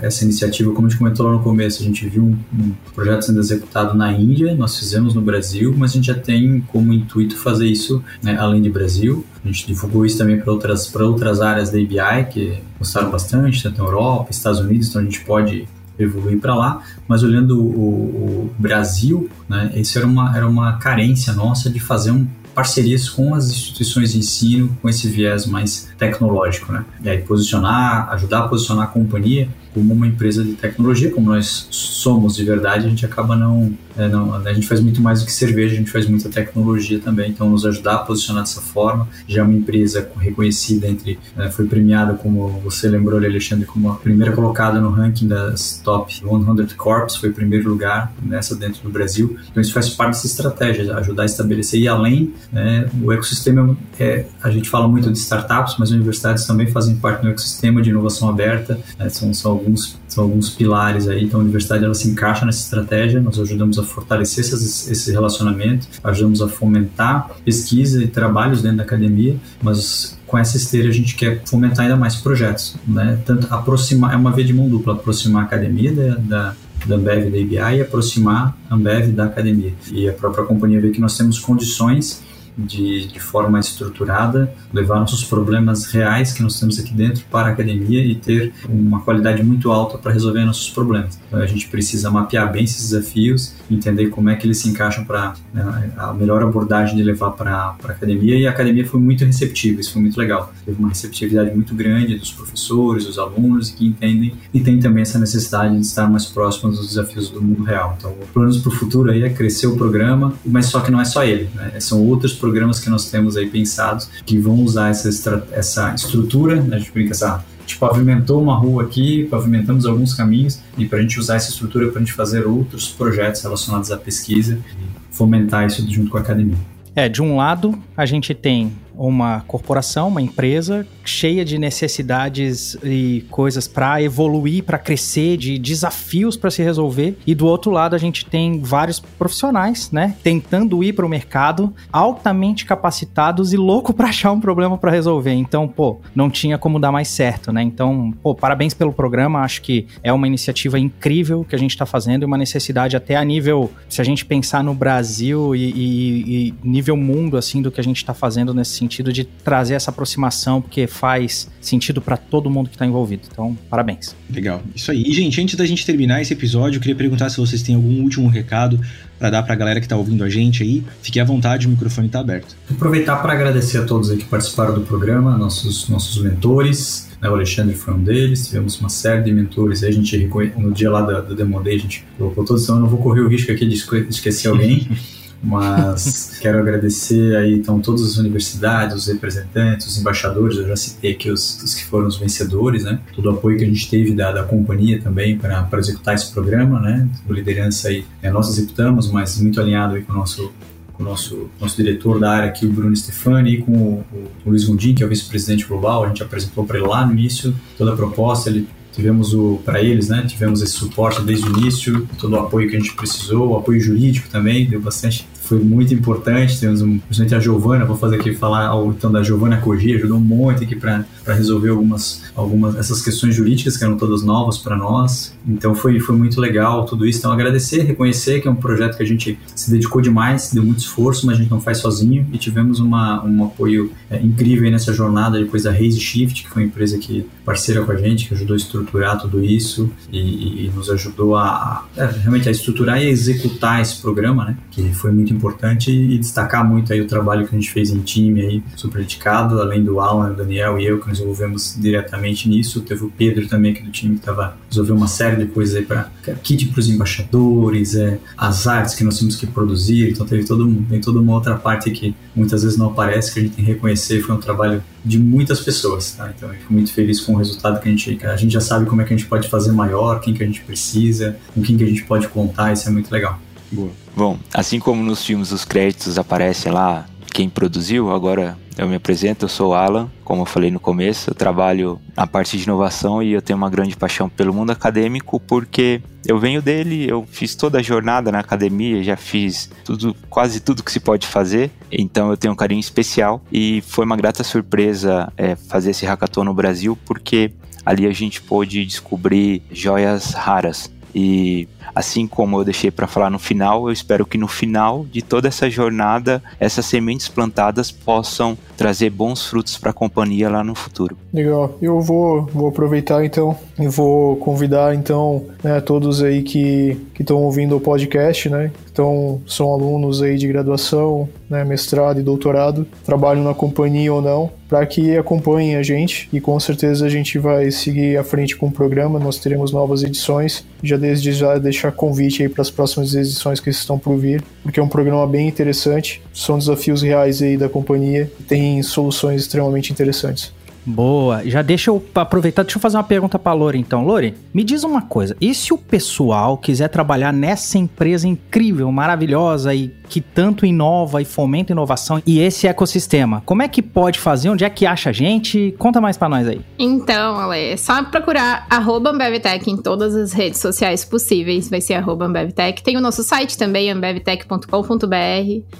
Essa 0.01 0.23
iniciativa, 0.23 0.71
como 0.71 0.87
a 0.87 0.89
gente 0.89 0.99
comentou 0.99 1.25
lá 1.25 1.33
no 1.33 1.43
começo, 1.43 1.81
a 1.81 1.85
gente 1.85 2.07
viu 2.07 2.23
um, 2.23 2.37
um 2.53 2.71
projeto 2.93 3.23
sendo 3.23 3.39
executado 3.39 3.95
na 3.95 4.11
Índia, 4.11 4.55
nós 4.55 4.77
fizemos 4.77 5.13
no 5.13 5.21
Brasil, 5.21 5.73
mas 5.77 5.91
a 5.91 5.93
gente 5.95 6.07
já 6.07 6.15
tem 6.15 6.61
como 6.67 6.93
intuito 6.93 7.37
fazer 7.37 7.67
isso 7.67 8.03
né, 8.21 8.37
além 8.37 8.61
de 8.61 8.69
Brasil. 8.69 9.25
A 9.43 9.47
gente 9.47 9.67
divulgou 9.67 10.05
isso 10.05 10.17
também 10.17 10.39
para 10.39 10.51
outras, 10.51 10.93
outras 10.95 11.41
áreas 11.41 11.69
da 11.69 11.77
ABI 11.77 12.25
que 12.31 12.59
gostaram 12.79 13.11
bastante, 13.11 13.61
tanto 13.61 13.79
na 13.79 13.87
Europa, 13.87 14.31
Estados 14.31 14.59
Unidos, 14.59 14.89
então 14.89 15.01
a 15.01 15.03
gente 15.03 15.21
pode 15.21 15.67
evoluir 15.99 16.39
para 16.39 16.55
lá, 16.55 16.81
mas 17.07 17.23
olhando 17.23 17.59
o, 17.61 18.47
o, 18.47 18.55
Brasil, 18.57 19.29
né, 19.47 19.71
isso 19.75 19.97
era 19.97 20.07
uma, 20.07 20.35
era 20.35 20.47
uma 20.47 20.77
carência 20.77 21.33
nossa 21.33 21.69
de 21.69 21.79
fazer 21.79 22.11
um, 22.11 22.27
parcerias 22.53 23.09
com 23.09 23.33
as 23.35 23.49
instituições 23.49 24.13
de 24.13 24.19
ensino 24.19 24.77
com 24.81 24.87
esse 24.87 25.07
viés 25.07 25.45
mais 25.45 25.89
tecnológico, 25.97 26.71
né? 26.71 26.85
E 27.03 27.09
aí 27.09 27.17
posicionar, 27.19 28.09
ajudar 28.11 28.39
a 28.39 28.47
posicionar 28.47 28.85
a 28.85 28.87
companhia 28.87 29.49
como 29.73 29.93
uma 29.93 30.07
empresa 30.07 30.43
de 30.43 30.53
tecnologia, 30.53 31.11
como 31.11 31.29
nós 31.29 31.67
somos 31.69 32.35
de 32.35 32.43
verdade, 32.43 32.85
a 32.85 32.89
gente 32.89 33.05
acaba 33.05 33.35
não, 33.35 33.73
é, 33.97 34.07
não, 34.07 34.33
a 34.35 34.53
gente 34.53 34.67
faz 34.67 34.79
muito 34.81 35.01
mais 35.01 35.21
do 35.21 35.25
que 35.25 35.31
cerveja, 35.31 35.73
a 35.73 35.77
gente 35.77 35.91
faz 35.91 36.07
muita 36.07 36.29
tecnologia 36.29 36.99
também, 36.99 37.31
então 37.31 37.49
nos 37.49 37.65
ajudar 37.65 37.95
a 37.95 37.97
posicionar 37.99 38.43
dessa 38.43 38.61
forma, 38.61 39.07
já 39.27 39.41
é 39.41 39.43
uma 39.43 39.53
empresa 39.53 40.07
reconhecida 40.17 40.87
entre, 40.87 41.19
é, 41.37 41.49
foi 41.49 41.65
premiada 41.65 42.13
como 42.13 42.47
você 42.63 42.87
lembrou, 42.87 43.17
Alexandre, 43.17 43.65
como 43.65 43.89
a 43.89 43.95
primeira 43.95 44.33
colocada 44.33 44.79
no 44.79 44.89
ranking 44.89 45.27
das 45.27 45.81
top 45.83 46.13
100 46.13 46.67
corps, 46.77 47.15
foi 47.15 47.31
primeiro 47.31 47.69
lugar 47.69 48.13
nessa 48.21 48.55
dentro 48.55 48.83
do 48.83 48.89
Brasil, 48.89 49.37
então 49.49 49.61
isso 49.61 49.73
faz 49.73 49.89
parte 49.89 50.13
dessa 50.13 50.27
estratégia, 50.27 50.95
ajudar 50.97 51.23
a 51.23 51.25
estabelecer 51.25 51.79
e 51.79 51.87
além, 51.87 52.33
né, 52.51 52.89
o 53.01 53.11
ecossistema, 53.11 53.75
é, 53.99 54.25
a 54.41 54.49
gente 54.49 54.69
fala 54.69 54.87
muito 54.87 55.11
de 55.11 55.17
startups, 55.17 55.75
mas 55.79 55.91
universidades 55.91 56.45
também 56.45 56.67
fazem 56.67 56.95
parte 56.95 57.21
do 57.21 57.29
ecossistema 57.29 57.81
de 57.81 57.89
inovação 57.89 58.29
aberta, 58.29 58.79
né, 58.97 59.09
são, 59.09 59.33
são 59.33 59.62
alguns, 59.63 59.97
são 60.07 60.23
alguns 60.25 60.49
pilares 60.49 61.07
aí. 61.07 61.23
Então, 61.23 61.39
a 61.39 61.43
universidade 61.43 61.83
ela 61.83 61.93
se 61.93 62.07
encaixa 62.07 62.45
nessa 62.45 62.63
estratégia. 62.63 63.19
Nós 63.21 63.39
ajudamos 63.39 63.79
a 63.79 63.83
fortalecer 63.83 64.43
esses, 64.43 64.89
esse 64.89 65.11
relacionamento, 65.11 65.87
ajudamos 66.03 66.41
a 66.41 66.47
fomentar 66.47 67.29
pesquisa 67.43 68.03
e 68.03 68.07
trabalhos 68.07 68.61
dentro 68.61 68.77
da 68.77 68.83
academia, 68.83 69.35
mas 69.61 70.17
com 70.27 70.37
essa 70.37 70.57
esteira 70.57 70.89
a 70.89 70.91
gente 70.91 71.15
quer 71.15 71.43
fomentar 71.45 71.85
ainda 71.85 71.95
mais 71.95 72.15
projetos, 72.15 72.75
né? 72.87 73.19
Tanto 73.25 73.53
aproximar, 73.53 74.13
é 74.13 74.17
uma 74.17 74.31
via 74.31 74.45
de 74.45 74.53
mão 74.53 74.67
dupla, 74.67 74.93
aproximar 74.93 75.43
a 75.43 75.45
academia 75.45 75.93
da, 75.93 76.15
da 76.15 76.55
da 76.85 76.95
Ambev 76.95 77.29
da 77.29 77.39
ABI 77.39 77.77
e 77.77 77.81
aproximar 77.81 78.57
a 78.69 78.75
Ambev 78.75 79.11
da 79.11 79.25
academia. 79.25 79.73
E 79.91 80.07
a 80.09 80.13
própria 80.13 80.43
companhia 80.43 80.81
vê 80.81 80.89
que 80.91 80.99
nós 80.99 81.17
temos 81.17 81.39
condições 81.39 82.22
de, 82.57 83.07
de 83.07 83.19
forma 83.19 83.59
estruturada, 83.59 84.53
levar 84.71 84.99
nossos 84.99 85.23
problemas 85.23 85.85
reais 85.85 86.31
que 86.33 86.43
nós 86.43 86.59
temos 86.59 86.79
aqui 86.79 86.93
dentro 86.93 87.23
para 87.31 87.49
a 87.49 87.51
academia 87.51 88.03
e 88.03 88.15
ter 88.15 88.53
uma 88.67 89.01
qualidade 89.01 89.43
muito 89.43 89.71
alta 89.71 89.97
para 89.97 90.11
resolver 90.11 90.43
nossos 90.45 90.69
problemas. 90.69 91.19
Então 91.27 91.39
a 91.39 91.45
gente 91.45 91.67
precisa 91.67 92.09
mapear 92.09 92.51
bem 92.51 92.63
esses 92.63 92.89
desafios, 92.89 93.55
entender 93.69 94.07
como 94.07 94.29
é 94.29 94.35
que 94.35 94.45
eles 94.45 94.57
se 94.57 94.69
encaixam 94.69 95.03
para 95.05 95.33
né, 95.53 95.91
a 95.97 96.13
melhor 96.13 96.43
abordagem 96.43 96.95
de 96.95 97.03
levar 97.03 97.31
para 97.31 97.75
a 97.83 97.91
academia 97.91 98.37
e 98.37 98.47
a 98.47 98.49
academia 98.49 98.85
foi 98.85 98.99
muito 98.99 99.25
receptiva, 99.25 99.81
isso 99.81 99.93
foi 99.93 100.01
muito 100.01 100.17
legal. 100.17 100.53
Teve 100.65 100.77
uma 100.79 100.89
receptividade 100.89 101.53
muito 101.53 101.73
grande 101.75 102.15
dos 102.15 102.31
professores, 102.31 103.05
dos 103.05 103.17
alunos 103.17 103.69
que 103.69 103.85
entendem 103.85 104.33
e 104.53 104.59
tem 104.59 104.79
também 104.79 105.01
essa 105.01 105.19
necessidade 105.19 105.75
de 105.75 105.81
estar 105.81 106.09
mais 106.09 106.25
próximos 106.25 106.77
dos 106.77 106.87
desafios 106.87 107.29
do 107.29 107.41
mundo 107.41 107.63
real. 107.63 107.95
Então, 107.97 108.13
planos 108.33 108.57
para 108.57 108.69
o 108.69 108.71
futuro 108.71 109.11
aí 109.11 109.23
é 109.23 109.29
crescer 109.29 109.67
o 109.67 109.75
programa, 109.75 110.33
mas 110.45 110.67
só 110.67 110.79
que 110.79 110.91
não 110.91 110.99
é 111.01 111.05
só 111.05 111.23
ele, 111.23 111.49
né? 111.55 111.79
são 111.79 112.03
outros 112.05 112.33
programas 112.43 112.81
que 112.81 112.89
nós 112.89 113.09
temos 113.09 113.37
aí 113.37 113.49
pensados 113.49 114.09
que 114.25 114.37
vão 114.37 114.61
usar 114.61 114.89
essa, 114.89 115.47
essa 115.53 115.95
estrutura, 115.95 116.61
né? 116.61 116.75
a 116.75 116.79
gente 116.79 116.91
brinca 116.91 117.11
essa 117.11 117.35
a 117.35 117.65
gente 117.65 117.77
pavimentou 117.77 118.43
uma 118.43 118.57
rua 118.57 118.83
aqui, 118.83 119.23
pavimentamos 119.31 119.85
alguns 119.85 120.13
caminhos 120.13 120.59
e 120.77 120.85
para 120.85 120.99
a 120.99 121.01
gente 121.01 121.17
usar 121.17 121.37
essa 121.37 121.49
estrutura 121.49 121.87
para 121.87 122.01
a 122.01 122.03
gente 122.03 122.11
fazer 122.11 122.45
outros 122.45 122.89
projetos 122.89 123.41
relacionados 123.41 123.89
à 123.89 123.95
pesquisa 123.95 124.59
e 124.77 125.15
fomentar 125.15 125.65
isso 125.65 125.89
junto 125.89 126.11
com 126.11 126.17
a 126.17 126.19
academia. 126.19 126.57
É, 126.93 127.07
de 127.07 127.21
um 127.21 127.37
lado, 127.37 127.81
a 127.95 128.05
gente 128.05 128.33
tem 128.33 128.73
uma 128.97 129.41
corporação, 129.41 130.07
uma 130.07 130.21
empresa 130.21 130.85
cheia 131.03 131.43
de 131.43 131.57
necessidades 131.57 132.77
e 132.83 133.25
coisas 133.29 133.67
para 133.67 134.01
evoluir, 134.01 134.63
para 134.63 134.77
crescer, 134.77 135.37
de 135.37 135.57
desafios 135.57 136.37
para 136.37 136.51
se 136.51 136.63
resolver. 136.63 137.17
E 137.25 137.35
do 137.35 137.45
outro 137.45 137.71
lado, 137.71 137.95
a 137.95 137.99
gente 137.99 138.25
tem 138.25 138.61
vários 138.61 138.99
profissionais, 138.99 139.91
né, 139.91 140.15
tentando 140.23 140.83
ir 140.83 140.93
para 140.93 141.05
o 141.05 141.09
mercado, 141.09 141.73
altamente 141.91 142.65
capacitados 142.65 143.53
e 143.53 143.57
louco 143.57 143.93
para 143.93 144.09
achar 144.09 144.31
um 144.31 144.39
problema 144.39 144.77
para 144.77 144.91
resolver. 144.91 145.33
Então, 145.33 145.67
pô, 145.67 145.99
não 146.15 146.29
tinha 146.29 146.57
como 146.57 146.79
dar 146.79 146.91
mais 146.91 147.07
certo, 147.07 147.51
né? 147.51 147.61
Então, 147.61 148.13
pô, 148.21 148.35
parabéns 148.35 148.73
pelo 148.73 148.93
programa. 148.93 149.41
Acho 149.41 149.61
que 149.61 149.87
é 150.01 150.11
uma 150.11 150.27
iniciativa 150.27 150.79
incrível 150.79 151.43
que 151.43 151.55
a 151.55 151.59
gente 151.59 151.71
está 151.71 151.85
fazendo 151.85 152.23
e 152.23 152.25
uma 152.25 152.37
necessidade 152.37 152.95
até 152.95 153.15
a 153.15 153.23
nível, 153.23 153.71
se 153.89 154.01
a 154.01 154.03
gente 154.03 154.25
pensar 154.25 154.63
no 154.63 154.73
Brasil 154.73 155.55
e, 155.55 155.71
e, 155.71 156.47
e 156.47 156.53
nível 156.63 156.95
mundo, 156.95 157.37
assim, 157.37 157.61
do 157.61 157.71
que 157.71 157.79
a 157.79 157.83
gente 157.83 157.97
está 157.97 158.13
fazendo 158.13 158.53
nesse 158.53 158.82
sentido 158.83 159.11
de 159.11 159.23
trazer 159.23 159.75
essa 159.75 159.89
aproximação, 159.89 160.61
porque 160.61 160.85
faz 160.87 161.49
sentido 161.61 162.01
para 162.01 162.17
todo 162.17 162.49
mundo 162.49 162.69
que 162.69 162.75
está 162.75 162.85
envolvido. 162.85 163.23
Então, 163.31 163.57
parabéns. 163.69 164.15
Legal. 164.29 164.61
Isso 164.75 164.91
aí. 164.91 165.03
E, 165.05 165.13
gente, 165.13 165.41
antes 165.41 165.55
da 165.55 165.65
gente 165.65 165.85
terminar 165.85 166.21
esse 166.21 166.33
episódio, 166.33 166.77
eu 166.77 166.81
queria 166.81 166.95
perguntar 166.95 167.29
se 167.29 167.37
vocês 167.37 167.61
têm 167.61 167.75
algum 167.75 168.01
último 168.01 168.27
recado 168.27 168.79
para 169.17 169.29
dar 169.29 169.43
para 169.43 169.53
a 169.53 169.55
galera 169.55 169.79
que 169.79 169.85
está 169.85 169.95
ouvindo 169.95 170.23
a 170.23 170.29
gente 170.29 170.63
aí. 170.63 170.83
Fique 171.01 171.19
à 171.19 171.23
vontade, 171.23 171.65
o 171.65 171.69
microfone 171.69 172.07
está 172.07 172.19
aberto. 172.19 172.55
Aproveitar 172.69 173.17
para 173.17 173.33
agradecer 173.33 173.77
a 173.77 173.85
todos 173.85 174.09
aí 174.09 174.17
que 174.17 174.25
participaram 174.25 174.73
do 174.73 174.81
programa, 174.81 175.37
nossos, 175.37 175.87
nossos 175.87 176.21
mentores. 176.21 177.09
Né, 177.21 177.29
o 177.29 177.33
Alexandre 177.33 177.73
foi 177.73 177.93
um 177.93 178.03
deles, 178.03 178.47
tivemos 178.47 178.79
uma 178.81 178.89
série 178.89 179.23
de 179.23 179.31
mentores. 179.31 179.81
Aí 179.81 179.89
a 179.89 179.93
gente, 179.93 180.29
no 180.57 180.73
dia 180.73 180.91
lá 180.91 181.01
da, 181.01 181.21
da 181.21 181.33
Demo 181.33 181.61
Day, 181.63 181.75
a 181.75 181.79
gente 181.79 182.03
colocou 182.17 182.43
todos, 182.43 182.63
então 182.63 182.75
eu 182.75 182.81
não 182.81 182.89
vou 182.89 182.99
correr 182.99 183.21
o 183.21 183.29
risco 183.29 183.51
aqui 183.51 183.65
de 183.65 183.75
esquecer 184.09 184.49
alguém. 184.49 184.89
mas 185.43 186.37
quero 186.41 186.59
agradecer 186.59 187.35
aí 187.35 187.53
então 187.53 187.79
todas 187.79 188.01
as 188.03 188.17
universidades, 188.17 188.95
os 188.95 189.07
representantes, 189.07 189.87
os 189.87 189.97
embaixadores, 189.97 190.57
eu 190.57 190.67
já 190.67 190.75
citei 190.75 191.11
aqui 191.11 191.29
os, 191.29 191.61
os 191.61 191.75
que 191.75 191.83
foram 191.85 192.07
os 192.07 192.17
vencedores, 192.17 192.83
né? 192.85 192.99
Todo 193.13 193.25
o 193.25 193.31
apoio 193.31 193.57
que 193.57 193.65
a 193.65 193.67
gente 193.67 193.89
teve 193.89 194.13
da, 194.13 194.31
da 194.31 194.43
companhia 194.43 195.01
também 195.01 195.37
para 195.37 195.67
executar 195.77 196.15
esse 196.15 196.31
programa, 196.31 196.79
né? 196.79 197.07
A 197.29 197.33
liderança 197.33 197.89
aí, 197.89 198.05
é, 198.21 198.31
nós 198.31 198.47
executamos, 198.49 199.11
mas 199.11 199.39
muito 199.39 199.59
alinhado 199.59 199.95
aí 199.95 200.03
com 200.03 200.13
o 200.13 200.15
nosso 200.15 200.51
com 200.93 201.01
o 201.01 201.05
nosso, 201.07 201.49
nosso 201.59 201.75
diretor 201.75 202.19
da 202.19 202.31
área 202.31 202.49
aqui, 202.49 202.67
o 202.67 202.71
Bruno 202.71 202.95
Stefani, 202.95 203.55
e 203.55 203.61
com 203.63 203.71
o, 203.71 204.05
o 204.45 204.49
Luiz 204.49 204.63
Gondim, 204.63 204.93
que 204.93 205.01
é 205.01 205.05
o 205.05 205.09
vice-presidente 205.09 205.65
global, 205.65 206.05
a 206.05 206.07
gente 206.07 206.21
apresentou 206.21 206.63
para 206.65 206.77
ele 206.77 206.87
lá 206.87 207.03
no 207.03 207.13
início 207.13 207.53
toda 207.75 207.93
a 207.93 207.95
proposta, 207.95 208.49
ele 208.49 208.67
tivemos 208.93 209.33
o 209.33 209.59
para 209.65 209.81
eles, 209.81 210.09
né? 210.09 210.23
Tivemos 210.27 210.61
esse 210.61 210.73
suporte 210.73 211.21
desde 211.23 211.49
o 211.49 211.57
início, 211.57 212.07
todo 212.19 212.33
o 212.33 212.39
apoio 212.39 212.69
que 212.69 212.75
a 212.75 212.79
gente 212.79 212.93
precisou, 212.93 213.49
o 213.49 213.57
apoio 213.57 213.81
jurídico 213.81 214.29
também, 214.29 214.65
deu 214.67 214.79
bastante 214.79 215.27
foi 215.43 215.59
muito 215.59 215.93
importante. 215.93 216.59
Temos 216.59 216.81
um, 216.81 216.97
principalmente 216.97 217.35
a 217.35 217.39
Giovana, 217.39 217.85
vou 217.85 217.97
fazer 217.97 218.15
aqui 218.15 218.33
falar 218.33 218.73
então 218.87 219.11
da 219.11 219.21
Giovana 219.21 219.57
Corria, 219.57 219.97
ajudou 219.97 220.19
muito 220.19 220.63
aqui 220.63 220.75
para 220.75 221.05
resolver 221.27 221.69
algumas, 221.69 222.23
algumas 222.35 222.75
essas 222.75 223.01
questões 223.01 223.35
jurídicas 223.35 223.77
que 223.77 223.83
eram 223.83 223.97
todas 223.97 224.23
novas 224.23 224.57
para 224.57 224.75
nós. 224.75 225.35
Então 225.47 225.75
foi, 225.75 225.99
foi 225.99 226.15
muito 226.15 226.39
legal 226.39 226.85
tudo 226.85 227.05
isso. 227.05 227.19
Então 227.19 227.31
agradecer, 227.31 227.83
reconhecer 227.83 228.41
que 228.41 228.47
é 228.47 228.51
um 228.51 228.55
projeto 228.55 228.97
que 228.97 229.03
a 229.03 229.05
gente 229.05 229.37
se 229.55 229.69
dedicou 229.69 230.01
demais, 230.01 230.51
deu 230.53 230.63
muito 230.63 230.79
esforço, 230.79 231.25
mas 231.25 231.35
a 231.35 231.39
gente 231.41 231.51
não 231.51 231.59
faz 231.59 231.79
sozinho 231.79 232.25
e 232.31 232.37
tivemos 232.37 232.79
uma, 232.79 233.23
um 233.23 233.43
apoio 233.43 233.91
é, 234.09 234.21
incrível 234.21 234.71
nessa 234.71 234.93
jornada 234.93 235.37
depois 235.37 235.63
da 235.63 235.71
Raise 235.71 235.99
Shift, 235.99 236.43
que 236.43 236.49
foi 236.49 236.63
uma 236.63 236.67
empresa 236.67 236.97
que 236.97 237.25
parceira 237.45 237.83
com 237.83 237.91
a 237.91 237.97
gente, 237.97 238.27
que 238.27 238.33
ajudou 238.33 238.53
a 238.53 238.57
estruturar 238.57 239.19
tudo 239.19 239.43
isso 239.43 239.91
e, 240.11 240.65
e 240.65 240.71
nos 240.73 240.89
ajudou 240.89 241.35
a, 241.35 241.85
a, 241.97 242.05
realmente 242.05 242.47
a 242.47 242.51
estruturar 242.51 243.01
e 243.01 243.09
executar 243.09 243.81
esse 243.81 244.01
programa, 244.01 244.45
né? 244.45 244.57
Que 244.71 244.93
foi 244.93 245.11
muito 245.11 245.32
importante 245.33 245.91
e 245.91 246.17
destacar 246.17 246.67
muito 246.67 246.93
aí 246.93 247.01
o 247.01 247.07
trabalho 247.07 247.47
que 247.47 247.55
a 247.55 247.59
gente 247.59 247.71
fez 247.71 247.91
em 247.91 247.99
time 247.99 248.41
aí, 248.41 248.63
super 248.75 249.01
dedicado, 249.01 249.61
além 249.61 249.83
do 249.83 249.99
Alan, 249.99 250.31
o 250.31 250.35
Daniel 250.35 250.79
e 250.79 250.85
eu 250.85 250.99
que 250.99 251.07
nos 251.07 251.19
envolvemos 251.19 251.75
diretamente 251.77 252.49
nisso. 252.49 252.81
Teve 252.81 253.05
o 253.05 253.09
Pedro 253.09 253.47
também 253.47 253.71
aqui 253.71 253.83
do 253.83 253.91
time 253.91 254.15
que 254.15 254.21
estava 254.21 254.57
resolveu 254.69 254.95
uma 254.95 255.07
série 255.07 255.37
de 255.37 255.51
coisas 255.51 255.75
aí 255.75 255.85
para 255.85 256.09
kit 256.41 256.65
para 256.67 256.79
os 256.79 256.89
embaixadores, 256.89 257.95
é, 257.95 258.19
as 258.37 258.67
artes 258.67 258.95
que 258.95 259.03
nós 259.03 259.17
tínhamos 259.17 259.35
que 259.35 259.45
produzir. 259.45 260.09
Então 260.09 260.25
teve 260.25 260.45
todo 260.45 260.63
tem 260.89 260.99
toda 260.99 261.19
uma 261.19 261.33
outra 261.33 261.55
parte 261.55 261.91
que 261.91 262.15
muitas 262.35 262.63
vezes 262.63 262.77
não 262.77 262.87
aparece 262.87 263.33
que 263.33 263.39
a 263.39 263.43
gente 263.43 263.55
tem 263.55 263.65
que 263.65 263.71
reconhecer. 263.71 264.21
Foi 264.21 264.35
um 264.35 264.39
trabalho 264.39 264.83
de 265.05 265.19
muitas 265.19 265.59
pessoas, 265.59 266.11
tá? 266.11 266.31
Então 266.35 266.49
eu 266.49 266.55
fico 266.55 266.73
muito 266.73 266.91
feliz 266.93 267.19
com 267.19 267.33
o 267.33 267.37
resultado 267.37 267.79
que 267.79 267.87
a 267.87 267.91
gente 267.91 268.19
a 268.23 268.35
gente 268.35 268.53
já 268.53 268.61
sabe 268.61 268.85
como 268.85 269.01
é 269.01 269.05
que 269.05 269.13
a 269.13 269.17
gente 269.17 269.27
pode 269.27 269.47
fazer 269.47 269.71
maior, 269.71 270.19
quem 270.19 270.33
que 270.33 270.43
a 270.43 270.45
gente 270.45 270.61
precisa, 270.61 271.37
com 271.53 271.61
quem 271.61 271.77
que 271.77 271.83
a 271.83 271.87
gente 271.87 272.03
pode 272.03 272.27
contar. 272.27 272.73
Isso 272.73 272.87
é 272.87 272.91
muito 272.91 273.11
legal. 273.11 273.39
Boa. 273.73 273.89
Bom, 274.15 274.37
assim 274.53 274.79
como 274.79 275.03
nos 275.03 275.25
filmes 275.25 275.51
os 275.51 275.65
créditos 275.65 276.19
aparecem 276.19 276.71
lá 276.71 277.05
quem 277.33 277.49
produziu, 277.49 278.11
agora 278.11 278.55
eu 278.77 278.87
me 278.87 278.95
apresento, 278.95 279.45
eu 279.45 279.49
sou 279.49 279.71
o 279.71 279.73
Alan, 279.73 280.09
como 280.23 280.43
eu 280.43 280.45
falei 280.45 280.69
no 280.69 280.79
começo, 280.79 281.31
eu 281.31 281.35
trabalho 281.35 281.99
na 282.15 282.27
parte 282.27 282.57
de 282.57 282.63
inovação 282.63 283.23
e 283.23 283.31
eu 283.31 283.41
tenho 283.41 283.57
uma 283.57 283.71
grande 283.71 283.95
paixão 283.95 284.29
pelo 284.29 284.53
mundo 284.53 284.71
acadêmico 284.71 285.39
porque 285.39 285.99
eu 286.25 286.37
venho 286.39 286.61
dele, 286.61 287.09
eu 287.09 287.25
fiz 287.29 287.55
toda 287.55 287.79
a 287.79 287.81
jornada 287.81 288.31
na 288.31 288.39
academia, 288.39 289.03
já 289.03 289.17
fiz 289.17 289.69
tudo, 289.83 290.15
quase 290.29 290.59
tudo 290.59 290.83
que 290.83 290.91
se 290.91 290.99
pode 290.99 291.25
fazer, 291.25 291.71
então 291.91 292.29
eu 292.29 292.37
tenho 292.37 292.53
um 292.53 292.57
carinho 292.57 292.79
especial 292.79 293.41
e 293.51 293.81
foi 293.87 294.05
uma 294.05 294.15
grata 294.15 294.43
surpresa 294.43 295.33
é, 295.35 295.55
fazer 295.55 295.89
esse 295.89 296.05
hackathon 296.05 296.43
no 296.43 296.53
Brasil 296.53 296.95
porque 297.03 297.51
ali 297.83 298.05
a 298.05 298.13
gente 298.13 298.41
pôde 298.41 298.85
descobrir 298.85 299.63
joias 299.71 300.33
raras 300.33 300.91
e 301.13 301.67
assim 301.93 302.25
como 302.25 302.59
eu 302.59 302.63
deixei 302.63 302.89
para 302.89 303.07
falar 303.07 303.29
no 303.29 303.39
final, 303.39 303.87
eu 303.87 303.93
espero 303.93 304.25
que 304.25 304.37
no 304.37 304.47
final 304.47 305.05
de 305.11 305.21
toda 305.21 305.47
essa 305.47 305.69
jornada, 305.69 306.41
essas 306.59 306.85
sementes 306.85 307.27
plantadas 307.27 307.91
possam 307.91 308.57
trazer 308.75 309.09
bons 309.09 309.45
frutos 309.45 309.77
para 309.77 309.91
a 309.91 309.93
companhia 309.93 310.49
lá 310.49 310.63
no 310.63 310.75
futuro. 310.75 311.17
Legal. 311.33 311.77
Eu 311.81 312.01
vou, 312.01 312.45
vou 312.53 312.69
aproveitar 312.69 313.23
então 313.23 313.55
e 313.79 313.87
vou 313.87 314.35
convidar 314.37 314.95
então 314.95 315.45
né, 315.63 315.79
todos 315.81 316.21
aí 316.21 316.41
que 316.41 316.97
estão 317.19 317.37
ouvindo 317.37 317.77
o 317.77 317.81
podcast, 317.81 318.49
né? 318.49 318.71
Então 318.93 319.41
são 319.47 319.73
alunos 319.73 320.21
aí 320.21 320.37
de 320.37 320.47
graduação, 320.47 321.27
né, 321.49 321.65
mestrado 321.65 322.19
e 322.19 322.23
doutorado, 322.23 322.85
trabalham 323.03 323.43
na 323.43 323.53
companhia 323.55 324.13
ou 324.13 324.21
não, 324.21 324.51
para 324.69 324.85
que 324.85 325.17
acompanhem 325.17 325.75
a 325.75 325.81
gente 325.81 326.29
e 326.31 326.39
com 326.39 326.59
certeza 326.59 327.07
a 327.07 327.09
gente 327.09 327.39
vai 327.39 327.71
seguir 327.71 328.17
à 328.17 328.23
frente 328.23 328.55
com 328.55 328.67
o 328.67 328.71
programa. 328.71 329.17
Nós 329.17 329.39
teremos 329.39 329.71
novas 329.71 330.03
edições. 330.03 330.63
Já 330.83 330.95
desde 330.95 331.31
já 331.31 331.57
deixar 331.57 331.91
convite 331.91 332.43
aí 332.43 332.49
para 332.49 332.61
as 332.61 332.69
próximas 332.69 333.15
edições 333.15 333.59
que 333.59 333.71
estão 333.71 333.97
por 333.97 334.15
vir, 334.15 334.43
porque 334.61 334.79
é 334.79 334.83
um 334.83 334.87
programa 334.87 335.25
bem 335.25 335.47
interessante. 335.47 336.21
São 336.31 336.59
desafios 336.59 337.01
reais 337.01 337.41
aí 337.41 337.57
da 337.57 337.67
companhia 337.67 338.31
tem 338.47 338.81
soluções 338.83 339.41
extremamente 339.41 339.91
interessantes. 339.91 340.53
Boa. 340.85 341.41
Já 341.45 341.61
deixa 341.61 341.89
eu 341.89 342.03
aproveitar, 342.13 342.63
deixa 342.63 342.77
eu 342.77 342.81
fazer 342.81 342.97
uma 342.97 343.03
pergunta 343.03 343.39
para 343.39 343.53
Lore 343.53 343.79
então. 343.79 344.05
Lore, 344.05 344.35
me 344.53 344.63
diz 344.63 344.83
uma 344.83 345.01
coisa. 345.01 345.35
E 345.39 345.53
se 345.55 345.73
o 345.73 345.77
pessoal 345.77 346.57
quiser 346.57 346.89
trabalhar 346.89 347.31
nessa 347.31 347.77
empresa 347.77 348.27
incrível, 348.27 348.91
maravilhosa 348.91 349.73
e 349.73 349.93
que 350.13 350.21
tanto 350.21 350.63
inova 350.63 351.23
e 351.23 351.25
fomenta 351.25 351.71
inovação 351.71 352.21
e 352.23 352.39
esse 352.39 352.67
ecossistema, 352.67 353.41
como 353.47 353.63
é 353.63 353.67
que 353.67 353.81
pode 353.81 354.19
fazer? 354.19 354.47
Onde 354.47 354.63
é 354.63 354.69
que 354.69 354.85
acha 354.85 355.09
a 355.09 355.11
gente? 355.11 355.73
Conta 355.79 355.99
mais 355.99 356.17
para 356.17 356.29
nós 356.29 356.47
aí. 356.47 356.61
Então, 356.77 357.35
Ale, 357.39 357.71
é 357.71 357.77
só 357.77 358.03
procurar 358.03 358.67
AmbevTech 358.69 359.71
em 359.71 359.75
todas 359.75 360.15
as 360.15 360.31
redes 360.31 360.59
sociais 360.59 361.03
possíveis. 361.03 361.67
Vai 361.67 361.81
ser 361.81 361.95
AmbevTech. 361.95 362.83
Tem 362.83 362.95
o 362.95 363.01
nosso 363.01 363.23
site 363.23 363.57
também, 363.57 363.89
ambevtech.com.br. 363.89 364.67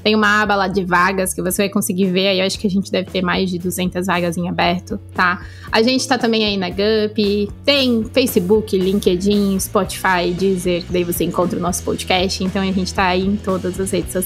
Tem 0.02 0.16
uma 0.16 0.42
aba 0.42 0.56
lá 0.56 0.68
de 0.68 0.84
vagas 0.84 1.32
que 1.32 1.42
você 1.44 1.62
vai 1.62 1.70
conseguir 1.70 2.06
ver. 2.06 2.30
Aí 2.30 2.40
eu 2.40 2.48
acho 2.48 2.58
que 2.58 2.66
a 2.66 2.72
gente 2.72 2.92
deve 2.92 3.12
ter 3.12 3.22
mais 3.22 3.52
de 3.52 3.60
200 3.60 4.08
vagas 4.08 4.36
em 4.36 4.50
aberto 4.50 5.00
tá? 5.14 5.46
A 5.72 5.84
gente 5.84 6.08
tá 6.08 6.18
também 6.18 6.44
aí 6.44 6.58
na 6.58 6.70
Gup, 6.70 7.52
tem 7.64 8.04
Facebook, 8.06 8.76
LinkedIn, 8.76 9.60
Spotify, 9.60 10.34
Deezer, 10.36 10.84
daí 10.90 11.04
você 11.04 11.24
encontra 11.24 11.58
o 11.58 11.62
nosso 11.62 11.84
podcast, 11.84 12.44
então 12.44 12.64
a 12.64 12.72
gente 12.72 12.92
tá 12.94 13.06
aí 13.06 13.26
em 13.26 13.36
todas 13.36 13.80
as 13.80 13.92
redes 13.92 14.12
sociais. 14.12 14.23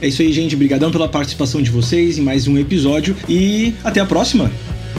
É 0.00 0.08
isso 0.08 0.22
aí, 0.22 0.32
gente. 0.32 0.54
Obrigadão 0.54 0.90
pela 0.90 1.08
participação 1.08 1.62
de 1.62 1.70
vocês 1.70 2.18
em 2.18 2.22
mais 2.22 2.46
um 2.46 2.58
episódio 2.58 3.16
e 3.28 3.74
até 3.82 4.00
a 4.00 4.06
próxima. 4.06 4.50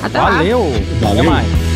Até 0.01 0.19
Valeu. 0.19 0.59
lá. 0.59 1.09
Valeu. 1.09 1.19
Até 1.19 1.29
mais. 1.29 1.74